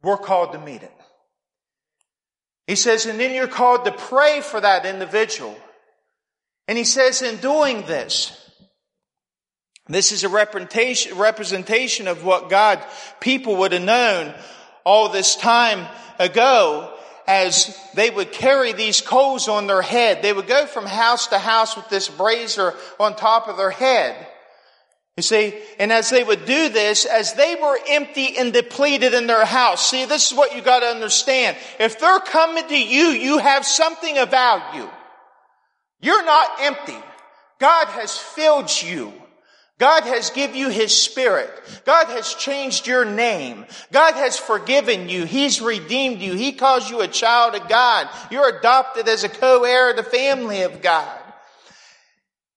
we're 0.07 0.17
called 0.17 0.53
to 0.53 0.59
meet 0.59 0.83
it. 0.83 0.93
He 2.67 2.77
says, 2.77 3.07
and 3.07 3.21
then 3.21 3.35
you're 3.35 3.47
called 3.47 3.85
to 3.85 3.93
pray 3.93 4.41
for 4.41 4.61
that 4.61 4.87
individual. 4.87 5.57
And 6.69 6.79
he 6.79 6.85
says 6.85 7.23
in 7.23 7.37
doing 7.37 7.83
this, 7.83 8.33
this 9.89 10.11
is 10.11 10.25
a 10.25 10.29
representation, 10.29 12.09
of 12.09 12.25
what 12.25 12.51
God 12.51 12.83
people 13.21 13.57
would 13.57 13.73
have 13.73 13.83
known 13.83 14.35
all 14.85 15.11
this 15.11 15.37
time 15.37 15.87
ago 16.19 16.93
as 17.29 17.77
they 17.95 18.11
would 18.11 18.33
carry 18.33 18.73
these 18.73 19.01
coals 19.01 19.49
on 19.49 19.67
their 19.67 19.83
head. 19.83 20.23
They 20.23 20.33
would 20.33 20.47
go 20.47 20.67
from 20.67 20.87
house 20.87 21.29
to 21.29 21.39
house 21.39 21.77
with 21.77 21.89
this 21.89 22.09
brazier 22.09 22.75
on 22.99 23.15
top 23.15 23.49
of 23.49 23.57
their 23.57 23.71
head. 23.71 24.27
You 25.17 25.23
see, 25.23 25.55
and 25.79 25.91
as 25.91 26.11
they 26.11 26.23
would 26.23 26.45
do 26.45 26.69
this, 26.69 27.07
as 27.07 27.33
they 27.33 27.55
were 27.55 27.79
empty 27.89 28.37
and 28.37 28.53
depleted 28.53 29.15
in 29.15 29.27
their 29.27 29.47
house, 29.47 29.91
see, 29.91 30.05
this 30.05 30.31
is 30.31 30.37
what 30.37 30.55
you 30.55 30.61
gotta 30.61 30.87
understand. 30.87 31.57
If 31.81 31.99
they're 31.99 32.21
coming 32.21 32.69
to 32.69 32.79
you, 32.79 33.07
you 33.07 33.39
have 33.39 33.65
something 33.65 34.19
of 34.19 34.31
value. 34.31 34.91
You're 36.03 36.25
not 36.25 36.51
empty. 36.61 36.99
God 37.59 37.87
has 37.89 38.19
filled 38.19 38.71
you. 38.83 39.11
God 39.79 40.05
has 40.05 40.31
given 40.31 40.57
you 40.57 40.69
His 40.69 40.95
Spirit. 40.97 41.51
God 41.87 42.07
has 42.09 42.35
changed 42.35 42.87
your 42.87 43.07
name. 43.07 43.65
God 43.93 44.15
has 44.15 44.39
forgiven 44.39 45.09
you. 45.09 45.25
He's 45.25 45.63
redeemed 45.63 46.21
you. 46.21 46.35
He 46.35 46.53
calls 46.53 46.91
you 46.91 47.01
a 47.01 47.09
child 47.09 47.55
of 47.55 47.69
God. 47.69 48.09
You're 48.31 48.59
adopted 48.59 49.09
as 49.09 49.25
a 49.25 49.29
co-heir 49.31 49.91
of 49.91 49.97
the 49.97 50.03
family 50.03 50.63
of 50.63 50.83
God. 50.83 51.19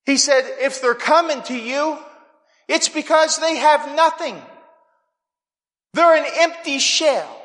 He 0.05 0.17
said, 0.17 0.43
if 0.59 0.81
they're 0.81 0.93
coming 0.93 1.41
to 1.43 1.55
you, 1.55 1.97
it's 2.69 2.87
because 2.87 3.39
they 3.39 3.57
have 3.57 3.95
nothing. 3.95 4.39
They're 5.95 6.15
an 6.15 6.31
empty 6.37 6.77
shell. 6.77 7.35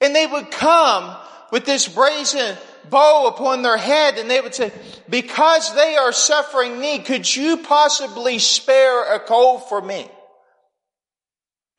And 0.00 0.14
they 0.14 0.26
would 0.26 0.50
come 0.50 1.16
with 1.50 1.64
this 1.64 1.88
brazen 1.88 2.56
bow 2.90 3.26
upon 3.26 3.62
their 3.62 3.78
head 3.78 4.18
and 4.18 4.30
they 4.30 4.40
would 4.40 4.54
say, 4.54 4.70
because 5.08 5.74
they 5.74 5.96
are 5.96 6.12
suffering 6.12 6.78
need, 6.78 7.06
could 7.06 7.34
you 7.34 7.56
possibly 7.56 8.38
spare 8.38 9.14
a 9.14 9.18
coal 9.18 9.58
for 9.58 9.80
me? 9.80 10.06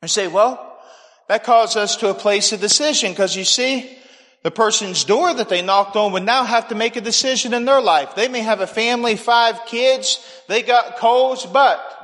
And 0.02 0.10
say, 0.10 0.26
well, 0.26 0.76
that 1.28 1.44
calls 1.44 1.76
us 1.76 1.96
to 1.96 2.10
a 2.10 2.14
place 2.14 2.52
of 2.52 2.60
decision 2.60 3.12
because 3.12 3.36
you 3.36 3.44
see, 3.44 3.94
the 4.42 4.50
person's 4.50 5.04
door 5.04 5.34
that 5.34 5.48
they 5.48 5.62
knocked 5.62 5.96
on 5.96 6.12
would 6.12 6.22
now 6.24 6.44
have 6.44 6.68
to 6.68 6.74
make 6.74 6.96
a 6.96 7.00
decision 7.00 7.54
in 7.54 7.64
their 7.64 7.80
life. 7.80 8.14
They 8.14 8.28
may 8.28 8.40
have 8.40 8.60
a 8.60 8.66
family, 8.66 9.16
five 9.16 9.66
kids, 9.66 10.24
they 10.48 10.62
got 10.62 10.96
coals, 10.96 11.44
but 11.44 11.97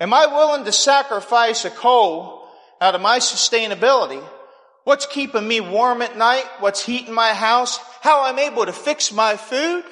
am 0.00 0.14
I 0.14 0.26
willing 0.26 0.64
to 0.64 0.72
sacrifice 0.72 1.64
a 1.64 1.70
coal 1.70 2.48
out 2.80 2.94
of 2.94 3.00
my 3.00 3.18
sustainability 3.18 4.22
What's 4.86 5.06
keeping 5.06 5.48
me 5.48 5.58
warm 5.58 6.00
at 6.00 6.16
night? 6.16 6.44
What's 6.60 6.86
heating 6.86 7.12
my 7.12 7.34
house? 7.34 7.80
How 8.02 8.22
I'm 8.22 8.38
able 8.38 8.66
to 8.66 8.72
fix 8.72 9.10
my 9.10 9.36
food? 9.36 9.82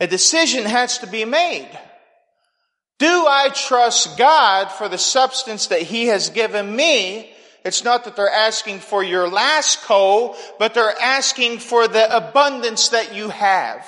A 0.00 0.06
decision 0.06 0.64
has 0.64 1.00
to 1.00 1.06
be 1.06 1.26
made. 1.26 1.68
Do 2.98 3.06
I 3.06 3.50
trust 3.50 4.16
God 4.16 4.72
for 4.72 4.88
the 4.88 4.96
substance 4.96 5.66
that 5.66 5.82
He 5.82 6.06
has 6.06 6.30
given 6.30 6.74
me? 6.74 7.30
It's 7.62 7.84
not 7.84 8.04
that 8.04 8.16
they're 8.16 8.30
asking 8.30 8.78
for 8.78 9.04
your 9.04 9.28
last 9.28 9.82
coal, 9.82 10.34
but 10.58 10.72
they're 10.72 10.98
asking 10.98 11.58
for 11.58 11.86
the 11.86 12.16
abundance 12.16 12.88
that 12.88 13.14
you 13.14 13.28
have. 13.28 13.86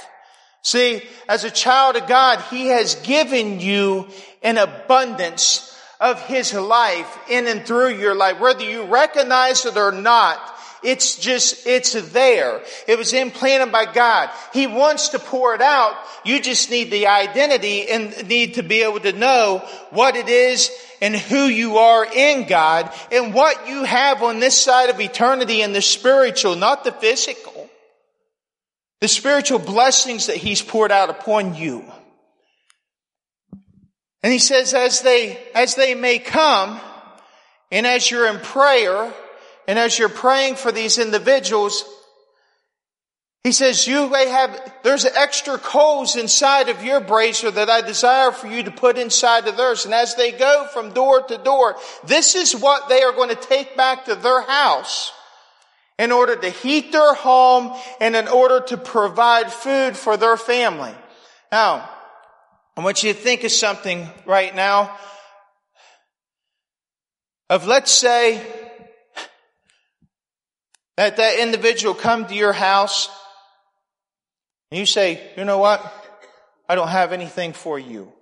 See, 0.63 1.03
as 1.29 1.45
a 1.45 1.51
child 1.51 1.97
of 1.97 2.09
God, 2.09 2.41
He 2.51 2.67
has 2.69 2.97
given 2.97 3.61
you 3.61 4.09
an 4.43 4.59
abundance 4.59 5.77
of 6.01 6.21
His 6.27 6.53
life 6.55 7.19
in 7.29 7.47
and 7.47 7.65
through 7.65 7.95
your 7.95 8.15
life, 8.15 8.41
whether 8.41 8.65
you 8.65 8.85
recognize 8.85 9.65
it 9.65 9.77
or 9.77 9.93
not. 9.93 10.55
It's 10.83 11.17
just, 11.17 11.67
it's 11.67 11.93
there. 12.13 12.63
It 12.87 12.99
was 12.99 13.13
implanted 13.13 13.73
by 13.73 13.93
God. 13.93 14.31
He 14.53 14.69
wants 14.69 15.09
to 15.09 15.19
pour 15.19 15.55
it 15.55 15.61
out. 15.61 15.97
You 16.25 16.41
just 16.41 16.71
need 16.71 16.93
the 16.93 17.09
identity 17.09 17.89
and 17.91 18.29
need 18.29 18.55
to 18.55 18.63
be 18.63 18.83
able 18.83 19.01
to 19.01 19.13
know 19.13 19.59
what 19.91 20.15
it 20.15 20.29
is 20.29 20.71
and 21.01 21.17
who 21.17 21.47
you 21.47 21.79
are 21.79 22.07
in 22.07 22.47
God 22.47 22.93
and 23.11 23.35
what 23.35 23.69
you 23.69 23.83
have 23.83 24.23
on 24.23 24.39
this 24.39 24.57
side 24.57 24.91
of 24.91 25.01
eternity 25.01 25.63
and 25.63 25.75
the 25.75 25.83
spiritual, 25.83 26.55
not 26.55 26.85
the 26.85 26.93
physical. 26.93 27.58
The 29.01 29.09
spiritual 29.09 29.59
blessings 29.59 30.27
that 30.27 30.37
He's 30.37 30.63
poured 30.63 30.93
out 30.93 31.11
upon 31.11 31.55
you. 31.55 31.85
And 34.23 34.33
he 34.33 34.39
says, 34.39 34.75
as 34.75 35.01
they, 35.01 35.39
as 35.55 35.75
they 35.75 35.95
may 35.95 36.19
come, 36.19 36.81
and 37.71 37.87
as 37.87 38.11
you're 38.11 38.27
in 38.27 38.41
prayer, 38.41 39.13
and 39.69 39.79
as 39.79 39.99
you're 39.99 40.09
praying 40.09 40.57
for 40.57 40.73
these 40.73 40.99
individuals, 40.99 41.85
he 43.45 43.53
says, 43.53 43.87
you 43.87 44.09
may 44.09 44.29
have, 44.29 44.73
there's 44.83 45.05
extra 45.05 45.57
coals 45.57 46.17
inside 46.17 46.69
of 46.69 46.83
your 46.83 47.01
brazier 47.01 47.51
that 47.53 47.71
I 47.71 47.81
desire 47.81 48.33
for 48.33 48.49
you 48.49 48.65
to 48.65 48.71
put 48.71 48.99
inside 48.99 49.47
of 49.47 49.57
theirs. 49.57 49.85
And 49.85 49.95
as 49.95 50.17
they 50.17 50.33
go 50.33 50.67
from 50.73 50.93
door 50.93 51.23
to 51.23 51.39
door, 51.39 51.77
this 52.05 52.35
is 52.35 52.57
what 52.57 52.89
they 52.89 53.03
are 53.03 53.13
going 53.13 53.31
to 53.31 53.37
take 53.37 53.77
back 53.77 54.07
to 54.07 54.17
their 54.17 54.43
house 54.43 55.13
in 55.99 56.13
order 56.13 56.37
to 56.37 56.49
heat 56.49 56.93
their 56.93 57.15
home 57.15 57.77
and 58.01 58.15
in 58.15 58.29
order 58.29 58.61
to 58.61 58.77
provide 58.77 59.53
food 59.53 59.97
for 59.97 60.17
their 60.17 60.37
family. 60.37 60.95
Now, 61.51 61.89
I 62.77 62.83
want 62.83 63.03
you 63.03 63.13
to 63.13 63.19
think 63.19 63.45
of 63.45 63.51
something 63.51 64.09
right 64.25 64.55
now 64.55 64.97
of 67.51 67.67
let's 67.67 67.91
say 67.91 68.45
that 70.97 71.17
that 71.17 71.39
individual 71.41 71.95
come 71.95 72.27
to 72.27 72.35
your 72.35 72.53
house 72.53 73.09
and 74.71 74.79
you 74.79 74.87
say, 74.87 75.33
you 75.37 75.45
know 75.45 75.59
what? 75.59 75.81
I 76.69 76.75
don't 76.75 76.89
have 76.89 77.13
anything 77.13 77.53
for 77.53 77.79
you. 77.79 78.13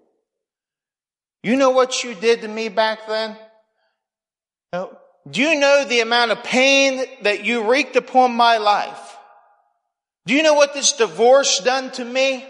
You 1.43 1.57
know 1.57 1.71
what 1.71 2.05
you 2.05 2.15
did 2.15 2.43
to 2.43 2.49
me 2.49 2.69
back 2.69 3.07
then? 3.07 3.37
Do 5.29 5.43
you 5.43 5.59
know 5.59 5.85
the 5.85 6.01
amount 6.01 6.31
of 6.31 6.45
pain 6.45 7.05
that 7.23 7.45
you 7.45 7.69
wreaked 7.69 7.97
upon 7.97 8.33
my 8.33 8.59
life? 8.59 9.17
Do 10.27 10.35
you 10.35 10.43
know 10.43 10.55
what 10.55 10.75
this 10.75 10.93
divorce 10.93 11.61
done 11.61 11.91
to 11.93 12.05
me? 12.05 12.45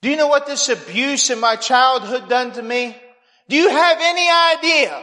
Do 0.00 0.10
you 0.10 0.16
know 0.16 0.26
what 0.26 0.46
this 0.46 0.68
abuse 0.68 1.30
in 1.30 1.38
my 1.38 1.54
childhood 1.54 2.28
done 2.28 2.52
to 2.52 2.62
me? 2.62 2.96
Do 3.48 3.56
you 3.56 3.68
have 3.68 3.98
any 4.00 4.28
idea 4.56 5.02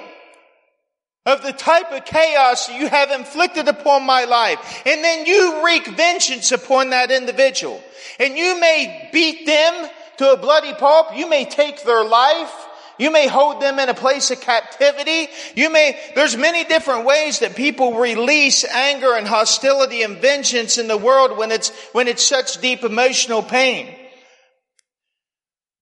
of 1.26 1.44
the 1.44 1.54
type 1.54 1.92
of 1.92 2.04
chaos 2.06 2.70
you 2.70 2.88
have 2.88 3.12
inflicted 3.12 3.70
upon 3.70 4.04
my 4.04 4.26
life? 4.26 4.82
And 4.86 5.02
then 5.04 5.26
you 5.26 5.66
wreak 5.66 5.88
vengeance 5.88 6.52
upon 6.52 6.90
that 6.90 7.12
individual. 7.12 7.82
And 8.20 8.38
you 8.38 8.60
may 8.60 9.10
beat 9.14 9.46
them 9.46 9.90
to 10.18 10.34
a 10.34 10.38
bloody 10.38 10.74
pulp. 10.74 11.16
You 11.16 11.30
may 11.30 11.46
take 11.46 11.84
their 11.84 12.04
life. 12.04 12.66
You 13.00 13.12
may 13.12 13.28
hold 13.28 13.62
them 13.62 13.80
in 13.80 13.88
a 13.88 13.94
place 13.94 14.30
of 14.30 14.42
captivity. 14.42 15.30
You 15.56 15.70
may, 15.70 15.98
there's 16.16 16.36
many 16.36 16.66
different 16.66 17.06
ways 17.06 17.40
that 17.40 17.56
people 17.56 17.98
release 17.98 18.66
anger 18.66 19.16
and 19.16 19.26
hostility 19.26 20.04
and 20.04 20.18
vengeance 20.18 20.78
in 20.78 20.90
the 20.90 20.98
world 20.98 21.38
when 21.38 21.52
it's, 21.52 21.70
when 21.94 22.10
it's 22.10 22.24
such 22.24 22.60
deep 22.60 22.84
emotional 22.84 23.42
pain. 23.42 23.96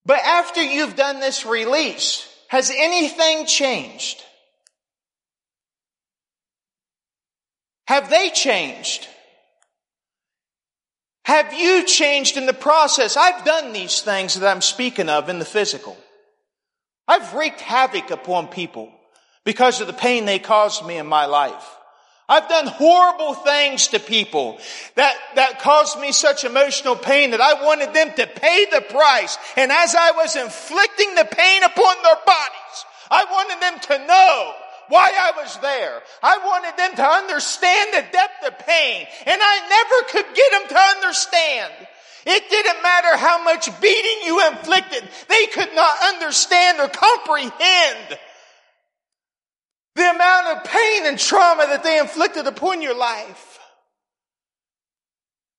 But 0.06 0.20
after 0.20 0.64
you've 0.64 0.96
done 0.96 1.20
this 1.20 1.44
release, 1.44 2.26
has 2.50 2.72
anything 2.74 3.48
changed? 3.48 4.24
Have 7.88 8.12
they 8.12 8.30
changed? 8.30 9.08
Have 11.26 11.52
you 11.52 11.84
changed 11.84 12.38
in 12.38 12.46
the 12.46 12.54
process? 12.54 13.18
I've 13.18 13.44
done 13.44 13.74
these 13.74 14.02
things 14.02 14.36
that 14.36 14.48
I'm 14.48 14.62
speaking 14.62 15.10
of 15.10 15.30
in 15.30 15.40
the 15.40 15.46
physical. 15.46 15.98
I've 17.08 17.34
wreaked 17.34 17.62
havoc 17.62 18.12
upon 18.12 18.48
people 18.48 18.92
because 19.44 19.80
of 19.80 19.88
the 19.88 19.94
pain 19.94 20.26
they 20.26 20.40
caused 20.40 20.86
me 20.86 20.98
in 20.98 21.08
my 21.08 21.26
life. 21.26 21.78
I've 22.30 22.50
done 22.50 22.68
horrible 22.68 23.36
things 23.36 23.88
to 23.90 24.00
people 24.00 24.60
that, 24.96 25.16
that 25.36 25.62
caused 25.62 25.98
me 26.02 26.12
such 26.12 26.44
emotional 26.44 26.98
pain 26.98 27.32
that 27.32 27.40
I 27.40 27.64
wanted 27.64 27.94
them 27.94 28.14
to 28.18 28.28
pay 28.28 28.66
the 28.70 28.82
price. 28.82 29.38
And 29.56 29.72
as 29.72 29.96
I 29.96 30.12
was 30.12 30.36
inflicting 30.36 31.16
the 31.16 31.24
pain 31.24 31.64
upon 31.64 31.96
their 32.04 32.18
bodies, 32.26 32.86
I 33.10 33.24
wanted 33.32 33.62
them 33.62 33.80
to 33.80 34.08
know 34.08 34.54
why 34.90 35.12
I 35.18 35.42
was 35.42 35.58
there. 35.60 36.02
I 36.22 36.38
wanted 36.40 36.78
them 36.78 36.96
to 36.98 37.06
understand 37.06 37.94
the 37.94 38.06
depth 38.12 38.46
of 38.46 38.60
pain. 38.60 39.08
And 39.26 39.40
I 39.42 39.70
never 39.70 40.12
could 40.12 40.36
get 40.36 40.52
them 40.52 40.68
to 40.70 40.80
understand. 40.98 41.74
It 42.30 42.50
didn't 42.50 42.84
matter 42.84 43.16
how 43.16 43.42
much 43.42 43.70
beating 43.80 44.26
you 44.26 44.46
inflicted. 44.50 45.08
They 45.30 45.48
could 45.48 45.74
not 45.74 45.98
understand 46.14 46.78
or 46.82 46.90
comprehend 46.90 48.20
the 49.96 50.12
amount 50.12 50.48
of 50.48 50.64
pain 50.66 51.06
and 51.06 51.18
trauma 51.18 51.68
that 51.68 51.86
they 51.86 52.00
inflicted 52.00 52.46
upon 52.46 52.82
your 52.82 52.98
life. 52.98 53.60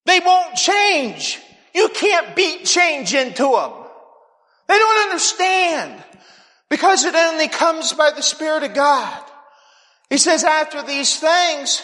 They 0.04 0.20
won't 0.20 0.56
change. 0.56 1.40
You 1.74 1.88
can't 1.88 2.36
beat 2.36 2.66
change 2.66 3.14
into 3.14 3.44
them. 3.44 3.72
They 4.68 4.78
don't 4.78 5.04
understand 5.06 6.04
because 6.68 7.06
it 7.06 7.14
only 7.14 7.48
comes 7.48 7.94
by 7.94 8.10
the 8.10 8.22
Spirit 8.22 8.62
of 8.62 8.74
God. 8.74 9.22
He 10.10 10.18
says 10.18 10.44
after 10.44 10.82
these 10.82 11.18
things, 11.18 11.82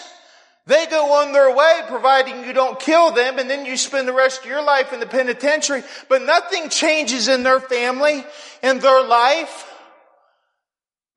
they 0.67 0.87
go 0.87 1.13
on 1.23 1.33
their 1.33 1.55
way 1.55 1.81
providing 1.89 2.45
you 2.45 2.55
don't 2.55 2.81
kill 2.81 3.13
them 3.13 3.39
and 3.39 3.51
then 3.51 3.67
you 3.67 3.77
spend 3.77 4.09
the 4.09 4.15
rest 4.15 4.41
of 4.41 4.47
your 4.47 4.63
life 4.63 4.93
in 4.95 5.01
the 5.01 5.07
penitentiary, 5.07 5.83
but 6.09 6.23
nothing 6.23 6.71
changes 6.71 7.29
in 7.29 7.43
their 7.43 7.61
family, 7.61 8.25
in 8.63 8.79
their 8.79 9.07
life. 9.07 9.71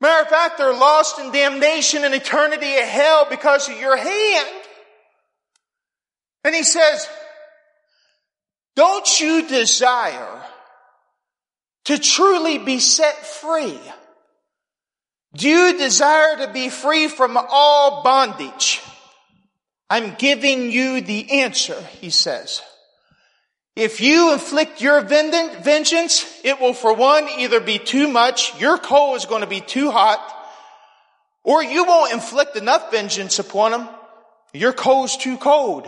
Matter 0.02 0.24
of 0.24 0.30
fact, 0.30 0.58
they're 0.58 0.74
lost 0.74 1.18
in 1.20 1.32
damnation 1.32 2.04
and 2.04 2.14
eternity 2.14 2.76
of 2.76 2.84
hell 2.84 3.28
because 3.30 3.70
of 3.70 3.80
your 3.80 3.96
hand. 3.96 4.48
And 6.44 6.54
he 6.54 6.64
says, 6.64 7.08
don't 8.76 9.20
you 9.20 9.48
desire 9.48 10.44
to 11.86 11.98
truly 11.98 12.58
be 12.58 12.80
set 12.80 13.16
free? 13.26 13.80
Do 15.34 15.50
you 15.50 15.78
desire 15.78 16.46
to 16.46 16.52
be 16.54 16.70
free 16.70 17.08
from 17.08 17.38
all 17.38 18.04
bondage? 18.04 18.82
I'm 19.90 20.16
giving 20.16 20.72
you 20.72 21.02
the 21.02 21.42
answer, 21.42 21.80
he 22.02 22.10
says. 22.10 22.62
If 23.76 24.02
you 24.02 24.34
inflict 24.34 24.82
your 24.82 25.02
vengeance, 25.02 26.26
it 26.44 26.60
will 26.60 26.74
for 26.74 26.94
one 26.94 27.28
either 27.38 27.60
be 27.60 27.78
too 27.78 28.08
much, 28.08 28.60
your 28.60 28.78
coal 28.78 29.16
is 29.16 29.26
going 29.26 29.42
to 29.42 29.48
be 29.48 29.62
too 29.62 29.92
hot, 29.92 30.20
or 31.44 31.64
you 31.64 31.86
won't 31.86 32.12
inflict 32.12 32.58
enough 32.58 32.92
vengeance 32.92 33.40
upon 33.40 33.72
them, 33.72 33.90
your 34.54 34.74
coal's 34.74 35.16
too 35.16 35.38
cold. 35.38 35.88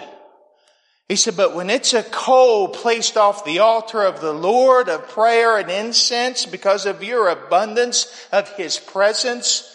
He 1.09 1.15
said, 1.15 1.35
but 1.35 1.55
when 1.55 1.71
it's 1.71 1.95
a 1.95 2.03
coal 2.03 2.67
placed 2.67 3.17
off 3.17 3.43
the 3.43 3.59
altar 3.59 4.03
of 4.03 4.21
the 4.21 4.31
Lord 4.31 4.87
of 4.87 5.09
prayer 5.09 5.57
and 5.57 5.71
incense 5.71 6.45
because 6.45 6.85
of 6.85 7.03
your 7.03 7.29
abundance 7.29 8.27
of 8.31 8.47
His 8.55 8.77
presence, 8.77 9.68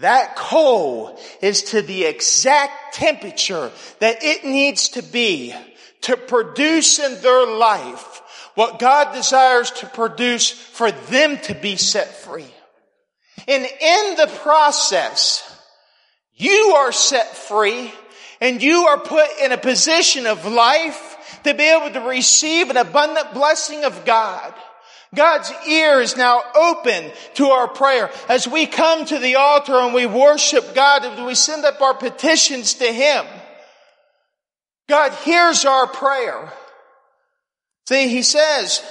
that 0.00 0.36
coal 0.36 1.18
is 1.40 1.62
to 1.64 1.82
the 1.82 2.04
exact 2.04 2.94
temperature 2.94 3.70
that 4.00 4.18
it 4.22 4.44
needs 4.44 4.90
to 4.90 5.02
be 5.02 5.54
to 6.02 6.16
produce 6.16 6.98
in 6.98 7.20
their 7.22 7.46
life 7.46 8.22
what 8.54 8.78
God 8.78 9.12
desires 9.12 9.70
to 9.72 9.86
produce 9.86 10.50
for 10.50 10.90
them 10.90 11.38
to 11.40 11.54
be 11.54 11.76
set 11.76 12.08
free. 12.08 12.46
And 13.46 13.64
in 13.64 14.16
the 14.16 14.30
process, 14.42 15.42
you 16.34 16.74
are 16.76 16.92
set 16.92 17.36
free 17.36 17.92
and 18.40 18.62
you 18.62 18.86
are 18.86 18.98
put 18.98 19.28
in 19.42 19.52
a 19.52 19.58
position 19.58 20.26
of 20.26 20.46
life 20.46 21.40
to 21.44 21.54
be 21.54 21.64
able 21.64 21.90
to 21.90 22.08
receive 22.08 22.70
an 22.70 22.76
abundant 22.76 23.32
blessing 23.34 23.84
of 23.84 24.04
God. 24.04 24.54
God's 25.14 25.52
ear 25.68 26.00
is 26.00 26.16
now 26.16 26.42
open 26.54 27.10
to 27.34 27.46
our 27.46 27.68
prayer. 27.68 28.10
As 28.28 28.48
we 28.48 28.66
come 28.66 29.04
to 29.06 29.18
the 29.18 29.36
altar 29.36 29.74
and 29.74 29.94
we 29.94 30.06
worship 30.06 30.74
God 30.74 31.04
and 31.04 31.26
we 31.26 31.34
send 31.34 31.64
up 31.64 31.80
our 31.80 31.94
petitions 31.94 32.74
to 32.74 32.92
Him, 32.92 33.24
God 34.88 35.12
hears 35.24 35.64
our 35.64 35.86
prayer. 35.86 36.52
See, 37.88 38.08
He 38.08 38.22
says 38.22 38.82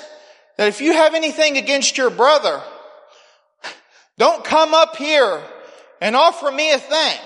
that 0.57 0.69
if 0.69 0.81
you 0.81 0.93
have 0.93 1.15
anything 1.15 1.57
against 1.57 1.97
your 1.97 2.09
brother, 2.09 2.61
don't 4.17 4.43
come 4.43 4.73
up 4.73 4.95
here 4.95 5.41
and 6.01 6.15
offer 6.15 6.49
me 6.51 6.71
a 6.71 6.79
thing 6.79 7.19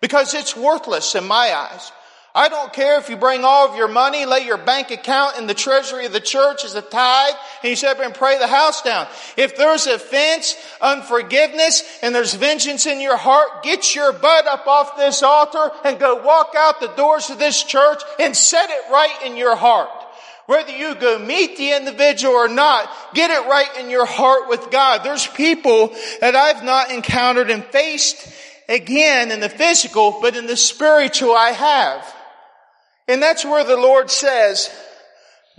because 0.00 0.34
it's 0.34 0.56
worthless 0.56 1.14
in 1.14 1.24
my 1.26 1.52
eyes. 1.54 1.92
I 2.38 2.48
don't 2.48 2.72
care 2.72 3.00
if 3.00 3.08
you 3.08 3.16
bring 3.16 3.42
all 3.42 3.68
of 3.68 3.74
your 3.74 3.88
money, 3.88 4.24
lay 4.24 4.46
your 4.46 4.58
bank 4.58 4.92
account 4.92 5.38
in 5.38 5.48
the 5.48 5.54
treasury 5.54 6.06
of 6.06 6.12
the 6.12 6.20
church 6.20 6.64
as 6.64 6.76
a 6.76 6.80
tithe, 6.80 7.34
and 7.64 7.70
you 7.70 7.74
sit 7.74 7.88
up 7.88 7.98
and 7.98 8.14
pray 8.14 8.38
the 8.38 8.46
house 8.46 8.80
down. 8.80 9.08
If 9.36 9.56
there's 9.56 9.88
offense, 9.88 10.56
unforgiveness, 10.80 11.82
and 12.00 12.14
there's 12.14 12.34
vengeance 12.34 12.86
in 12.86 13.00
your 13.00 13.16
heart, 13.16 13.64
get 13.64 13.92
your 13.96 14.12
butt 14.12 14.46
up 14.46 14.68
off 14.68 14.96
this 14.96 15.24
altar 15.24 15.72
and 15.82 15.98
go 15.98 16.22
walk 16.22 16.54
out 16.56 16.78
the 16.78 16.94
doors 16.94 17.28
of 17.28 17.40
this 17.40 17.64
church 17.64 18.00
and 18.20 18.36
set 18.36 18.70
it 18.70 18.92
right 18.92 19.18
in 19.26 19.36
your 19.36 19.56
heart. 19.56 19.90
Whether 20.46 20.76
you 20.76 20.94
go 20.94 21.18
meet 21.18 21.56
the 21.56 21.72
individual 21.72 22.34
or 22.34 22.48
not, 22.48 22.88
get 23.14 23.32
it 23.32 23.48
right 23.48 23.78
in 23.80 23.90
your 23.90 24.06
heart 24.06 24.48
with 24.48 24.70
God. 24.70 25.02
There's 25.02 25.26
people 25.26 25.92
that 26.20 26.36
I've 26.36 26.62
not 26.62 26.92
encountered 26.92 27.50
and 27.50 27.64
faced 27.64 28.32
again 28.68 29.32
in 29.32 29.40
the 29.40 29.48
physical, 29.48 30.20
but 30.22 30.36
in 30.36 30.46
the 30.46 30.56
spiritual 30.56 31.34
I 31.34 31.50
have. 31.50 32.14
And 33.08 33.22
that's 33.22 33.44
where 33.44 33.64
the 33.64 33.76
Lord 33.76 34.10
says, 34.10 34.70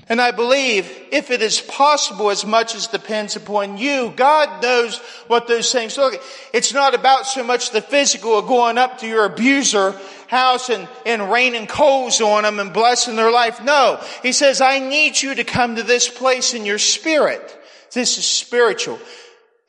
and 0.08 0.22
I 0.22 0.32
believe 0.32 0.92
if 1.12 1.30
it 1.30 1.42
is 1.42 1.60
possible 1.60 2.30
as 2.30 2.46
much 2.46 2.74
as 2.76 2.88
depends 2.88 3.36
upon 3.36 3.78
you, 3.78 4.14
God 4.16 4.62
knows 4.62 4.98
what 5.28 5.48
those 5.48 5.72
things 5.72 5.98
look. 5.98 6.22
It's 6.54 6.74
not 6.74 6.94
about 6.94 7.26
so 7.26 7.44
much 7.44 7.72
the 7.72 7.82
physical 7.82 8.38
of 8.38 8.48
going 8.48 8.78
up 8.78 9.00
to 9.00 9.08
your 9.08 9.26
abuser 9.26 9.96
house 10.28 10.70
and, 10.70 10.88
and 11.06 11.32
raining 11.32 11.68
coals 11.68 12.22
on 12.22 12.44
them 12.44 12.60
and 12.60 12.72
blessing 12.72 13.16
their 13.16 13.32
life. 13.32 13.64
No. 13.64 14.02
He 14.22 14.32
says, 14.32 14.62
I 14.62 14.80
need 14.80 15.20
you 15.22 15.36
to 15.36 15.44
come 15.44 15.76
to 15.76 15.84
this 15.84 16.08
place 16.08 16.54
in 16.54 16.66
your 16.66 16.80
spirit. 16.80 17.56
This 17.92 18.18
is 18.18 18.26
spiritual. 18.26 19.00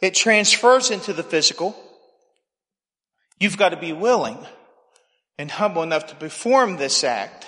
It 0.01 0.15
transfers 0.15 0.91
into 0.91 1.13
the 1.13 1.23
physical. 1.23 1.77
You've 3.39 3.57
got 3.57 3.71
to 3.71 3.77
be 3.79 3.95
willing 3.95 4.39
and 5.39 5.51
humble 5.51 5.83
enough 5.83 6.09
to 6.09 6.15
perform 6.15 6.77
this 6.77 7.05
act 7.05 7.40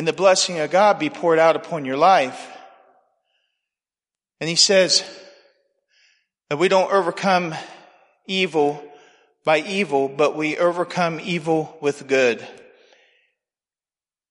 and 0.00 0.08
the 0.08 0.14
blessing 0.14 0.58
of 0.58 0.70
God 0.70 0.98
be 0.98 1.10
poured 1.10 1.38
out 1.38 1.56
upon 1.56 1.84
your 1.84 1.98
life. 1.98 2.48
And 4.40 4.48
he 4.48 4.56
says 4.56 5.04
that 6.48 6.56
we 6.58 6.68
don't 6.68 6.90
overcome 6.90 7.54
evil 8.26 8.82
by 9.44 9.58
evil, 9.58 10.08
but 10.08 10.34
we 10.34 10.56
overcome 10.56 11.20
evil 11.22 11.76
with 11.82 12.08
good. 12.08 12.42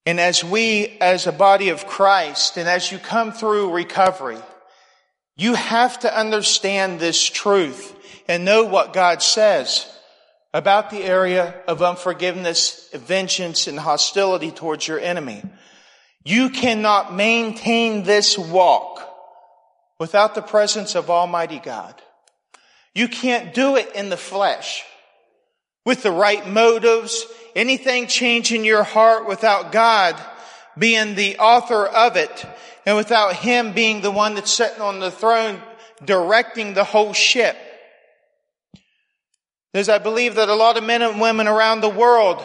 And 0.07 0.20
as 0.20 0.43
we, 0.43 0.97
as 1.01 1.28
a 1.28 1.32
body 1.32 1.70
of 1.70 1.86
Christ, 1.86 2.57
and 2.57 2.67
as 2.67 2.91
you 2.91 2.97
come 2.97 3.32
through 3.32 3.72
recovery, 3.72 4.39
you 5.38 5.53
have 5.53 5.99
to 5.99 6.20
understand 6.20 6.99
this 6.99 7.24
truth 7.24 7.95
and 8.28 8.43
know 8.43 8.63
what 8.63 8.91
God 8.91 9.22
says 9.22 9.86
about 10.51 10.89
the 10.89 11.03
area 11.03 11.53
of 11.67 11.84
unforgiveness, 11.84 12.89
vengeance, 12.91 13.67
and 13.67 13.78
hostility 13.78 14.49
towards 14.49 14.88
your 14.88 14.99
enemy. 14.99 15.43
You 16.24 16.49
cannot 16.49 17.13
maintain 17.13 18.03
this 18.03 18.38
walk 18.38 19.01
without 19.99 20.36
the 20.36 20.41
presence 20.41 20.95
of 20.95 21.09
Almighty 21.09 21.59
God. 21.59 22.01
You 22.93 23.07
can't 23.07 23.53
do 23.53 23.76
it 23.76 23.95
in 23.95 24.09
the 24.09 24.17
flesh 24.17 24.84
with 25.86 26.03
the 26.03 26.11
right 26.11 26.47
motives, 26.47 27.26
anything 27.55 28.07
change 28.07 28.51
in 28.51 28.63
your 28.63 28.84
heart 28.84 29.28
without 29.28 29.72
God 29.72 30.20
being 30.78 31.15
the 31.15 31.38
author 31.38 31.86
of 31.86 32.15
it 32.15 32.45
and 32.86 32.97
without 32.97 33.36
Him 33.36 33.74
being 33.74 34.01
the 34.01 34.11
one 34.11 34.36
that's 34.36 34.51
sitting 34.51 34.82
on 34.82 34.99
the 34.99 35.11
throne 35.11 35.61
directing 36.03 36.74
the 36.74 36.84
whole 36.84 37.13
ship. 37.13 37.57
Because 39.72 39.89
I 39.89 39.99
believe 39.99 40.36
that 40.36 40.49
a 40.49 40.55
lot 40.55 40.78
of 40.78 40.84
men 40.84 41.01
and 41.01 41.22
women 41.22 41.47
around 41.47 41.82
the 41.82 41.89
world 41.89 42.43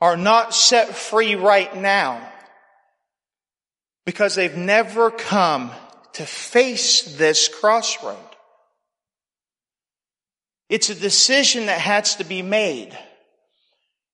are 0.00 0.16
not 0.16 0.54
set 0.54 0.88
free 0.88 1.34
right 1.34 1.76
now 1.76 2.31
because 4.04 4.34
they've 4.34 4.56
never 4.56 5.10
come 5.10 5.70
to 6.14 6.26
face 6.26 7.16
this 7.16 7.48
crossroad. 7.48 8.16
It's 10.68 10.90
a 10.90 10.94
decision 10.94 11.66
that 11.66 11.80
has 11.80 12.16
to 12.16 12.24
be 12.24 12.42
made. 12.42 12.96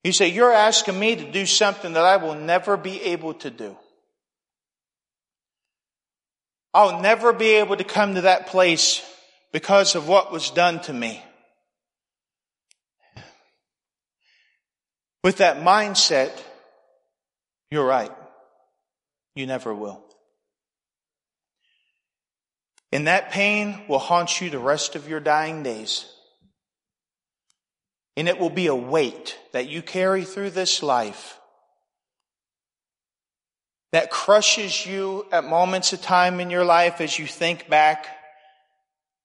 You 0.05 0.13
say, 0.13 0.29
you're 0.29 0.53
asking 0.53 0.99
me 0.99 1.17
to 1.17 1.31
do 1.31 1.47
something 1.47 1.93
that 1.93 2.05
I 2.05 2.17
will 2.17 2.35
never 2.35 2.77
be 2.77 3.03
able 3.03 3.35
to 3.35 3.51
do. 3.51 3.77
I'll 6.75 7.01
never 7.01 7.33
be 7.33 7.57
able 7.57 7.77
to 7.77 7.85
come 7.85 8.15
to 8.15 8.23
that 8.23 8.49
place 8.49 9.03
because 9.53 9.95
of 9.95 10.09
what 10.09 10.31
was 10.31 10.51
done 10.51 10.81
to 10.83 10.93
me. 10.93 11.23
With 15.25 15.39
that 15.39 15.59
mindset, 15.59 16.31
you're 17.71 17.87
right. 17.87 18.13
You 19.39 19.47
never 19.47 19.73
will. 19.73 20.03
And 22.91 23.07
that 23.07 23.31
pain 23.31 23.83
will 23.87 24.01
haunt 24.01 24.41
you 24.41 24.51
the 24.51 24.59
rest 24.59 24.97
of 24.97 25.09
your 25.09 25.21
dying 25.21 25.63
days. 25.63 26.07
And 28.17 28.29
it 28.29 28.41
will 28.41 28.51
be 28.51 28.67
a 28.67 28.75
weight 28.75 29.39
that 29.53 29.69
you 29.69 29.81
carry 29.81 30.25
through 30.25 30.51
this 30.51 30.83
life 30.83 31.39
that 33.93 34.11
crushes 34.11 34.85
you 34.85 35.25
at 35.31 35.45
moments 35.45 35.93
of 35.93 36.03
time 36.03 36.41
in 36.41 36.51
your 36.51 36.65
life 36.65 37.01
as 37.01 37.17
you 37.17 37.29
think 37.29 37.69
back. 37.71 38.09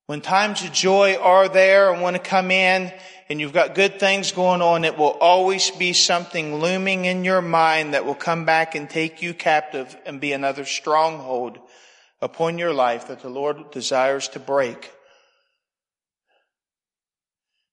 When 0.05 0.21
times 0.21 0.63
of 0.63 0.71
joy 0.71 1.15
are 1.15 1.49
there 1.49 1.91
and 1.91 2.03
want 2.03 2.17
to 2.17 2.21
come 2.21 2.51
in 2.51 2.93
and 3.33 3.41
you've 3.41 3.51
got 3.51 3.73
good 3.73 3.99
things 3.99 4.31
going 4.31 4.61
on, 4.61 4.85
it 4.85 4.95
will 4.95 5.17
always 5.19 5.71
be 5.71 5.91
something 5.91 6.57
looming 6.57 7.05
in 7.05 7.23
your 7.23 7.41
mind 7.41 7.95
that 7.95 8.05
will 8.05 8.13
come 8.13 8.45
back 8.45 8.75
and 8.75 8.87
take 8.87 9.23
you 9.23 9.33
captive 9.33 9.97
and 10.05 10.21
be 10.21 10.33
another 10.33 10.65
stronghold 10.65 11.57
upon 12.21 12.59
your 12.59 12.75
life 12.75 13.07
that 13.07 13.23
the 13.23 13.29
Lord 13.29 13.71
desires 13.71 14.27
to 14.27 14.39
break. 14.39 14.91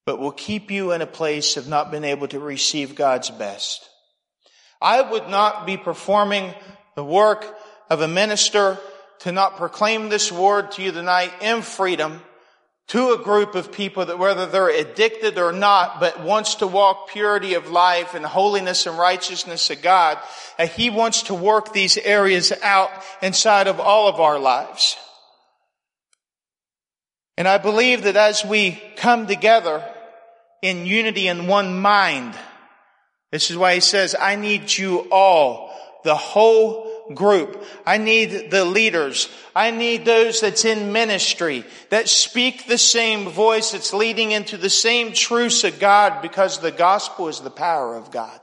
But 0.07 0.19
will 0.19 0.33
keep 0.33 0.71
you 0.71 0.93
in 0.93 1.03
a 1.03 1.07
place 1.07 1.59
of 1.59 1.69
not 1.69 1.91
being 1.91 2.05
able 2.05 2.29
to 2.29 2.41
receive 2.41 2.95
God's 2.95 3.29
best. 3.29 3.87
I 4.81 5.03
would 5.03 5.29
not 5.29 5.67
be 5.67 5.77
performing 5.77 6.55
the 6.95 7.05
work 7.05 7.45
of 7.91 8.01
a 8.01 8.09
minister 8.09 8.79
to 9.19 9.31
not 9.31 9.59
proclaim 9.59 10.09
this 10.09 10.33
word 10.33 10.73
to 10.73 10.83
you 10.83 10.91
tonight 10.91 11.35
in 11.43 11.61
freedom 11.61 12.23
to 12.91 13.13
a 13.13 13.19
group 13.19 13.55
of 13.55 13.71
people 13.71 14.05
that 14.05 14.19
whether 14.19 14.47
they're 14.47 14.69
addicted 14.69 15.39
or 15.39 15.53
not, 15.53 16.01
but 16.01 16.25
wants 16.25 16.57
to 16.57 16.67
walk 16.67 17.09
purity 17.09 17.55
of 17.55 17.71
life 17.71 18.15
and 18.15 18.27
holiness 18.27 18.85
and 18.85 18.99
righteousness 18.99 19.71
of 19.71 19.81
God, 19.81 20.19
that 20.59 20.71
He 20.71 20.91
wants 20.91 21.23
to 21.25 21.35
work 21.35 21.73
these 21.73 21.97
areas 21.97 22.53
out 22.65 22.91
inside 23.23 23.69
of 23.69 23.79
all 23.79 24.09
of 24.09 24.19
our 24.19 24.41
lives. 24.41 24.97
And 27.37 27.47
I 27.47 27.59
believe 27.59 28.03
that 28.03 28.17
as 28.17 28.45
we 28.45 28.83
come 28.97 29.29
together 29.29 29.85
in 30.61 30.85
unity 30.85 31.29
in 31.29 31.47
one 31.47 31.79
mind, 31.79 32.35
this 33.31 33.53
is 33.53 33.57
why 33.57 33.75
He 33.75 33.81
says, 33.81 34.17
I 34.19 34.35
need 34.35 34.77
you 34.77 35.07
all, 35.13 35.73
the 36.03 36.17
whole 36.17 36.90
group. 37.15 37.65
I 37.87 37.99
need 37.99 38.51
the 38.51 38.65
leaders. 38.65 39.29
I 39.55 39.71
need 39.71 40.05
those 40.05 40.41
that's 40.41 40.65
in 40.65 40.93
ministry 40.93 41.65
that 41.91 42.09
speak 42.09 42.67
the 42.67 42.79
same 42.79 43.29
voice 43.29 43.73
that's 43.73 43.93
leading 43.93 44.33
into 44.33 44.57
the 44.57 44.71
same 44.71 45.13
truths 45.13 45.65
of 45.65 45.81
God 45.81 46.23
because 46.23 46.59
the 46.59 46.71
gospel 46.71 47.29
is 47.29 47.41
the 47.41 47.51
power 47.51 47.97
of 47.97 48.11
God. 48.11 48.41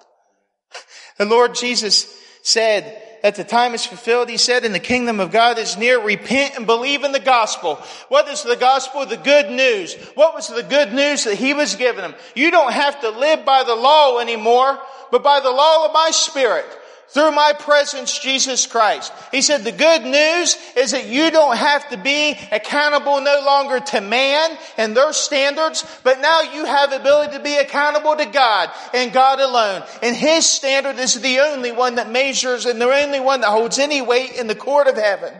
The 1.17 1.25
Lord 1.25 1.55
Jesus 1.55 2.21
said, 2.43 3.03
at 3.23 3.35
the 3.35 3.43
time 3.43 3.73
is 3.73 3.85
fulfilled, 3.85 4.29
he 4.29 4.37
said, 4.37 4.63
in 4.63 4.71
the 4.71 4.79
kingdom 4.79 5.19
of 5.19 5.31
God 5.31 5.57
is 5.57 5.75
near, 5.75 5.99
repent 5.99 6.55
and 6.55 6.67
believe 6.67 7.03
in 7.03 7.11
the 7.11 7.19
gospel. 7.19 7.75
What 8.09 8.27
is 8.27 8.43
the 8.43 8.55
gospel? 8.55 9.05
The 9.05 9.17
good 9.17 9.49
news. 9.49 9.95
What 10.13 10.35
was 10.35 10.47
the 10.47 10.61
good 10.61 10.93
news 10.93 11.23
that 11.23 11.35
he 11.35 11.53
was 11.53 11.75
giving 11.75 12.01
them? 12.01 12.13
You 12.35 12.51
don't 12.51 12.71
have 12.71 13.01
to 13.01 13.09
live 13.09 13.43
by 13.43 13.63
the 13.63 13.75
law 13.75 14.19
anymore, 14.19 14.79
but 15.11 15.23
by 15.23 15.39
the 15.39 15.51
law 15.51 15.85
of 15.85 15.93
my 15.93 16.11
spirit 16.11 16.65
through 17.09 17.31
my 17.31 17.53
presence, 17.57 18.19
Jesus 18.19 18.67
Christ. 18.67 19.13
He 19.31 19.41
said 19.41 19.63
the 19.63 19.71
good 19.71 20.03
news 20.03 20.57
is 20.75 20.91
that 20.91 21.07
you 21.07 21.31
don't 21.31 21.55
have 21.55 21.87
to 21.89 21.97
be 21.97 22.37
accountable 22.51 23.21
no 23.21 23.41
longer 23.45 23.79
to 23.79 24.01
man 24.01 24.57
and 24.77 24.95
their 24.95 25.13
standards, 25.13 25.85
but 26.03 26.19
now 26.19 26.41
you 26.41 26.65
have 26.65 26.91
ability 26.91 27.37
to 27.37 27.43
be 27.43 27.55
accountable 27.55 28.15
to 28.15 28.25
God 28.25 28.69
and 28.93 29.13
God 29.13 29.39
alone. 29.39 29.83
And 30.03 30.15
His 30.15 30.45
standard 30.45 30.97
is 30.99 31.19
the 31.21 31.39
only 31.39 31.71
one 31.71 31.95
that 31.95 32.11
measures 32.11 32.65
and 32.65 32.81
the 32.81 32.91
only 32.91 33.21
one 33.21 33.39
that 33.41 33.51
holds 33.51 33.79
any 33.79 34.01
weight 34.01 34.33
in 34.37 34.47
the 34.47 34.55
court 34.55 34.87
of 34.87 34.95
heaven. 34.95 35.33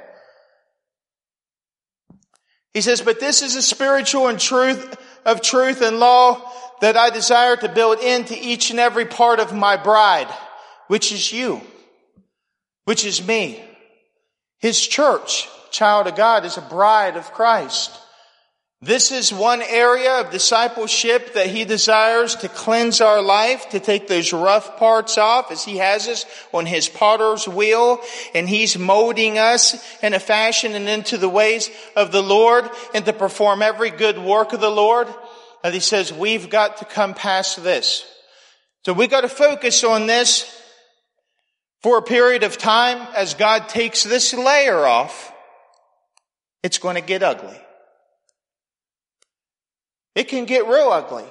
He 2.73 2.81
says, 2.81 3.01
but 3.01 3.19
this 3.19 3.41
is 3.41 3.55
a 3.55 3.61
spiritual 3.61 4.27
and 4.27 4.39
truth 4.39 4.95
of 5.25 5.41
truth 5.41 5.81
and 5.81 5.99
law 5.99 6.49
that 6.79 6.95
I 6.95 7.09
desire 7.09 7.57
to 7.57 7.67
build 7.67 7.99
into 7.99 8.37
each 8.39 8.69
and 8.69 8.79
every 8.79 9.05
part 9.05 9.41
of 9.41 9.53
my 9.53 9.75
bride 9.75 10.33
which 10.87 11.11
is 11.11 11.31
you, 11.31 11.61
which 12.85 13.05
is 13.05 13.25
me. 13.25 13.63
His 14.59 14.85
church, 14.85 15.47
child 15.71 16.07
of 16.07 16.15
God, 16.15 16.45
is 16.45 16.57
a 16.57 16.61
bride 16.61 17.15
of 17.15 17.31
Christ. 17.33 17.91
This 18.79 19.11
is 19.11 19.33
one 19.33 19.63
area 19.63 20.21
of 20.21 20.29
discipleship 20.29 21.33
that 21.33 21.47
he 21.47 21.65
desires 21.65 22.35
to 22.35 22.47
cleanse 22.47 23.01
our 23.01 23.23
life, 23.23 23.69
to 23.69 23.79
take 23.79 24.07
those 24.07 24.33
rough 24.33 24.77
parts 24.77 25.17
off 25.17 25.51
as 25.51 25.63
he 25.63 25.77
has 25.77 26.07
us 26.07 26.25
on 26.53 26.67
his 26.67 26.87
potter's 26.87 27.47
wheel 27.47 27.99
and 28.35 28.47
he's 28.47 28.77
molding 28.77 29.39
us 29.39 29.75
in 30.03 30.13
a 30.13 30.19
fashion 30.19 30.75
and 30.75 30.87
into 30.87 31.17
the 31.17 31.27
ways 31.27 31.71
of 31.95 32.11
the 32.11 32.21
Lord 32.21 32.69
and 32.93 33.03
to 33.05 33.13
perform 33.13 33.63
every 33.63 33.89
good 33.89 34.19
work 34.19 34.53
of 34.53 34.61
the 34.61 34.69
Lord. 34.69 35.07
And 35.63 35.73
he 35.73 35.79
says, 35.79 36.13
we've 36.13 36.51
got 36.51 36.77
to 36.77 36.85
come 36.85 37.15
past 37.15 37.63
this. 37.63 38.05
So 38.85 38.93
we've 38.93 39.09
got 39.09 39.21
to 39.21 39.29
focus 39.29 39.83
on 39.83 40.05
this 40.05 40.56
for 41.83 41.97
a 41.97 42.01
period 42.01 42.43
of 42.43 42.57
time 42.57 43.07
as 43.15 43.33
God 43.33 43.69
takes 43.69 44.03
this 44.03 44.33
layer 44.33 44.85
off, 44.85 45.33
it's 46.63 46.77
going 46.77 46.95
to 46.95 47.01
get 47.01 47.23
ugly. 47.23 47.59
It 50.15 50.27
can 50.27 50.45
get 50.45 50.67
real 50.67 50.89
ugly. 50.89 51.25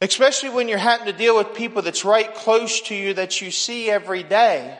Especially 0.00 0.48
when 0.48 0.66
you're 0.66 0.78
having 0.78 1.06
to 1.06 1.12
deal 1.12 1.36
with 1.36 1.54
people 1.54 1.80
that's 1.80 2.04
right 2.04 2.34
close 2.34 2.80
to 2.82 2.94
you 2.94 3.14
that 3.14 3.40
you 3.40 3.52
see 3.52 3.88
every 3.88 4.24
day. 4.24 4.76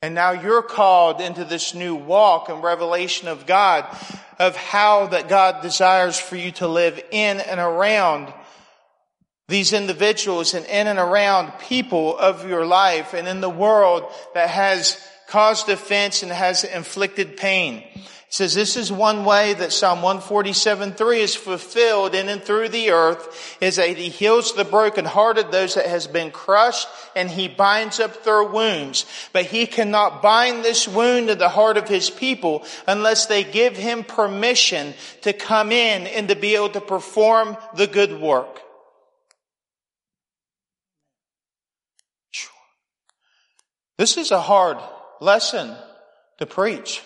And 0.00 0.14
now 0.14 0.32
you're 0.32 0.62
called 0.62 1.20
into 1.20 1.44
this 1.44 1.74
new 1.74 1.94
walk 1.94 2.48
and 2.48 2.62
revelation 2.62 3.28
of 3.28 3.44
God, 3.44 3.86
of 4.38 4.56
how 4.56 5.08
that 5.08 5.28
God 5.28 5.62
desires 5.62 6.18
for 6.18 6.36
you 6.36 6.52
to 6.52 6.66
live 6.66 6.98
in 7.10 7.40
and 7.40 7.60
around 7.60 8.32
these 9.48 9.72
individuals 9.72 10.54
and 10.54 10.64
in 10.66 10.86
and 10.86 10.98
around 10.98 11.52
people 11.58 12.16
of 12.16 12.48
your 12.48 12.64
life 12.64 13.12
and 13.12 13.28
in 13.28 13.40
the 13.40 13.50
world 13.50 14.04
that 14.32 14.48
has 14.48 14.98
caused 15.28 15.68
offense 15.68 16.22
and 16.22 16.32
has 16.32 16.64
inflicted 16.64 17.36
pain. 17.36 17.82
It 17.94 18.38
says 18.38 18.54
this 18.54 18.76
is 18.76 18.90
one 18.90 19.24
way 19.24 19.52
that 19.54 19.72
Psalm 19.72 20.00
147.3 20.00 21.18
is 21.18 21.36
fulfilled 21.36 22.16
in 22.16 22.28
and 22.28 22.42
through 22.42 22.70
the 22.70 22.90
earth 22.90 23.56
is 23.60 23.76
that 23.76 23.96
he 23.96 24.08
heals 24.08 24.54
the 24.54 24.64
brokenhearted, 24.64 25.52
those 25.52 25.74
that 25.74 25.86
has 25.86 26.08
been 26.08 26.32
crushed, 26.32 26.88
and 27.14 27.30
he 27.30 27.46
binds 27.46 28.00
up 28.00 28.24
their 28.24 28.42
wounds. 28.42 29.06
But 29.32 29.44
he 29.44 29.66
cannot 29.66 30.20
bind 30.20 30.64
this 30.64 30.88
wound 30.88 31.28
to 31.28 31.36
the 31.36 31.48
heart 31.48 31.76
of 31.76 31.88
his 31.88 32.10
people 32.10 32.64
unless 32.88 33.26
they 33.26 33.44
give 33.44 33.76
him 33.76 34.02
permission 34.02 34.94
to 35.20 35.32
come 35.32 35.70
in 35.70 36.08
and 36.08 36.28
to 36.28 36.34
be 36.34 36.56
able 36.56 36.70
to 36.70 36.80
perform 36.80 37.56
the 37.76 37.86
good 37.86 38.20
work. 38.20 38.63
This 43.96 44.16
is 44.16 44.30
a 44.30 44.40
hard 44.40 44.78
lesson 45.20 45.74
to 46.38 46.46
preach. 46.46 47.02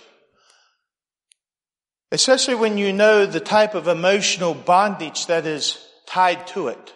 Especially 2.11 2.55
when 2.55 2.78
you 2.78 2.93
know 2.93 3.26
the 3.26 3.41
type 3.41 3.74
of 3.74 3.89
emotional 3.89 4.55
bondage 4.55 5.26
that 5.26 5.45
is 5.45 5.78
tied 6.07 6.47
to 6.49 6.68
it. 6.68 6.95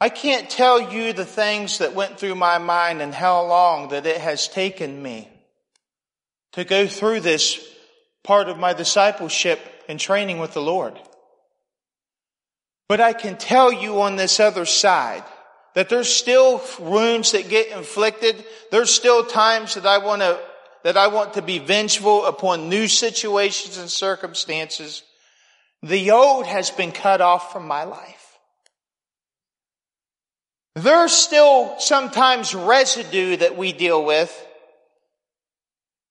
I 0.00 0.08
can't 0.08 0.50
tell 0.50 0.92
you 0.92 1.12
the 1.12 1.26
things 1.26 1.78
that 1.78 1.94
went 1.94 2.18
through 2.18 2.34
my 2.34 2.58
mind 2.58 3.02
and 3.02 3.14
how 3.14 3.46
long 3.46 3.90
that 3.90 4.06
it 4.06 4.16
has 4.16 4.48
taken 4.48 5.00
me 5.00 5.28
to 6.52 6.64
go 6.64 6.86
through 6.86 7.20
this 7.20 7.64
part 8.24 8.48
of 8.48 8.58
my 8.58 8.72
discipleship 8.72 9.60
and 9.88 10.00
training 10.00 10.38
with 10.38 10.54
the 10.54 10.62
Lord. 10.62 10.98
But 12.88 13.00
I 13.00 13.12
can 13.12 13.36
tell 13.36 13.72
you 13.72 14.00
on 14.00 14.16
this 14.16 14.40
other 14.40 14.64
side, 14.64 15.22
that 15.74 15.88
there's 15.88 16.12
still 16.12 16.60
wounds 16.78 17.32
that 17.32 17.48
get 17.48 17.68
inflicted. 17.68 18.44
There's 18.70 18.90
still 18.90 19.24
times 19.24 19.74
that 19.74 19.86
I 19.86 19.98
want 19.98 20.22
to, 20.22 20.38
that 20.84 20.96
I 20.96 21.08
want 21.08 21.34
to 21.34 21.42
be 21.42 21.58
vengeful 21.58 22.26
upon 22.26 22.68
new 22.68 22.88
situations 22.88 23.78
and 23.78 23.90
circumstances. 23.90 25.02
The 25.82 26.10
old 26.10 26.46
has 26.46 26.70
been 26.70 26.92
cut 26.92 27.20
off 27.20 27.52
from 27.52 27.66
my 27.66 27.84
life. 27.84 28.38
There's 30.74 31.12
still 31.12 31.78
sometimes 31.78 32.54
residue 32.54 33.36
that 33.36 33.56
we 33.56 33.72
deal 33.72 34.04
with 34.04 34.46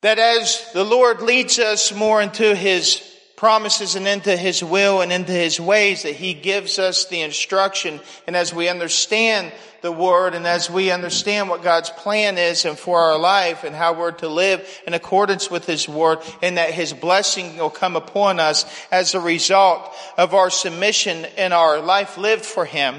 That 0.01 0.19
as 0.19 0.71
the 0.73 0.85
Lord 0.85 1.21
leads 1.21 1.59
us 1.59 1.93
more 1.93 2.21
into 2.21 2.55
His 2.55 3.01
promises 3.39 3.95
and 3.95 4.05
into 4.05 4.35
His 4.35 4.61
will 4.61 4.99
and 4.99 5.13
into 5.13 5.31
His 5.31 5.61
ways, 5.61 6.03
that 6.03 6.13
He 6.13 6.33
gives 6.33 6.77
us 6.77 7.05
the 7.05 7.21
instruction. 7.21 8.01
And 8.27 8.35
as 8.35 8.53
we 8.53 8.67
understand 8.67 9.53
the 9.81 9.93
Word 9.93 10.35
and 10.35 10.45
as 10.45 10.69
we 10.69 10.91
understand 10.91 11.47
what 11.47 11.63
God's 11.63 11.89
plan 11.89 12.37
is 12.37 12.65
and 12.65 12.77
for 12.77 12.99
our 12.99 13.17
life 13.17 13.63
and 13.63 13.73
how 13.73 13.93
we're 13.93 14.11
to 14.11 14.27
live 14.27 14.67
in 14.85 14.93
accordance 14.93 15.49
with 15.49 15.65
His 15.65 15.87
Word 15.87 16.19
and 16.41 16.57
that 16.57 16.73
His 16.73 16.91
blessing 16.91 17.55
will 17.55 17.69
come 17.69 17.95
upon 17.95 18.41
us 18.41 18.65
as 18.91 19.15
a 19.15 19.21
result 19.21 19.89
of 20.17 20.33
our 20.33 20.49
submission 20.49 21.25
and 21.37 21.53
our 21.53 21.79
life 21.79 22.17
lived 22.17 22.43
for 22.43 22.65
Him, 22.65 22.95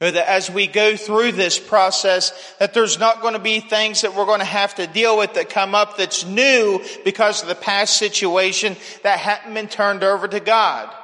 that 0.00 0.14
as 0.14 0.50
we 0.50 0.66
go 0.66 0.96
through 0.96 1.32
this 1.32 1.58
process, 1.58 2.54
that 2.58 2.74
there's 2.74 2.98
not 2.98 3.22
going 3.22 3.32
to 3.32 3.40
be 3.40 3.60
things 3.60 4.02
that 4.02 4.14
we're 4.14 4.26
going 4.26 4.40
to 4.40 4.44
have 4.44 4.74
to 4.74 4.86
deal 4.86 5.16
with 5.16 5.34
that 5.34 5.48
come 5.48 5.74
up 5.74 5.96
that's 5.96 6.24
new 6.26 6.82
because 7.04 7.42
of 7.42 7.48
the 7.48 7.54
past 7.54 7.96
situation 7.96 8.76
that 9.02 9.18
hadn't 9.18 9.54
been 9.54 9.68
turned 9.68 10.04
over 10.04 10.28
to 10.28 10.40
God. 10.40 10.94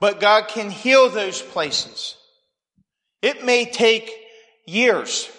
But 0.00 0.20
God 0.20 0.48
can 0.48 0.70
heal 0.70 1.10
those 1.10 1.42
places. 1.42 2.16
It 3.20 3.44
may 3.44 3.66
take 3.66 4.10
years. 4.66 5.30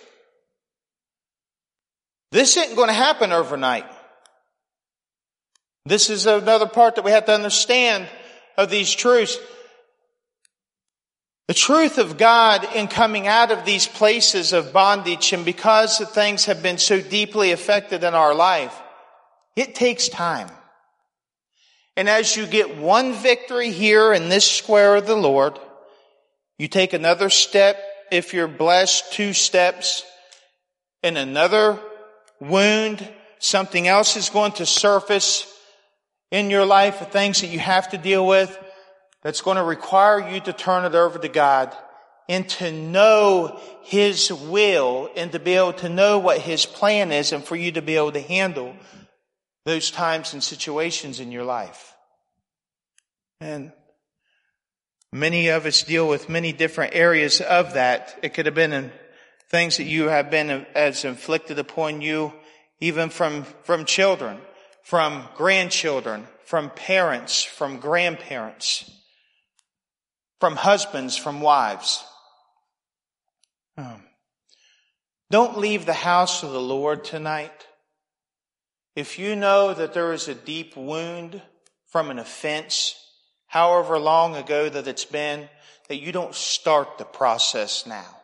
This 2.31 2.57
isn't 2.57 2.75
going 2.75 2.89
to 2.89 2.93
happen 2.93 3.31
overnight. 3.31 3.85
This 5.85 6.09
is 6.09 6.25
another 6.27 6.67
part 6.67 6.95
that 6.95 7.03
we 7.03 7.11
have 7.11 7.25
to 7.25 7.33
understand 7.33 8.07
of 8.57 8.69
these 8.69 8.91
truths. 8.91 9.37
The 11.47 11.53
truth 11.53 11.97
of 11.97 12.17
God 12.17 12.65
in 12.73 12.87
coming 12.87 13.27
out 13.27 13.51
of 13.51 13.65
these 13.65 13.85
places 13.85 14.53
of 14.53 14.71
bondage 14.71 15.33
and 15.33 15.43
because 15.43 15.97
the 15.97 16.05
things 16.05 16.45
have 16.45 16.63
been 16.63 16.77
so 16.77 17.01
deeply 17.01 17.51
affected 17.51 18.03
in 18.03 18.13
our 18.13 18.33
life, 18.33 18.73
it 19.55 19.75
takes 19.75 20.07
time. 20.07 20.49
And 21.97 22.07
as 22.07 22.35
you 22.37 22.47
get 22.47 22.77
one 22.77 23.13
victory 23.13 23.71
here 23.71 24.13
in 24.13 24.29
this 24.29 24.49
square 24.49 24.95
of 24.95 25.05
the 25.05 25.17
Lord, 25.17 25.59
you 26.57 26.69
take 26.69 26.93
another 26.93 27.29
step, 27.29 27.77
if 28.09 28.33
you're 28.33 28.47
blessed, 28.47 29.11
two 29.11 29.33
steps, 29.33 30.03
and 31.03 31.17
another 31.17 31.77
wound, 32.39 33.05
something 33.39 33.87
else 33.87 34.15
is 34.15 34.29
going 34.29 34.53
to 34.53 34.65
surface 34.65 35.45
in 36.31 36.49
your 36.49 36.65
life, 36.65 37.11
things 37.11 37.41
that 37.41 37.47
you 37.47 37.59
have 37.59 37.89
to 37.89 37.97
deal 37.97 38.25
with 38.25 38.57
that's 39.23 39.41
going 39.41 39.57
to 39.57 39.63
require 39.63 40.29
you 40.29 40.39
to 40.41 40.53
turn 40.53 40.85
it 40.85 40.95
over 40.95 41.17
to 41.17 41.29
God 41.29 41.75
and 42.29 42.47
to 42.47 42.71
know 42.71 43.59
His 43.83 44.31
will 44.31 45.09
and 45.15 45.31
to 45.31 45.39
be 45.39 45.53
able 45.53 45.73
to 45.73 45.89
know 45.89 46.19
what 46.19 46.39
His 46.39 46.65
plan 46.65 47.11
is 47.11 47.31
and 47.31 47.43
for 47.43 47.55
you 47.55 47.71
to 47.73 47.81
be 47.81 47.95
able 47.95 48.11
to 48.11 48.21
handle 48.21 48.75
those 49.65 49.91
times 49.91 50.33
and 50.33 50.43
situations 50.43 51.19
in 51.19 51.31
your 51.31 51.45
life. 51.45 51.95
And 53.39 53.71
many 55.11 55.47
of 55.47 55.65
us 55.65 55.83
deal 55.83 56.07
with 56.07 56.29
many 56.29 56.51
different 56.51 56.93
areas 56.95 57.39
of 57.39 57.73
that. 57.73 58.17
It 58.21 58.33
could 58.33 58.45
have 58.45 58.55
been 58.55 58.73
in 58.73 58.91
things 59.49 59.77
that 59.77 59.83
you 59.85 60.09
have 60.09 60.29
been 60.29 60.65
as 60.75 61.05
inflicted 61.05 61.59
upon 61.59 62.01
you, 62.01 62.33
even 62.81 63.09
from, 63.09 63.45
from 63.63 63.85
children, 63.85 64.37
from 64.83 65.27
grandchildren, 65.35 66.27
from 66.45 66.69
parents, 66.71 67.43
from 67.43 67.79
grandparents 67.79 68.89
from 70.43 70.57
husbands, 70.57 71.15
from 71.15 71.39
wives. 71.39 72.03
Um, 73.77 74.03
don't 75.31 75.57
leave 75.57 75.85
the 75.85 75.93
house 75.93 76.43
of 76.43 76.51
the 76.51 76.59
Lord 76.59 77.05
tonight. 77.05 77.65
If 78.93 79.17
you 79.17 79.37
know 79.37 79.73
that 79.73 79.93
there 79.93 80.11
is 80.11 80.27
a 80.27 80.35
deep 80.35 80.75
wound 80.75 81.41
from 81.87 82.11
an 82.11 82.19
offense, 82.19 82.93
however 83.47 83.97
long 83.97 84.35
ago 84.35 84.67
that 84.67 84.85
it's 84.85 85.05
been, 85.05 85.47
that 85.87 86.01
you 86.01 86.11
don't 86.11 86.35
start 86.35 86.97
the 86.97 87.05
process 87.05 87.87
now. 87.87 88.17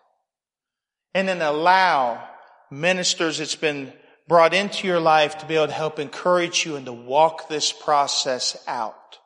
And 1.14 1.26
then 1.26 1.42
allow 1.42 2.22
ministers 2.70 3.38
that's 3.38 3.56
been 3.56 3.94
brought 4.28 4.54
into 4.54 4.88
your 4.88 5.00
life 5.00 5.38
to 5.38 5.46
be 5.46 5.56
able 5.56 5.68
to 5.68 5.72
help 5.72 6.00
encourage 6.00 6.66
you 6.66 6.76
and 6.76 6.86
to 6.86 6.92
walk 6.92 7.48
this 7.48 7.72
process 7.72 8.62
out. 8.68 9.20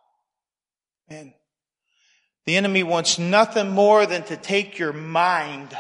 And 1.10 1.34
the 2.46 2.58
enemy 2.58 2.84
wants 2.84 3.18
nothing 3.18 3.70
more 3.70 4.06
than 4.06 4.24
to 4.24 4.38
take 4.38 4.78
your 4.78 4.94
mind 4.94 5.78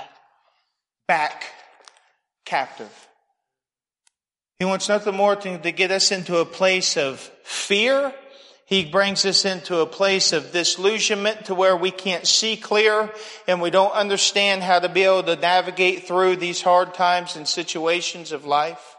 back 1.07 1.45
captive. 2.45 2.91
He 4.59 4.65
wants 4.65 4.87
nothing 4.87 5.15
more 5.15 5.35
to, 5.35 5.57
to 5.57 5.71
get 5.71 5.91
us 5.91 6.11
into 6.11 6.37
a 6.37 6.45
place 6.45 6.95
of 6.95 7.19
fear. 7.43 8.13
He 8.65 8.85
brings 8.85 9.25
us 9.25 9.43
into 9.43 9.79
a 9.79 9.85
place 9.85 10.31
of 10.31 10.53
disillusionment 10.53 11.45
to 11.45 11.55
where 11.55 11.75
we 11.75 11.91
can't 11.91 12.25
see 12.25 12.55
clear 12.55 13.11
and 13.45 13.61
we 13.61 13.69
don't 13.69 13.91
understand 13.91 14.63
how 14.63 14.79
to 14.79 14.87
be 14.87 15.03
able 15.03 15.23
to 15.23 15.35
navigate 15.35 16.07
through 16.07 16.37
these 16.37 16.61
hard 16.61 16.93
times 16.93 17.35
and 17.35 17.45
situations 17.45 18.31
of 18.31 18.45
life. 18.45 18.95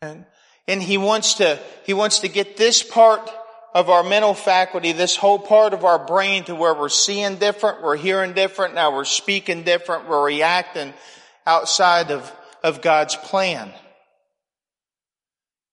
And, 0.00 0.26
and 0.68 0.80
he 0.80 0.96
wants 0.96 1.34
to, 1.34 1.58
he 1.84 1.92
wants 1.92 2.20
to 2.20 2.28
get 2.28 2.56
this 2.56 2.84
part 2.84 3.28
of 3.76 3.90
our 3.90 4.02
mental 4.02 4.32
faculty, 4.32 4.92
this 4.92 5.16
whole 5.16 5.38
part 5.38 5.74
of 5.74 5.84
our 5.84 5.98
brain 5.98 6.42
to 6.44 6.54
where 6.54 6.72
we're 6.72 6.88
seeing 6.88 7.36
different, 7.36 7.82
we're 7.82 7.94
hearing 7.94 8.32
different, 8.32 8.74
now 8.74 8.90
we're 8.90 9.04
speaking 9.04 9.64
different, 9.64 10.08
we're 10.08 10.24
reacting 10.24 10.94
outside 11.46 12.10
of, 12.10 12.32
of 12.64 12.80
God's 12.80 13.16
plan. 13.16 13.70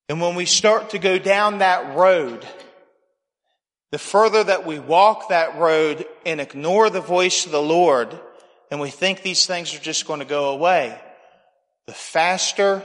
And 0.10 0.20
when 0.20 0.36
we 0.36 0.44
start 0.44 0.90
to 0.90 1.00
go 1.00 1.18
down 1.18 1.60
that 1.60 1.96
road, 1.96 2.46
the 3.94 3.98
further 3.98 4.44
that 4.44 4.66
we 4.66 4.80
walk 4.80 5.30
that 5.30 5.58
road 5.58 6.06
and 6.26 6.42
ignore 6.42 6.90
the 6.90 7.00
voice 7.00 7.46
of 7.46 7.54
the 7.54 7.62
Lord, 7.62 8.20
and 8.70 8.82
we 8.82 8.90
think 8.90 9.22
these 9.22 9.46
things 9.46 9.74
are 9.74 9.80
just 9.80 10.08
going 10.08 10.20
to 10.20 10.26
go 10.26 10.50
away, 10.50 11.00
the 11.88 11.94
faster 11.94 12.84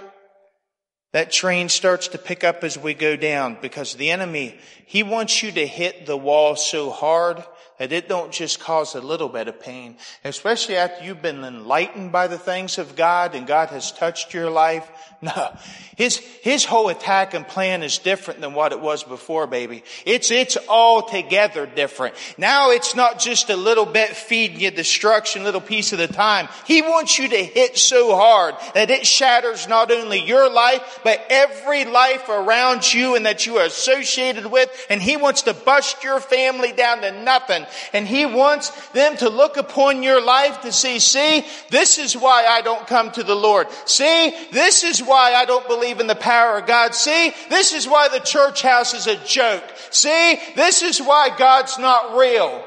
that 1.12 1.32
train 1.32 1.68
starts 1.68 2.08
to 2.08 2.18
pick 2.18 2.44
up 2.44 2.64
as 2.64 2.78
we 2.78 2.94
go 2.94 3.16
down 3.16 3.56
because 3.60 3.94
the 3.94 4.10
enemy, 4.10 4.58
he 4.86 5.02
wants 5.02 5.42
you 5.42 5.52
to 5.52 5.66
hit 5.66 6.06
the 6.06 6.16
wall 6.16 6.56
so 6.56 6.90
hard 6.90 7.42
that 7.78 7.92
it 7.92 8.08
don't 8.08 8.32
just 8.32 8.60
cause 8.60 8.94
a 8.94 9.00
little 9.00 9.28
bit 9.28 9.48
of 9.48 9.60
pain, 9.60 9.96
especially 10.24 10.76
after 10.76 11.04
you've 11.04 11.22
been 11.22 11.44
enlightened 11.44 12.12
by 12.12 12.26
the 12.26 12.38
things 12.38 12.78
of 12.78 12.96
God 12.96 13.34
and 13.34 13.46
God 13.46 13.70
has 13.70 13.92
touched 13.92 14.34
your 14.34 14.50
life. 14.50 14.88
No, 15.20 15.52
his, 15.96 16.18
his 16.18 16.64
whole 16.64 16.90
attack 16.90 17.34
and 17.34 17.44
plan 17.44 17.82
is 17.82 17.98
different 17.98 18.40
than 18.40 18.54
what 18.54 18.70
it 18.70 18.80
was 18.80 19.02
before, 19.02 19.48
baby. 19.48 19.82
It's, 20.06 20.30
it's 20.30 20.56
altogether 20.68 21.66
different. 21.66 22.14
Now 22.36 22.70
it's 22.70 22.94
not 22.94 23.18
just 23.18 23.50
a 23.50 23.56
little 23.56 23.84
bit 23.84 24.10
feeding 24.10 24.60
you 24.60 24.70
destruction, 24.70 25.42
little 25.42 25.60
piece 25.60 25.92
of 25.92 25.98
the 25.98 26.06
time. 26.06 26.46
He 26.66 26.82
wants 26.82 27.18
you 27.18 27.26
to 27.26 27.36
hit 27.36 27.76
so 27.76 28.14
hard 28.14 28.54
that 28.74 28.90
it 28.90 29.04
shatters 29.04 29.66
not 29.66 29.90
only 29.90 30.24
your 30.24 30.48
life, 30.48 31.00
but 31.02 31.20
every 31.30 31.84
life 31.84 32.28
around 32.28 32.94
you 32.94 33.16
and 33.16 33.26
that 33.26 33.44
you 33.44 33.56
are 33.56 33.66
associated 33.66 34.46
with. 34.46 34.70
And 34.88 35.02
he 35.02 35.16
wants 35.16 35.42
to 35.42 35.52
bust 35.52 36.04
your 36.04 36.20
family 36.20 36.70
down 36.70 37.00
to 37.00 37.24
nothing 37.24 37.66
and 37.92 38.06
He 38.06 38.26
wants 38.26 38.70
them 38.90 39.16
to 39.18 39.28
look 39.28 39.56
upon 39.56 40.02
your 40.02 40.24
life 40.24 40.60
to 40.62 40.72
see, 40.72 40.98
see, 40.98 41.44
this 41.70 41.98
is 41.98 42.16
why 42.16 42.44
I 42.46 42.62
don't 42.62 42.86
come 42.86 43.10
to 43.12 43.22
the 43.22 43.34
Lord. 43.34 43.68
See, 43.86 44.34
this 44.52 44.84
is 44.84 45.00
why 45.00 45.34
I 45.34 45.44
don't 45.44 45.66
believe 45.66 46.00
in 46.00 46.06
the 46.06 46.14
power 46.14 46.58
of 46.58 46.66
God. 46.66 46.94
See, 46.94 47.32
this 47.48 47.72
is 47.72 47.88
why 47.88 48.08
the 48.08 48.20
church 48.20 48.62
house 48.62 48.94
is 48.94 49.06
a 49.06 49.16
joke. 49.24 49.64
See, 49.90 50.38
this 50.56 50.82
is 50.82 51.00
why 51.00 51.30
God's 51.36 51.78
not 51.78 52.16
real. 52.16 52.64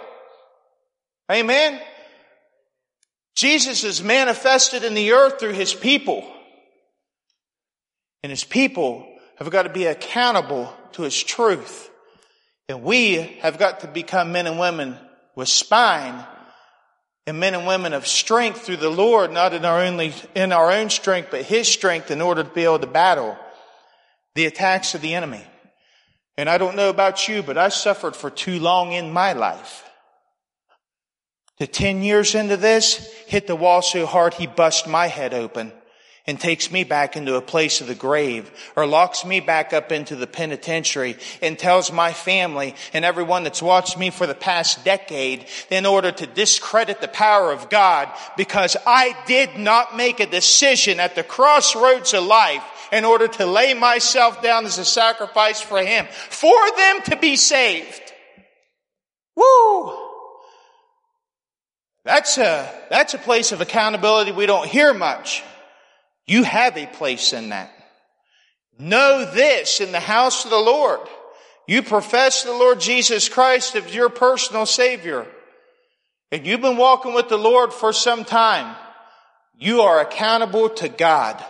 Amen. 1.32 1.80
Jesus 3.36 3.84
is 3.84 4.04
manifested 4.04 4.84
in 4.84 4.94
the 4.94 5.12
earth 5.14 5.40
through 5.40 5.54
His 5.54 5.74
people. 5.74 6.26
And 8.24 8.30
His 8.30 8.44
people 8.44 9.08
have 9.38 9.50
got 9.50 9.64
to 9.64 9.70
be 9.70 9.86
accountable 9.86 10.74
to 10.94 11.04
His 11.04 11.24
truth. 11.24 11.91
And 12.72 12.84
we 12.84 13.16
have 13.42 13.58
got 13.58 13.82
to 13.82 13.88
become 13.88 14.32
men 14.32 14.48
and 14.48 14.58
women 14.58 14.98
with 15.36 15.50
spine 15.50 16.26
and 17.28 17.38
men 17.38 17.54
and 17.54 17.68
women 17.68 17.92
of 17.92 18.08
strength 18.08 18.62
through 18.62 18.78
the 18.78 18.90
Lord, 18.90 19.32
not 19.32 19.54
in 19.54 19.66
our 19.66 19.82
only, 19.82 20.14
in 20.36 20.54
our 20.54 20.72
own 20.72 20.90
strength, 20.90 21.28
but 21.32 21.42
His 21.42 21.68
strength 21.68 22.10
in 22.12 22.22
order 22.22 22.44
to 22.44 22.50
be 22.50 22.64
able 22.64 22.80
to 22.80 22.88
battle 22.88 23.38
the 24.36 24.46
attacks 24.46 24.96
of 24.96 25.02
the 25.02 25.14
enemy. 25.14 25.44
And 26.38 26.50
I 26.50 26.58
don't 26.58 26.78
know 26.78 26.90
about 26.90 27.28
you, 27.28 27.44
but 27.44 27.58
I 27.58 27.68
suffered 27.68 28.16
for 28.16 28.30
too 28.30 28.58
long 28.58 28.94
in 28.94 29.12
my 29.12 29.34
life. 29.34 29.84
The 31.60 31.68
10 31.68 32.04
years 32.04 32.36
into 32.36 32.56
this, 32.56 33.06
hit 33.28 33.48
the 33.48 33.56
wall 33.56 33.82
so 33.82 34.06
hard 34.06 34.34
he 34.34 34.48
bust 34.48 34.88
my 34.88 35.08
head 35.08 35.34
open. 35.34 35.74
And 36.28 36.40
takes 36.40 36.72
me 36.72 36.84
back 36.84 37.16
into 37.16 37.36
a 37.36 37.42
place 37.42 37.82
of 37.82 37.88
the 37.88 37.96
grave 37.96 38.52
or 38.76 38.86
locks 38.86 39.26
me 39.26 39.40
back 39.40 39.74
up 39.74 39.92
into 39.92 40.16
the 40.16 40.28
penitentiary 40.28 41.18
and 41.42 41.58
tells 41.58 41.92
my 41.92 42.14
family 42.14 42.76
and 42.94 43.04
everyone 43.04 43.44
that's 43.44 43.62
watched 43.62 43.98
me 43.98 44.10
for 44.10 44.28
the 44.28 44.36
past 44.36 44.86
decade 44.86 45.46
in 45.70 45.86
order 45.86 46.12
to 46.12 46.28
discredit 46.28 47.02
the 47.02 47.08
power 47.08 47.52
of 47.52 47.70
God 47.70 48.10
because 48.38 48.78
I 48.86 49.16
did 49.26 49.58
not 49.58 49.96
make 49.96 50.20
a 50.20 50.28
decision 50.28 51.00
at 51.00 51.16
the 51.16 51.24
crossroads 51.24 52.14
of 52.14 52.24
life 52.24 52.64
in 52.92 53.06
order 53.06 53.28
to 53.28 53.46
lay 53.46 53.74
myself 53.74 54.42
down 54.42 54.66
as 54.66 54.78
a 54.78 54.86
sacrifice 54.86 55.62
for 55.62 55.80
Him 55.80 56.06
for 56.30 56.72
them 56.78 57.02
to 57.06 57.16
be 57.16 57.36
saved. 57.36 58.02
Woo! 59.36 59.98
That's 62.04 62.38
a, 62.38 62.72
that's 62.90 63.14
a 63.14 63.20
place 63.20 63.52
of 63.52 63.62
accountability 63.62 64.32
we 64.32 64.46
don't 64.46 64.68
hear 64.68 64.94
much. 64.94 65.44
You 66.28 66.44
have 66.44 66.78
a 66.78 66.86
place 66.86 67.34
in 67.34 67.50
that. 67.50 67.72
Know 68.78 69.30
this 69.32 69.82
in 69.82 69.92
the 69.92 70.00
house 70.00 70.46
of 70.46 70.52
the 70.52 70.58
Lord. 70.58 71.02
You 71.68 71.84
profess 71.84 72.44
the 72.44 72.52
Lord 72.52 72.80
Jesus 72.80 73.30
Christ 73.30 73.76
as 73.76 73.94
your 73.94 74.10
personal 74.10 74.66
Savior. 74.66 75.28
And 76.32 76.48
you've 76.48 76.62
been 76.62 76.78
walking 76.78 77.14
with 77.14 77.30
the 77.30 77.38
Lord 77.38 77.74
for 77.74 77.94
some 77.94 78.26
time. 78.26 78.76
You 79.58 79.82
are 79.82 80.00
accountable 80.00 80.70
to 80.70 80.90
God 80.90 81.44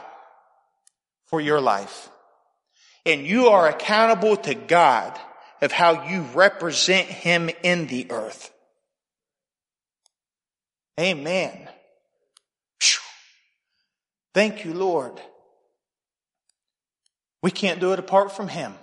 for 1.26 1.39
your 1.39 1.61
life. 1.61 2.09
And 3.05 3.26
you 3.26 3.47
are 3.47 3.67
accountable 3.67 4.36
to 4.38 4.53
God 4.53 5.17
of 5.61 5.72
how 5.72 6.07
you 6.09 6.24
represent 6.34 7.07
Him 7.07 7.49
in 7.63 7.88
the 7.88 8.11
earth. 8.11 8.51
Amen. 10.99 11.69
Thank 14.34 14.65
you, 14.65 14.73
Lord. 14.73 15.19
We 17.43 17.51
can't 17.51 17.79
do 17.79 17.93
it 17.93 17.99
apart 17.99 18.32
from 18.32 18.47
Him. 18.47 18.75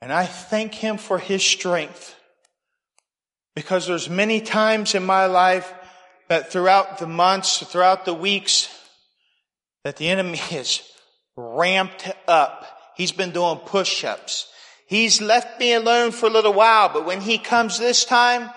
And 0.00 0.12
I 0.12 0.26
thank 0.26 0.74
Him 0.74 0.98
for 0.98 1.18
His 1.18 1.42
strength. 1.42 2.14
Because 3.56 3.86
there's 3.86 4.08
many 4.08 4.40
times 4.40 4.94
in 4.94 5.04
my 5.04 5.26
life 5.26 5.72
that 6.28 6.52
throughout 6.52 6.98
the 6.98 7.06
months, 7.06 7.58
throughout 7.58 8.04
the 8.04 8.14
weeks, 8.14 8.68
that 9.84 9.96
the 9.96 10.08
enemy 10.08 10.40
is 10.52 10.82
ramped 11.36 12.10
up. 12.28 12.66
He's 12.96 13.12
been 13.12 13.30
doing 13.30 13.58
push-ups. 13.58 14.48
He's 14.86 15.20
left 15.20 15.60
me 15.60 15.74
alone 15.74 16.12
for 16.12 16.26
a 16.26 16.30
little 16.30 16.52
while, 16.52 16.88
but 16.88 17.04
when 17.04 17.20
he 17.20 17.38
comes 17.38 17.78
this 17.78 18.04
time, 18.04 18.50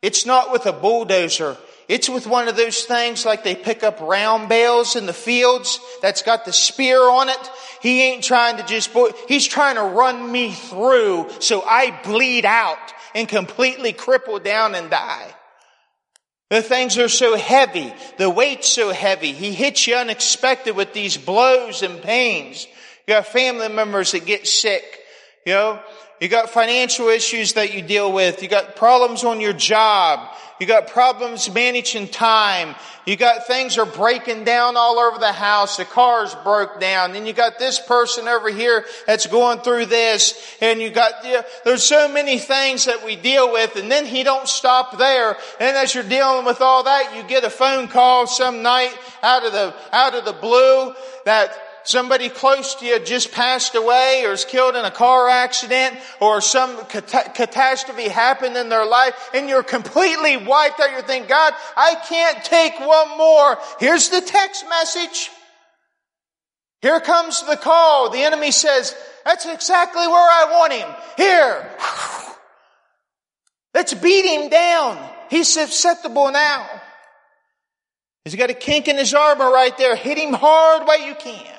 it's 0.00 0.24
not 0.24 0.50
with 0.50 0.66
a 0.66 0.72
bulldozer. 0.72 1.56
It's 1.88 2.08
with 2.08 2.26
one 2.26 2.48
of 2.48 2.56
those 2.56 2.84
things 2.84 3.24
like 3.24 3.44
they 3.44 3.54
pick 3.54 3.82
up 3.82 4.00
round 4.00 4.48
bales 4.48 4.96
in 4.96 5.06
the 5.06 5.12
fields 5.12 5.80
that's 6.00 6.22
got 6.22 6.44
the 6.44 6.52
spear 6.52 7.00
on 7.00 7.28
it. 7.28 7.50
He 7.80 8.02
ain't 8.02 8.24
trying 8.24 8.56
to 8.58 8.62
just, 8.64 8.90
he's 9.28 9.46
trying 9.46 9.76
to 9.76 9.82
run 9.82 10.30
me 10.30 10.52
through 10.52 11.28
so 11.40 11.62
I 11.62 12.00
bleed 12.04 12.44
out 12.44 12.78
and 13.14 13.28
completely 13.28 13.92
cripple 13.92 14.42
down 14.42 14.74
and 14.74 14.90
die. 14.90 15.34
The 16.50 16.62
things 16.62 16.98
are 16.98 17.08
so 17.08 17.36
heavy. 17.36 17.92
The 18.18 18.28
weight's 18.28 18.68
so 18.68 18.90
heavy. 18.90 19.32
He 19.32 19.52
hits 19.52 19.86
you 19.86 19.96
unexpected 19.96 20.76
with 20.76 20.92
these 20.92 21.16
blows 21.16 21.82
and 21.82 22.02
pains. 22.02 22.66
You 23.06 23.14
got 23.14 23.26
family 23.26 23.68
members 23.68 24.12
that 24.12 24.26
get 24.26 24.46
sick. 24.46 24.84
You 25.46 25.54
know, 25.54 25.80
you 26.22 26.28
got 26.28 26.50
financial 26.50 27.08
issues 27.08 27.54
that 27.54 27.74
you 27.74 27.82
deal 27.82 28.12
with. 28.12 28.44
You 28.44 28.48
got 28.48 28.76
problems 28.76 29.24
on 29.24 29.40
your 29.40 29.52
job. 29.52 30.32
You 30.60 30.68
got 30.68 30.86
problems 30.86 31.52
managing 31.52 32.06
time. 32.06 32.76
You 33.04 33.16
got 33.16 33.48
things 33.48 33.76
are 33.76 33.86
breaking 33.86 34.44
down 34.44 34.76
all 34.76 35.00
over 35.00 35.18
the 35.18 35.32
house. 35.32 35.78
The 35.78 35.84
car's 35.84 36.32
broke 36.44 36.78
down. 36.78 37.16
And 37.16 37.26
you 37.26 37.32
got 37.32 37.58
this 37.58 37.80
person 37.80 38.28
over 38.28 38.50
here 38.50 38.84
that's 39.04 39.26
going 39.26 39.62
through 39.62 39.86
this. 39.86 40.56
And 40.60 40.80
you 40.80 40.90
got, 40.90 41.24
you 41.24 41.32
know, 41.32 41.42
there's 41.64 41.82
so 41.82 42.06
many 42.06 42.38
things 42.38 42.84
that 42.84 43.04
we 43.04 43.16
deal 43.16 43.52
with. 43.52 43.74
And 43.74 43.90
then 43.90 44.06
he 44.06 44.22
don't 44.22 44.46
stop 44.46 44.98
there. 44.98 45.36
And 45.58 45.76
as 45.76 45.92
you're 45.92 46.04
dealing 46.04 46.46
with 46.46 46.60
all 46.60 46.84
that, 46.84 47.16
you 47.16 47.24
get 47.24 47.42
a 47.42 47.50
phone 47.50 47.88
call 47.88 48.28
some 48.28 48.62
night 48.62 48.96
out 49.24 49.44
of 49.44 49.50
the, 49.50 49.74
out 49.90 50.14
of 50.14 50.24
the 50.24 50.34
blue 50.34 50.94
that 51.24 51.52
somebody 51.84 52.28
close 52.28 52.74
to 52.76 52.86
you 52.86 52.98
just 53.00 53.32
passed 53.32 53.74
away 53.74 54.24
or 54.26 54.32
is 54.32 54.44
killed 54.44 54.76
in 54.76 54.84
a 54.84 54.90
car 54.90 55.28
accident 55.28 55.96
or 56.20 56.40
some 56.40 56.84
cat- 56.86 57.34
catastrophe 57.34 58.08
happened 58.08 58.56
in 58.56 58.68
their 58.68 58.86
life 58.86 59.30
and 59.34 59.48
you're 59.48 59.62
completely 59.62 60.36
wiped 60.36 60.80
out. 60.80 60.90
You're 60.92 61.02
thinking, 61.02 61.28
God, 61.28 61.54
I 61.76 61.96
can't 62.08 62.44
take 62.44 62.78
one 62.80 63.16
more. 63.16 63.58
Here's 63.80 64.08
the 64.08 64.20
text 64.20 64.64
message. 64.68 65.30
Here 66.80 67.00
comes 67.00 67.46
the 67.46 67.56
call. 67.56 68.10
The 68.10 68.22
enemy 68.22 68.50
says, 68.50 68.94
that's 69.24 69.46
exactly 69.46 70.06
where 70.06 70.14
I 70.14 70.46
want 70.50 70.72
him. 70.72 70.88
Here. 71.16 71.70
Let's 73.74 73.94
beat 73.94 74.26
him 74.26 74.50
down. 74.50 75.10
He's 75.30 75.48
susceptible 75.48 76.30
now. 76.30 76.68
He's 78.24 78.34
got 78.34 78.50
a 78.50 78.54
kink 78.54 78.88
in 78.88 78.96
his 78.96 79.14
armor 79.14 79.50
right 79.50 79.76
there. 79.78 79.96
Hit 79.96 80.18
him 80.18 80.32
hard 80.32 80.86
while 80.86 81.00
you 81.00 81.14
can. 81.14 81.51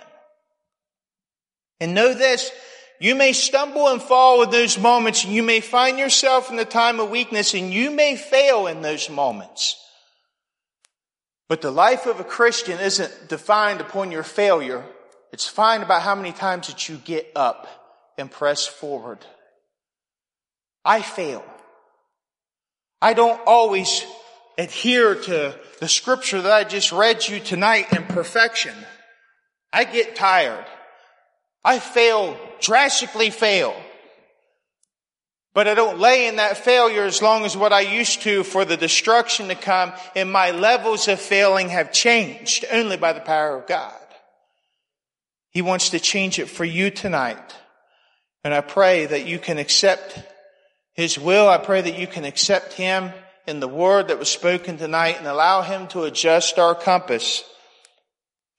And 1.79 1.93
know 1.93 2.13
this, 2.13 2.51
you 2.99 3.15
may 3.15 3.33
stumble 3.33 3.89
and 3.89 4.01
fall 4.01 4.43
in 4.43 4.49
those 4.49 4.77
moments 4.77 5.25
you 5.25 5.43
may 5.43 5.59
find 5.59 5.99
yourself 5.99 6.49
in 6.49 6.55
the 6.55 6.65
time 6.65 6.99
of 6.99 7.09
weakness 7.09 7.53
and 7.53 7.73
you 7.73 7.91
may 7.91 8.15
fail 8.15 8.67
in 8.67 8.81
those 8.81 9.09
moments. 9.09 9.75
But 11.49 11.61
the 11.61 11.71
life 11.71 12.05
of 12.05 12.19
a 12.19 12.23
Christian 12.23 12.79
isn't 12.79 13.27
defined 13.27 13.81
upon 13.81 14.11
your 14.11 14.23
failure. 14.23 14.83
It's 15.31 15.45
defined 15.45 15.83
about 15.83 16.01
how 16.01 16.15
many 16.15 16.31
times 16.31 16.67
that 16.67 16.87
you 16.87 16.97
get 16.97 17.29
up 17.35 17.67
and 18.17 18.31
press 18.31 18.65
forward. 18.65 19.19
I 20.85 21.01
fail. 21.01 21.43
I 23.01 23.13
don't 23.13 23.41
always 23.45 24.05
adhere 24.57 25.15
to 25.15 25.59
the 25.79 25.89
scripture 25.89 26.41
that 26.41 26.51
I 26.51 26.63
just 26.63 26.91
read 26.91 27.27
you 27.27 27.39
tonight 27.39 27.91
in 27.91 28.03
perfection. 28.05 28.73
I 29.73 29.83
get 29.83 30.15
tired. 30.15 30.65
I 31.63 31.79
fail, 31.79 32.37
drastically 32.59 33.29
fail. 33.29 33.75
But 35.53 35.67
I 35.67 35.75
don't 35.75 35.99
lay 35.99 36.27
in 36.27 36.37
that 36.37 36.57
failure 36.57 37.03
as 37.03 37.21
long 37.21 37.45
as 37.45 37.55
what 37.55 37.71
I 37.71 37.81
used 37.81 38.23
to 38.23 38.43
for 38.43 38.65
the 38.65 38.75
destruction 38.75 39.49
to 39.49 39.55
come 39.55 39.93
and 40.15 40.31
my 40.31 40.51
levels 40.51 41.07
of 41.07 41.19
failing 41.19 41.69
have 41.69 41.91
changed 41.91 42.65
only 42.71 42.97
by 42.97 43.13
the 43.13 43.19
power 43.19 43.57
of 43.57 43.67
God. 43.67 43.93
He 45.51 45.61
wants 45.61 45.91
to 45.91 45.99
change 45.99 46.39
it 46.39 46.49
for 46.49 46.65
you 46.65 46.89
tonight. 46.89 47.55
And 48.43 48.53
I 48.53 48.61
pray 48.61 49.05
that 49.05 49.27
you 49.27 49.37
can 49.37 49.59
accept 49.59 50.19
His 50.93 51.19
will. 51.19 51.47
I 51.47 51.59
pray 51.59 51.81
that 51.81 51.99
you 51.99 52.07
can 52.07 52.25
accept 52.25 52.73
Him 52.73 53.11
in 53.45 53.59
the 53.59 53.67
word 53.67 54.07
that 54.07 54.19
was 54.19 54.29
spoken 54.29 54.77
tonight 54.77 55.17
and 55.19 55.27
allow 55.27 55.61
Him 55.61 55.87
to 55.89 56.03
adjust 56.03 56.57
our 56.57 56.73
compass 56.73 57.43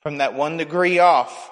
from 0.00 0.18
that 0.18 0.34
one 0.34 0.59
degree 0.59 1.00
off 1.00 1.50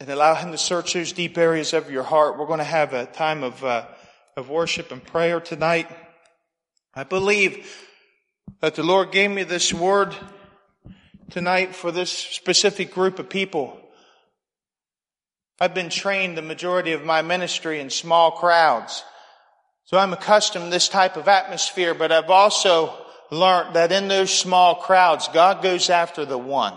and 0.00 0.08
allow 0.10 0.34
Him 0.34 0.52
to 0.52 0.58
search 0.58 0.94
those 0.94 1.12
deep 1.12 1.38
areas 1.38 1.72
of 1.72 1.90
your 1.90 2.02
heart. 2.02 2.38
We're 2.38 2.46
going 2.46 2.58
to 2.58 2.64
have 2.64 2.92
a 2.92 3.06
time 3.06 3.42
of, 3.42 3.64
uh, 3.64 3.86
of 4.36 4.50
worship 4.50 4.92
and 4.92 5.04
prayer 5.04 5.40
tonight. 5.40 5.88
I 6.94 7.04
believe 7.04 7.66
that 8.60 8.74
the 8.74 8.82
Lord 8.82 9.12
gave 9.12 9.30
me 9.30 9.42
this 9.42 9.72
word 9.72 10.14
tonight 11.30 11.74
for 11.74 11.92
this 11.92 12.10
specific 12.10 12.92
group 12.92 13.18
of 13.18 13.28
people. 13.28 13.78
I've 15.58 15.74
been 15.74 15.88
trained 15.88 16.36
the 16.36 16.42
majority 16.42 16.92
of 16.92 17.04
my 17.04 17.22
ministry 17.22 17.80
in 17.80 17.88
small 17.88 18.30
crowds. 18.32 19.02
So 19.84 19.96
I'm 19.96 20.12
accustomed 20.12 20.66
to 20.66 20.70
this 20.70 20.88
type 20.88 21.16
of 21.16 21.28
atmosphere, 21.28 21.94
but 21.94 22.12
I've 22.12 22.30
also 22.30 22.94
learned 23.30 23.76
that 23.76 23.92
in 23.92 24.08
those 24.08 24.32
small 24.32 24.74
crowds, 24.74 25.28
God 25.28 25.62
goes 25.62 25.90
after 25.90 26.24
the 26.24 26.38
one. 26.38 26.74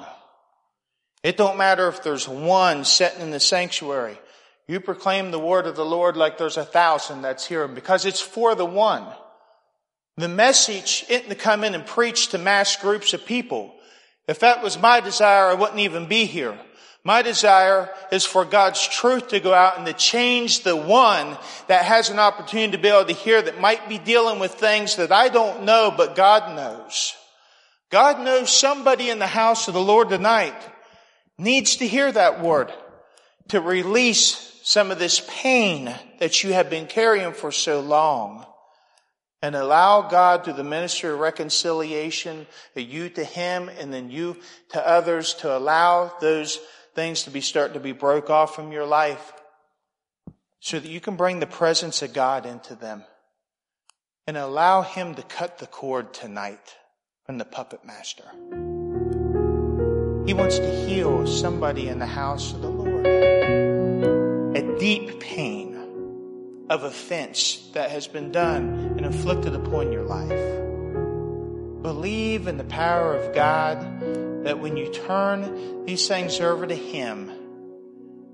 It 1.23 1.37
don't 1.37 1.57
matter 1.57 1.87
if 1.87 2.01
there's 2.01 2.27
one 2.27 2.85
sitting 2.85 3.21
in 3.21 3.31
the 3.31 3.39
sanctuary. 3.39 4.17
You 4.67 4.79
proclaim 4.79 5.31
the 5.31 5.39
word 5.39 5.67
of 5.67 5.75
the 5.75 5.85
Lord 5.85 6.15
like 6.15 6.37
there's 6.37 6.57
a 6.57 6.63
thousand 6.63 7.23
that's 7.23 7.45
here 7.45 7.67
because 7.67 8.05
it's 8.05 8.21
for 8.21 8.55
the 8.55 8.65
one. 8.65 9.05
The 10.17 10.29
message 10.29 11.05
isn't 11.09 11.29
to 11.29 11.35
come 11.35 11.63
in 11.63 11.75
and 11.75 11.85
preach 11.85 12.29
to 12.29 12.37
mass 12.37 12.75
groups 12.75 13.13
of 13.13 13.25
people. 13.25 13.73
If 14.27 14.39
that 14.39 14.61
was 14.61 14.79
my 14.79 14.99
desire, 14.99 15.45
I 15.45 15.55
wouldn't 15.55 15.79
even 15.79 16.07
be 16.07 16.25
here. 16.25 16.57
My 17.03 17.21
desire 17.21 17.89
is 18.11 18.25
for 18.25 18.45
God's 18.45 18.85
truth 18.85 19.29
to 19.29 19.39
go 19.39 19.53
out 19.53 19.77
and 19.77 19.87
to 19.87 19.93
change 19.93 20.63
the 20.63 20.75
one 20.75 21.37
that 21.67 21.85
has 21.85 22.09
an 22.09 22.19
opportunity 22.19 22.73
to 22.73 22.77
be 22.77 22.89
able 22.89 23.05
to 23.05 23.13
hear 23.13 23.41
that 23.41 23.59
might 23.59 23.89
be 23.89 23.97
dealing 23.97 24.39
with 24.39 24.53
things 24.53 24.97
that 24.97 25.11
I 25.11 25.29
don't 25.29 25.63
know, 25.63 25.93
but 25.95 26.15
God 26.15 26.55
knows. 26.55 27.15
God 27.89 28.23
knows 28.23 28.51
somebody 28.51 29.09
in 29.09 29.19
the 29.19 29.27
house 29.27 29.67
of 29.67 29.73
the 29.73 29.81
Lord 29.81 30.09
tonight 30.09 30.53
needs 31.39 31.77
to 31.77 31.87
hear 31.87 32.11
that 32.11 32.41
word 32.41 32.71
to 33.47 33.61
release 33.61 34.59
some 34.63 34.91
of 34.91 34.99
this 34.99 35.25
pain 35.27 35.93
that 36.19 36.43
you 36.43 36.53
have 36.53 36.69
been 36.69 36.85
carrying 36.85 37.33
for 37.33 37.51
so 37.51 37.79
long. 37.79 38.45
and 39.41 39.55
allow 39.55 40.01
God 40.01 40.43
through 40.43 40.53
the 40.53 40.65
ministry 40.65 41.09
of 41.11 41.19
reconciliation, 41.19 42.45
you 42.75 43.07
to 43.09 43.23
Him 43.23 43.69
and 43.79 43.93
then 43.93 44.11
you 44.11 44.35
to 44.71 44.85
others 44.85 45.33
to 45.35 45.57
allow 45.57 46.13
those 46.19 46.59
things 46.93 47.23
to 47.23 47.29
be 47.29 47.39
starting 47.39 47.75
to 47.75 47.79
be 47.79 47.93
broke 47.93 48.29
off 48.29 48.53
from 48.53 48.73
your 48.73 48.85
life 48.85 49.31
so 50.59 50.77
that 50.77 50.89
you 50.89 50.99
can 50.99 51.15
bring 51.15 51.39
the 51.39 51.47
presence 51.47 52.01
of 52.01 52.13
God 52.13 52.45
into 52.45 52.75
them 52.75 53.05
and 54.27 54.35
allow 54.35 54.81
Him 54.81 55.15
to 55.15 55.23
cut 55.23 55.57
the 55.59 55.67
cord 55.67 56.13
tonight 56.13 56.75
from 57.25 57.37
the 57.37 57.45
puppet 57.45 57.85
master. 57.85 58.25
He 60.29 60.35
wants 60.35 60.59
to 60.59 60.85
heal 60.85 61.25
somebody 61.25 61.87
in 61.87 61.97
the 61.97 62.05
house 62.05 62.53
of 62.53 62.61
the 62.61 62.69
Lord. 62.69 63.03
A 64.55 64.77
deep 64.77 65.19
pain 65.19 65.75
of 66.69 66.83
offense 66.83 67.67
that 67.73 67.89
has 67.89 68.07
been 68.07 68.31
done 68.31 68.93
and 68.95 69.07
inflicted 69.07 69.55
upon 69.55 69.91
your 69.91 70.03
life. 70.03 70.29
Believe 71.81 72.45
in 72.45 72.57
the 72.57 72.63
power 72.63 73.15
of 73.15 73.33
God 73.33 73.81
that 74.43 74.59
when 74.59 74.77
you 74.77 74.93
turn 74.93 75.85
these 75.85 76.07
things 76.07 76.39
over 76.39 76.67
to 76.67 76.75
Him 76.75 77.31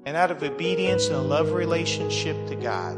and 0.05 0.17
out 0.17 0.31
of 0.31 0.43
obedience 0.43 1.07
and 1.07 1.15
a 1.15 1.21
love 1.21 1.53
relationship 1.53 2.47
to 2.47 2.57
God, 2.57 2.97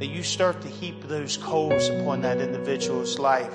that 0.00 0.08
you 0.08 0.24
start 0.24 0.62
to 0.62 0.68
heap 0.68 1.06
those 1.06 1.36
coals 1.36 1.88
upon 1.90 2.22
that 2.22 2.40
individual's 2.40 3.20
life 3.20 3.54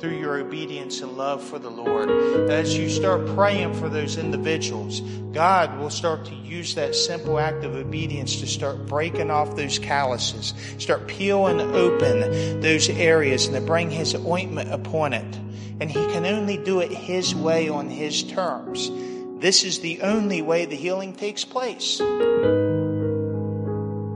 through 0.00 0.16
your 0.18 0.38
obedience 0.38 1.00
and 1.00 1.16
love 1.16 1.42
for 1.42 1.58
the 1.58 1.70
Lord. 1.70 2.10
As 2.50 2.76
you 2.76 2.88
start 2.88 3.26
praying 3.34 3.74
for 3.74 3.88
those 3.88 4.16
individuals, 4.16 5.00
God 5.32 5.78
will 5.78 5.90
start 5.90 6.24
to 6.26 6.34
use 6.34 6.74
that 6.74 6.94
simple 6.94 7.38
act 7.38 7.64
of 7.64 7.74
obedience 7.74 8.40
to 8.40 8.46
start 8.46 8.86
breaking 8.86 9.30
off 9.30 9.56
those 9.56 9.78
calluses, 9.78 10.54
start 10.78 11.06
peeling 11.06 11.60
open 11.60 12.60
those 12.60 12.88
areas 12.88 13.46
and 13.46 13.54
to 13.54 13.60
bring 13.60 13.90
His 13.90 14.14
ointment 14.14 14.72
upon 14.72 15.12
it. 15.12 15.36
And 15.80 15.90
He 15.90 16.04
can 16.06 16.26
only 16.26 16.56
do 16.56 16.80
it 16.80 16.90
His 16.90 17.34
way 17.34 17.68
on 17.68 17.88
His 17.88 18.22
terms. 18.22 18.90
This 19.40 19.62
is 19.64 19.80
the 19.80 20.00
only 20.02 20.42
way 20.42 20.64
the 20.64 20.76
healing 20.76 21.14
takes 21.14 21.44
place. 21.44 22.00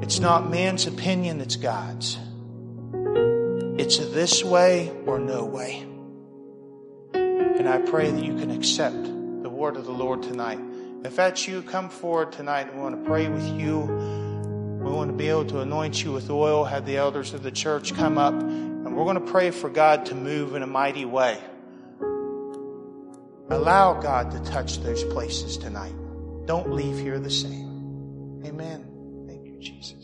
It's 0.02 0.18
not 0.18 0.50
man's 0.50 0.86
opinion, 0.86 1.40
it's 1.40 1.56
God's. 1.56 2.18
It's 3.82 3.98
this 3.98 4.44
way 4.44 4.92
or 5.06 5.18
no 5.18 5.44
way. 5.44 5.84
And 7.14 7.68
I 7.68 7.78
pray 7.78 8.12
that 8.12 8.24
you 8.24 8.36
can 8.36 8.52
accept 8.52 8.94
the 8.94 9.50
word 9.50 9.76
of 9.76 9.86
the 9.86 9.92
Lord 9.92 10.22
tonight. 10.22 10.60
If 11.04 11.16
that's 11.16 11.48
you, 11.48 11.62
come 11.62 11.88
forward 11.88 12.30
tonight. 12.30 12.72
We 12.72 12.80
want 12.80 13.02
to 13.02 13.10
pray 13.10 13.28
with 13.28 13.44
you. 13.44 13.80
We 13.80 14.88
want 14.88 15.10
to 15.10 15.16
be 15.16 15.28
able 15.28 15.46
to 15.46 15.62
anoint 15.62 16.04
you 16.04 16.12
with 16.12 16.30
oil, 16.30 16.62
have 16.62 16.86
the 16.86 16.96
elders 16.96 17.34
of 17.34 17.42
the 17.42 17.50
church 17.50 17.92
come 17.92 18.18
up, 18.18 18.34
and 18.34 18.96
we're 18.96 19.02
going 19.02 19.16
to 19.16 19.32
pray 19.32 19.50
for 19.50 19.68
God 19.68 20.06
to 20.06 20.14
move 20.14 20.54
in 20.54 20.62
a 20.62 20.66
mighty 20.68 21.04
way. 21.04 21.40
Allow 23.50 23.94
God 23.94 24.30
to 24.30 24.38
touch 24.48 24.78
those 24.78 25.02
places 25.02 25.56
tonight. 25.56 25.96
Don't 26.46 26.70
leave 26.70 26.98
here 26.98 27.18
the 27.18 27.30
same. 27.30 28.44
Amen. 28.46 29.26
Thank 29.26 29.44
you, 29.44 29.58
Jesus. 29.58 30.01